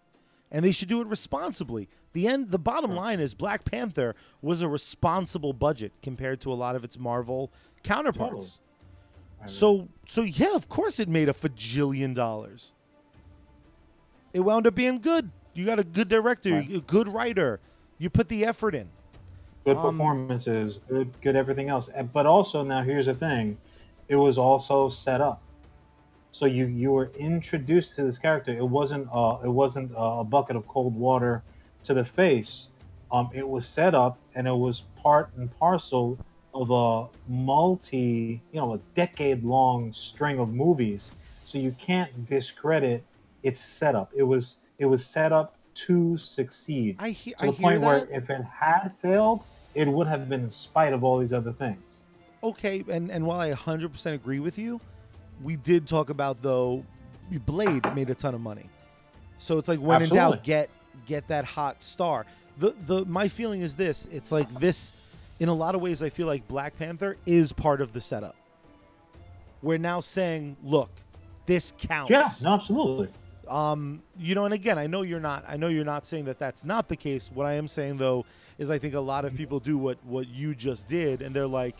[0.50, 1.88] and they should do it responsibly.
[2.12, 6.54] The end the bottom line is Black Panther was a responsible budget compared to a
[6.54, 7.52] lot of its Marvel
[7.82, 8.58] counterparts.
[9.40, 9.50] Agree.
[9.50, 12.72] So so yeah, of course it made a fajillion dollars.
[14.32, 15.30] It wound up being good.
[15.54, 16.70] You got a good director, Right.
[16.74, 17.60] a good writer.
[17.98, 18.88] You put the effort in.
[19.64, 21.90] good um, performances, good, good everything else.
[22.12, 23.58] But also now here's the thing,
[24.08, 25.42] it was also set up.
[26.32, 28.52] So you you were introduced to this character.
[28.56, 31.42] It wasn't uh it wasn't a bucket of cold water
[31.84, 32.68] to the face.
[33.10, 36.20] Um, it was set up and it was part and parcel
[36.54, 41.12] of a multi, you know, a decade long string of movies.
[41.44, 43.04] So you can't discredit
[43.42, 44.12] its setup.
[44.16, 47.80] It was it was set up to succeed I, he- to I the hear point
[47.82, 49.44] where if it had failed,
[49.74, 52.00] it would have been in spite of all these other things.
[52.42, 54.80] okay, and and while I 100% agree with you,
[55.42, 56.84] we did talk about though
[57.46, 58.68] Blade made a ton of money.
[59.36, 60.68] So it's like when in doubt get
[61.06, 62.26] get that hot star.
[62.58, 64.92] The the my feeling is this, it's like this
[65.38, 68.34] in a lot of ways I feel like Black Panther is part of the setup.
[69.62, 70.90] We're now saying, look,
[71.46, 72.10] this counts.
[72.10, 73.08] Yeah, no, absolutely.
[73.50, 75.44] Um, you know, and again, I know you're not.
[75.48, 77.30] I know you're not saying that that's not the case.
[77.32, 78.24] What I am saying though
[78.58, 81.46] is, I think a lot of people do what what you just did, and they're
[81.48, 81.76] like,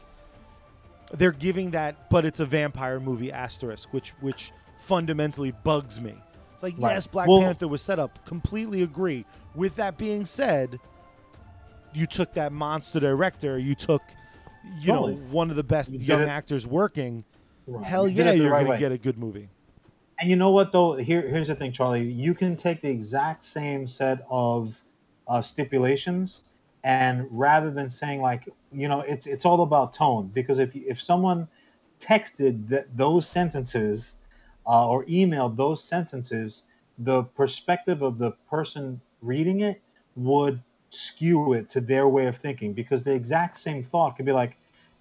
[1.12, 6.14] they're giving that, but it's a vampire movie asterisk, which which fundamentally bugs me.
[6.54, 6.94] It's like, Right.
[6.94, 8.24] yes, Black Well- Panther was set up.
[8.26, 9.24] Completely agree.
[9.54, 10.78] With that being said,
[11.94, 13.58] you took that monster director.
[13.58, 14.02] You took,
[14.80, 15.14] you Totally.
[15.14, 17.24] know, one of the best You young actors working.
[17.66, 17.84] Right.
[17.84, 18.78] Hell You yeah, you're right gonna way.
[18.78, 19.48] get a good movie.
[20.20, 20.94] And you know what though?
[20.94, 22.04] Here, here's the thing, Charlie.
[22.04, 24.84] You can take the exact same set of
[25.28, 26.42] uh, stipulations,
[26.84, 30.30] and rather than saying like, you know, it's it's all about tone.
[30.34, 31.48] Because if if someone
[32.00, 34.18] texted that those sentences
[34.66, 36.64] uh, or emailed those sentences,
[36.98, 39.82] the perspective of the person reading it
[40.16, 42.74] would skew it to their way of thinking.
[42.74, 44.56] Because the exact same thought could be like,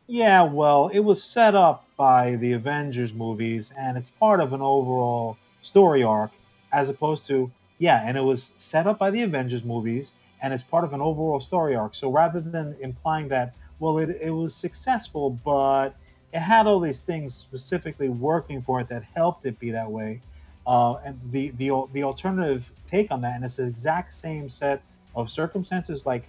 [0.09, 4.61] yeah, well, it was set up by the Avengers movies and it's part of an
[4.61, 6.31] overall story arc,
[6.73, 10.63] as opposed to, yeah, and it was set up by the Avengers movies and it's
[10.63, 11.93] part of an overall story arc.
[11.93, 15.95] So rather than implying that, well, it, it was successful, but
[16.33, 20.21] it had all these things specifically working for it that helped it be that way.
[20.65, 24.81] Uh, and the, the the alternative take on that, and it's the exact same set
[25.15, 26.25] of circumstances, like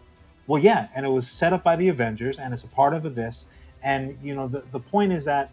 [0.47, 3.15] well, yeah, and it was set up by the Avengers, and it's a part of
[3.15, 3.47] this.
[3.83, 5.51] And you know, the the point is that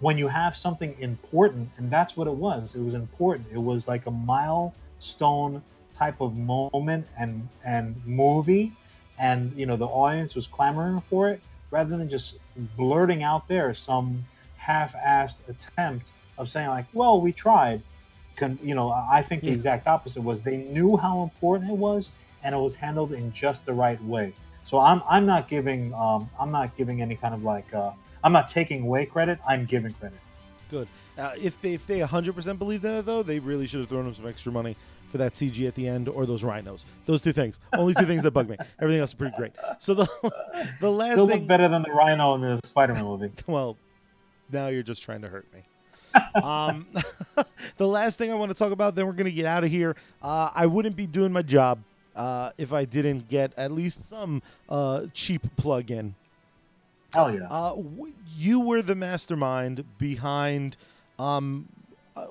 [0.00, 2.74] when you have something important, and that's what it was.
[2.74, 3.48] It was important.
[3.52, 5.62] It was like a milestone
[5.94, 8.72] type of moment and and movie,
[9.18, 11.40] and you know, the audience was clamoring for it,
[11.70, 12.38] rather than just
[12.76, 14.24] blurting out there some
[14.56, 17.82] half-assed attempt of saying like, well, we tried.
[18.36, 22.10] Con- you know, I think the exact opposite was they knew how important it was,
[22.42, 24.32] and it was handled in just the right way.
[24.70, 27.90] So I'm I'm not giving um, I'm not giving any kind of like uh,
[28.22, 29.40] I'm not taking away credit.
[29.44, 30.20] I'm giving credit.
[30.70, 30.86] Good.
[31.18, 34.04] Uh, if they if they 100% believed in it though, they really should have thrown
[34.04, 34.76] them some extra money
[35.08, 36.86] for that CG at the end or those rhinos.
[37.04, 37.58] Those two things.
[37.72, 38.58] Only two things that bug me.
[38.78, 39.50] Everything else is pretty great.
[39.80, 40.06] So the
[40.80, 43.32] the last Still thing look better than the Rhino in the Spider-Man movie.
[43.48, 43.76] well,
[44.52, 45.64] now you're just trying to hurt me.
[46.40, 46.86] um,
[47.76, 49.70] the last thing I want to talk about, then we're going to get out of
[49.70, 49.96] here.
[50.22, 51.80] Uh, I wouldn't be doing my job
[52.20, 56.14] uh, if I didn't get at least some uh, cheap plug in.
[57.14, 57.46] Hell yeah.
[57.50, 60.76] Uh, w- you were the mastermind behind.
[61.18, 61.68] Um,
[62.16, 62.26] uh,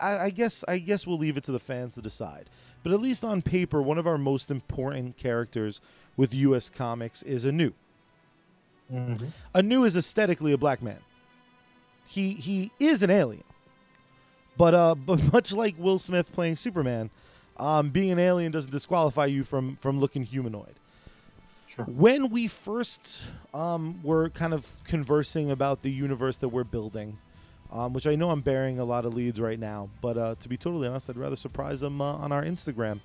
[0.00, 2.46] I, I guess I guess we'll leave it to the fans to decide.
[2.82, 5.80] But at least on paper, one of our most important characters
[6.16, 6.70] with U.S.
[6.70, 7.72] comics is Anu.
[8.92, 9.32] Mhm.
[9.54, 11.00] Anu is aesthetically a black man.
[12.06, 13.44] He he is an alien,
[14.56, 17.10] but uh, but much like Will Smith playing Superman,
[17.58, 20.74] um, being an alien doesn't disqualify you from from looking humanoid.
[21.66, 21.84] Sure.
[21.84, 27.18] When we first um, were kind of conversing about the universe that we're building,
[27.70, 30.48] um, which I know I'm bearing a lot of leads right now, but uh, to
[30.48, 33.00] be totally honest, I'd rather surprise them uh, on our Instagram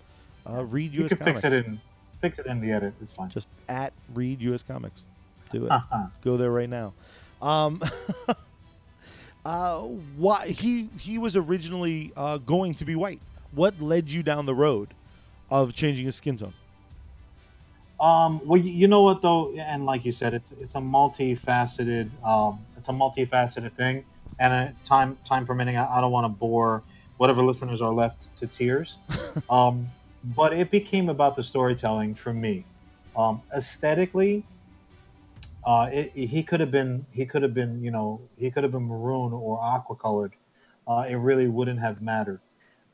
[0.49, 1.41] Uh, read You US can Comics.
[1.41, 1.81] fix it in
[2.21, 2.93] fix it in the edit.
[3.01, 3.29] It's fine.
[3.29, 5.03] Just at read US Comics.
[5.51, 5.71] Do it.
[5.71, 6.07] Uh-huh.
[6.21, 6.93] Go there right now.
[7.41, 7.81] Um,
[9.45, 13.19] uh, why he he was originally uh, going to be white.
[13.53, 14.95] What led you down the road
[15.49, 16.55] of changing his skin tone?
[17.99, 22.11] Um, well, you you know what though, and like you said, it's it's a multifaceted
[22.25, 24.05] um, it's a multifaceted thing,
[24.39, 26.83] and uh, time time permitting, I, I don't want to bore
[27.17, 28.99] whatever listeners are left to tears.
[29.49, 29.93] um,
[30.23, 32.67] but it became about the storytelling for me.
[33.15, 34.47] Um, aesthetically,
[35.63, 38.63] uh, it, it- he could have been he could have been you know he could
[38.63, 40.35] have been maroon or aqua colored.
[40.87, 42.42] Uh, it really wouldn't have mattered.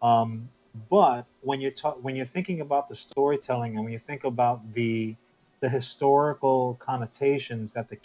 [0.01, 0.49] Um,
[0.89, 4.73] but when you talk when you're thinking about the storytelling and when you think about
[4.73, 5.15] the
[5.61, 7.97] the historical connotations that the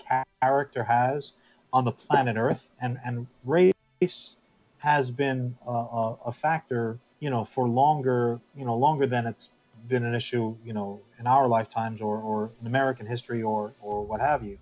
[0.42, 1.32] character has
[1.72, 4.36] on the planet Earth and and race
[4.78, 9.50] has been a, a, a factor you know for longer you know longer than it's
[9.88, 14.04] been an issue you know in our lifetimes or, or in American history or or
[14.04, 14.58] what have you.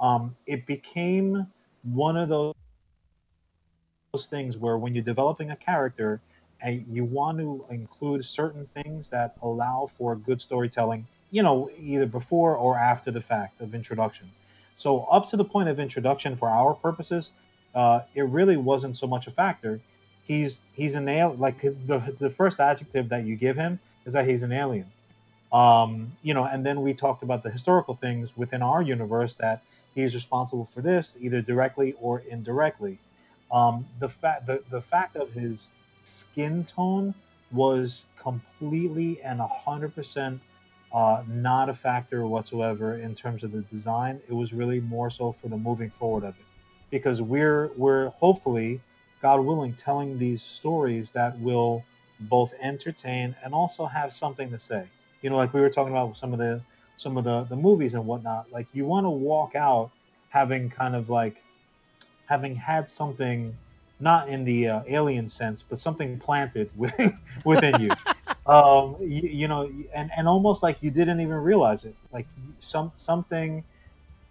[0.00, 1.46] Um, it became
[1.82, 2.54] one of those
[4.12, 6.20] those things where when you're developing a character
[6.60, 12.06] and you want to include certain things that allow for good storytelling, you know, either
[12.06, 14.30] before or after the fact of introduction.
[14.76, 17.32] So up to the point of introduction for our purposes,
[17.74, 19.80] uh, it really wasn't so much a factor.
[20.24, 21.38] He's he's an alien.
[21.40, 24.90] Like the the first adjective that you give him is that he's an alien.
[25.52, 29.62] Um, you know, and then we talked about the historical things within our universe that
[29.94, 32.98] he's responsible for this either directly or indirectly.
[33.50, 35.70] Um, the fact the, the fact of his
[36.08, 37.14] skin tone
[37.52, 40.40] was completely and 100%
[40.92, 44.20] uh, not a factor whatsoever in terms of the design.
[44.28, 46.46] It was really more so for the moving forward of it,
[46.90, 48.80] because we're we're hopefully,
[49.20, 51.84] God willing, telling these stories that will
[52.20, 54.86] both entertain and also have something to say.
[55.22, 56.62] You know, like we were talking about some of the
[56.96, 58.50] some of the the movies and whatnot.
[58.50, 59.90] Like you want to walk out
[60.30, 61.42] having kind of like
[62.26, 63.56] having had something
[64.00, 67.90] not in the uh, alien sense, but something planted within within you.
[68.46, 71.94] um, you, you know, and and almost like you didn't even realize it.
[72.12, 72.26] Like
[72.60, 73.64] some something,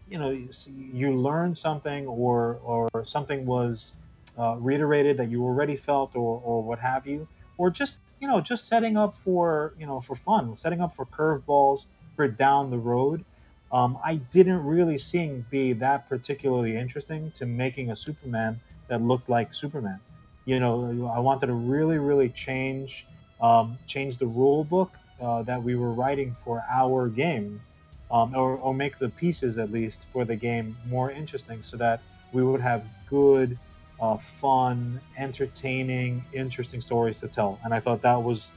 [0.09, 0.49] you know, you,
[0.93, 3.93] you learned something, or or something was
[4.37, 7.27] uh, reiterated that you already felt, or or what have you,
[7.57, 11.05] or just you know, just setting up for you know for fun, setting up for
[11.05, 11.85] curveballs
[12.15, 13.23] for down the road.
[13.69, 19.29] Um, I didn't really seem be that particularly interesting to making a Superman that looked
[19.29, 19.99] like Superman.
[20.45, 23.05] You know, I wanted to really, really change
[23.41, 27.61] um, change the rule book uh, that we were writing for our game,
[28.09, 32.01] um, or, or make the pieces at least for the game more interesting, so that
[32.33, 33.57] we would have good,
[33.99, 37.59] uh, fun, entertaining, interesting stories to tell.
[37.63, 38.49] And I thought that was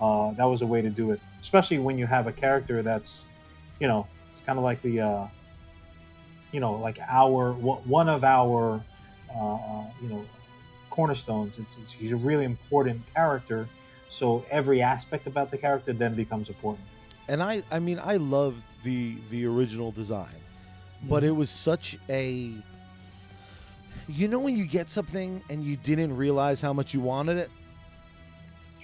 [0.00, 3.24] uh, that was a way to do it, especially when you have a character that's,
[3.80, 5.26] you know, it's kind of like the, uh,
[6.52, 8.82] you know, like our one of our,
[9.32, 10.24] you know,
[10.90, 11.58] cornerstones.
[11.58, 13.68] It's, it's, he's a really important character,
[14.08, 16.86] so every aspect about the character then becomes important.
[17.28, 20.40] And I, I mean, I loved the the original design,
[21.02, 21.26] but Mhm.
[21.28, 22.52] it was such a.
[24.08, 27.50] You know when you get something and you didn't realize how much you wanted it.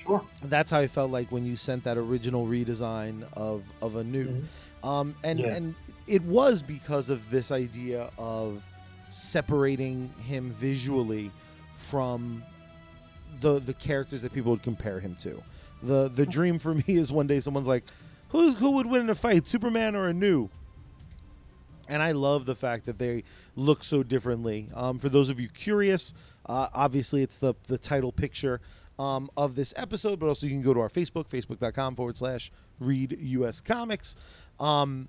[0.03, 0.21] Sure.
[0.43, 4.27] That's how I felt like when you sent that original redesign of of Anu,
[4.83, 4.85] Mhm.
[4.89, 5.55] um, and Yeah.
[5.55, 5.75] and
[6.09, 8.65] it was because of this idea of
[9.13, 11.31] separating him visually
[11.77, 12.43] from
[13.41, 15.43] the the characters that people would compare him to.
[15.83, 17.85] The the dream for me is one day someone's like,
[18.31, 20.49] "Who's who would win in a fight, Superman or Anu?"
[21.89, 23.25] And I love the fact that they
[23.57, 24.69] look so differently.
[24.75, 26.15] Um, for those of you curious,
[26.47, 28.61] uh, obviously it's the the title picture
[28.99, 32.51] um, of this episode, but also you can go to our Facebook, facebook.com forward slash
[32.79, 34.15] read US Comics.
[34.61, 35.09] Um,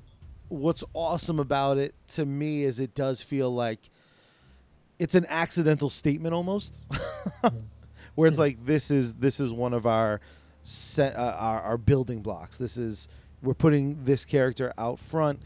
[0.49, 3.89] what's awesome about it to me is it does feel like
[4.99, 6.81] it's an accidental statement almost,
[8.15, 10.21] where it's like this is this is one of our
[10.63, 12.57] set uh, our, our building blocks.
[12.57, 13.07] This is
[13.41, 15.41] we're putting this character out front.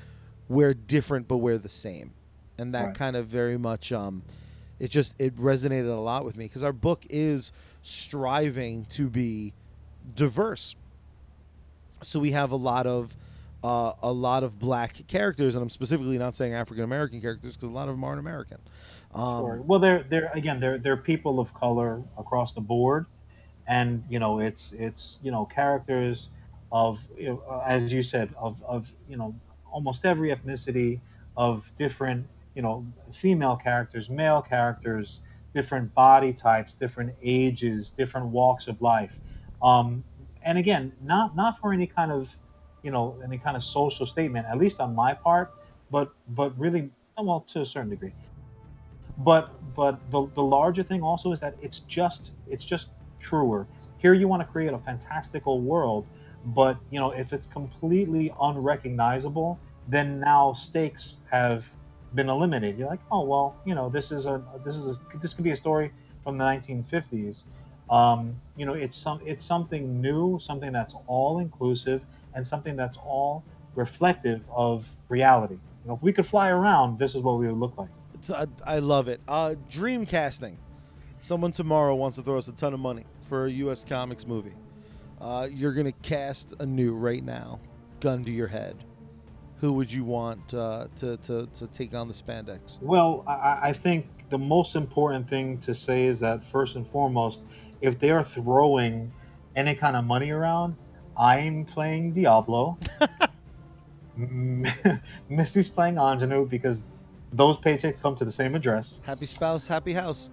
[0.49, 2.11] We're different, but we're the same,
[2.57, 2.95] and that Right.
[2.95, 4.23] kind of very much um,
[4.79, 7.51] it just it resonated a lot with me because our book is
[7.83, 9.53] striving to be
[10.15, 10.75] diverse.
[12.03, 13.17] So we have a lot of
[13.63, 17.69] uh, a lot of black characters, and I'm specifically not saying African American characters because
[17.69, 18.59] a lot of them aren't American.
[19.13, 19.61] Um, Sure.
[19.65, 23.07] Well, they're they're again they're they're people of color across the board,
[23.67, 26.29] and you know it's it's you know characters
[26.71, 29.39] of you know, uh, as you said of of you know
[29.71, 31.01] almost every ethnicity
[31.35, 35.21] of different you know female characters, male characters,
[35.53, 39.19] different body types, different ages, different walks of life,
[39.61, 40.03] um,
[40.43, 42.39] and again, not not for any kind of,
[42.83, 45.53] you know, any kind of social statement, at least on my part,
[45.89, 48.15] but but really, well, to a certain degree.
[49.17, 52.89] But but the the larger thing also is that it's just it's just
[53.19, 53.67] truer.
[53.97, 56.07] Here you want to create a fantastical world,
[56.45, 61.73] but you know if it's completely unrecognizable, then now stakes have
[62.13, 62.77] been eliminated.
[62.77, 65.51] You're like, oh well, you know this is a this is a this could be
[65.51, 65.91] a story
[66.23, 67.45] from the 1950s.
[67.89, 72.97] Um, you know, it's some it's something new, something that's all inclusive, and something that's
[72.97, 73.43] all
[73.75, 75.55] reflective of reality.
[75.55, 77.89] You know, if we could fly around, this is what we would look like.
[78.19, 79.21] It's, I, I love it.
[79.27, 80.57] Uh, dream casting.
[81.19, 83.83] Someone tomorrow wants to throw us a ton of money for a U.S.
[83.83, 84.53] Comics movie.
[85.19, 87.59] Uh, you're gonna cast Anu right now,
[87.99, 88.83] gun to your head.
[89.59, 92.79] Who would you want uh, to, to to take on the spandex?
[92.81, 97.41] Well, I, I think the most important thing to say is that first and foremost,
[97.81, 99.11] if they are throwing
[99.55, 100.75] any kind of money around,
[101.17, 102.77] I'm playing Diablo.
[105.29, 106.81] Misty's playing Anjanou because
[107.33, 109.01] those paychecks come to the same address.
[109.03, 110.29] Happy spouse, happy house.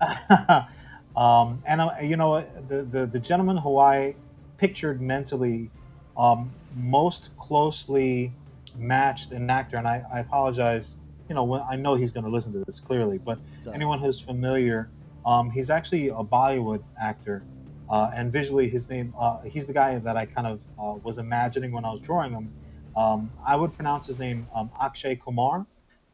[1.16, 4.14] um, and uh, you know the, the the gentleman who I
[4.58, 5.70] pictured mentally
[6.16, 8.32] um, most closely
[8.76, 10.96] matched an actor, and I, I apologize.
[11.28, 13.72] You know, when, I know he's going to listen to this clearly, but It's, uh,
[13.72, 14.88] anyone who's familiar,
[15.24, 17.42] um, he's actually a Bollywood actor,
[17.90, 21.18] uh, and visually, his name, uh, he's the guy that I kind of uh, was
[21.18, 22.52] imagining when I was drawing him.
[22.96, 25.66] Um, I would pronounce his name um, Akshay Kumar,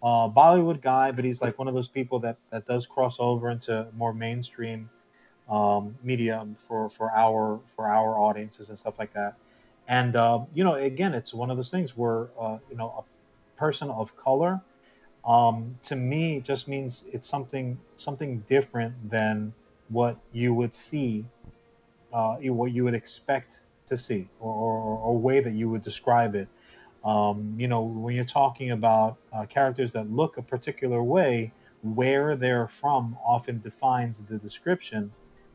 [0.02, 3.50] uh, Bollywood guy, but he's like one of those people that that does cross over
[3.50, 4.90] into more mainstream
[5.48, 9.36] um, media for for our for our audiences and stuff like that.
[9.88, 13.58] And uh, you know, again, it's one of those things where uh, you know a
[13.58, 14.60] person of color
[15.24, 19.52] um, to me just means it's something something different than
[19.88, 21.24] what you would see,
[22.12, 26.34] uh, what you would expect to see, or, or, or way that you would describe
[26.34, 26.48] it.
[27.04, 31.52] Um, you know, when you're talking about uh, characters that look a particular way,
[31.82, 35.12] where they're from often defines the description,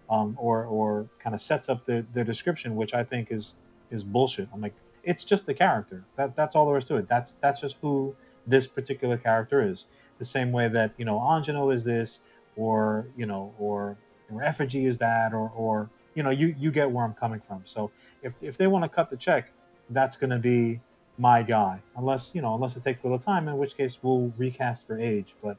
[0.09, 3.55] um, or or kind of sets up the, the description, which I think is
[3.91, 4.49] is bullshit.
[4.53, 6.03] I'm like, it's just the character.
[6.17, 7.07] That that's all there is to it.
[7.07, 8.15] That's that's just who
[8.45, 9.85] this particular character is.
[10.19, 12.19] The same way that you know Anjano is this,
[12.57, 13.97] or you know, or
[14.31, 17.61] or effigy is that, or or you know, you you get where I'm coming from.
[17.65, 17.91] So
[18.23, 19.51] if if they want to cut the check,
[19.91, 20.81] that's going to be
[21.17, 21.79] my guy.
[21.95, 24.97] Unless you know, unless it takes a little time, in which case we'll recast for
[24.99, 25.33] age.
[25.43, 25.57] But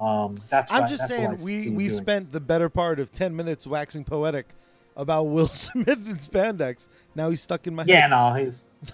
[0.00, 1.90] um, that's I'm why- just that's saying we we doing.
[1.90, 4.48] spent the better part of ten minutes waxing poetic
[4.96, 6.88] about Will Smith and spandex.
[7.14, 8.10] Now he's stuck in my Yeah, head.
[8.10, 8.62] no, he's.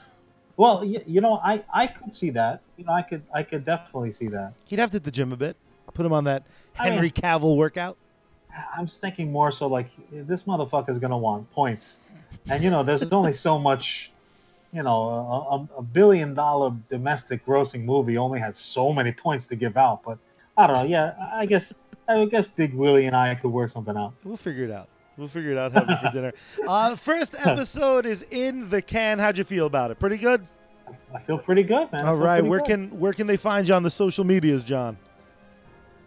[0.56, 2.60] Well, you, you know, I I could see that.
[2.76, 4.52] You know, I could I could definitely see that.
[4.66, 5.56] He'd have to hit the gym a bit.
[5.94, 6.42] Put him on that
[6.78, 7.96] I mean- Henry Cavill workout.
[8.76, 11.96] I'm just thinking more so like this motherfucker's gonna want points,
[12.50, 14.10] and you know, there's only so much.
[14.72, 19.56] You know, a, a, billion dollar domestic grossing movie only had so many points to
[19.56, 20.04] give out.
[20.04, 20.18] But
[20.56, 20.84] I don't know.
[20.84, 21.74] Yeah, I guess
[22.08, 24.14] I guess Big Willie and I could work something out.
[24.22, 24.88] We'll figure it out.
[25.16, 25.72] We'll figure it out.
[25.72, 26.32] Have it for dinner.
[26.68, 29.18] Uh, first episode is in the can.
[29.18, 29.98] How'd you feel about it?
[29.98, 30.46] Pretty good.
[31.14, 32.04] I feel pretty good, man.
[32.04, 32.44] All right.
[32.44, 32.66] Where good.
[32.66, 34.96] can where can they find you on the social medias, Jon?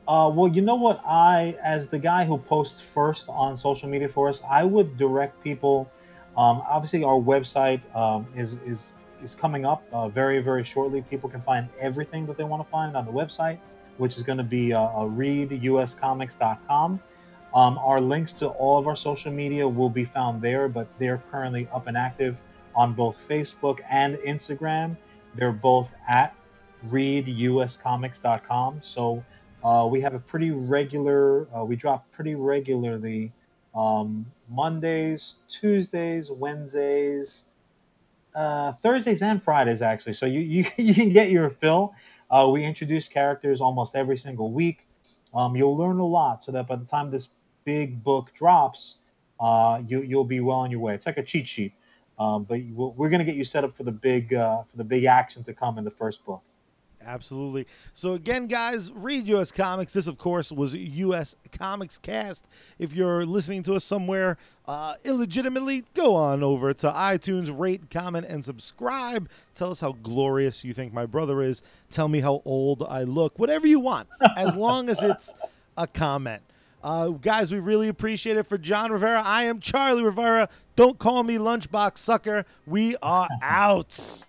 [0.08, 1.02] Uh, well, you know what?
[1.06, 5.42] I, as the guy who posts first on social media for us, I would direct
[5.44, 5.90] people.
[6.38, 11.02] Um, obviously, our website um, is is is coming up uh, very very shortly.
[11.02, 13.60] People can find everything that they want to find on the website,
[13.98, 17.00] which is going to be uh, uh, readuscomics.com.
[17.54, 21.22] Um, our links to all of our social media will be found there, but they're
[21.30, 22.42] currently up and active
[22.76, 24.98] on both Facebook and Instagram.
[25.36, 26.36] They're both at
[26.90, 28.80] readuscomics.com.
[28.82, 29.24] So
[29.64, 33.32] uh, we have a pretty regular, uh, we drop pretty regularly
[33.76, 37.46] um, Mondays, Tuesdays, Wednesdays,
[38.36, 40.14] uh, Thursdays, and Fridays, actually.
[40.14, 41.94] So you, you, you can get your fill.
[42.30, 44.88] Uh, we introduce characters almost every single week.
[45.34, 47.30] Um, you'll learn a lot so that by the time this
[47.64, 48.96] big book drops,
[49.40, 50.94] uh, you, you'll be well on your way.
[50.96, 51.74] It's like a cheat sheet.
[52.20, 54.84] Um, but we're going to get you set up for the big uh, for the
[54.84, 56.44] big action to come in the first book.
[57.06, 57.68] Absolutely.
[57.94, 59.52] So again, guys, read U.S.
[59.52, 59.94] Comics.
[59.94, 61.36] This, of course, was U.S.
[61.52, 62.48] Comics Cast.
[62.80, 68.26] If you're listening to us somewhere uh, illegitimately, go on over to iTunes, rate, comment,
[68.28, 69.30] and subscribe.
[69.56, 71.62] Tell us how glorious you think my brother is.
[71.90, 73.38] Tell me how old I look.
[73.38, 74.08] Whatever you want,
[74.38, 75.34] as long as it's
[75.78, 76.44] a comment.
[76.84, 78.46] Uh, guys, we really appreciate it.
[78.46, 80.50] For Jon Rivera, I am Charlie Rivera.
[80.76, 82.46] Don't call me Lunchbox Sucker.
[82.66, 84.24] We are out.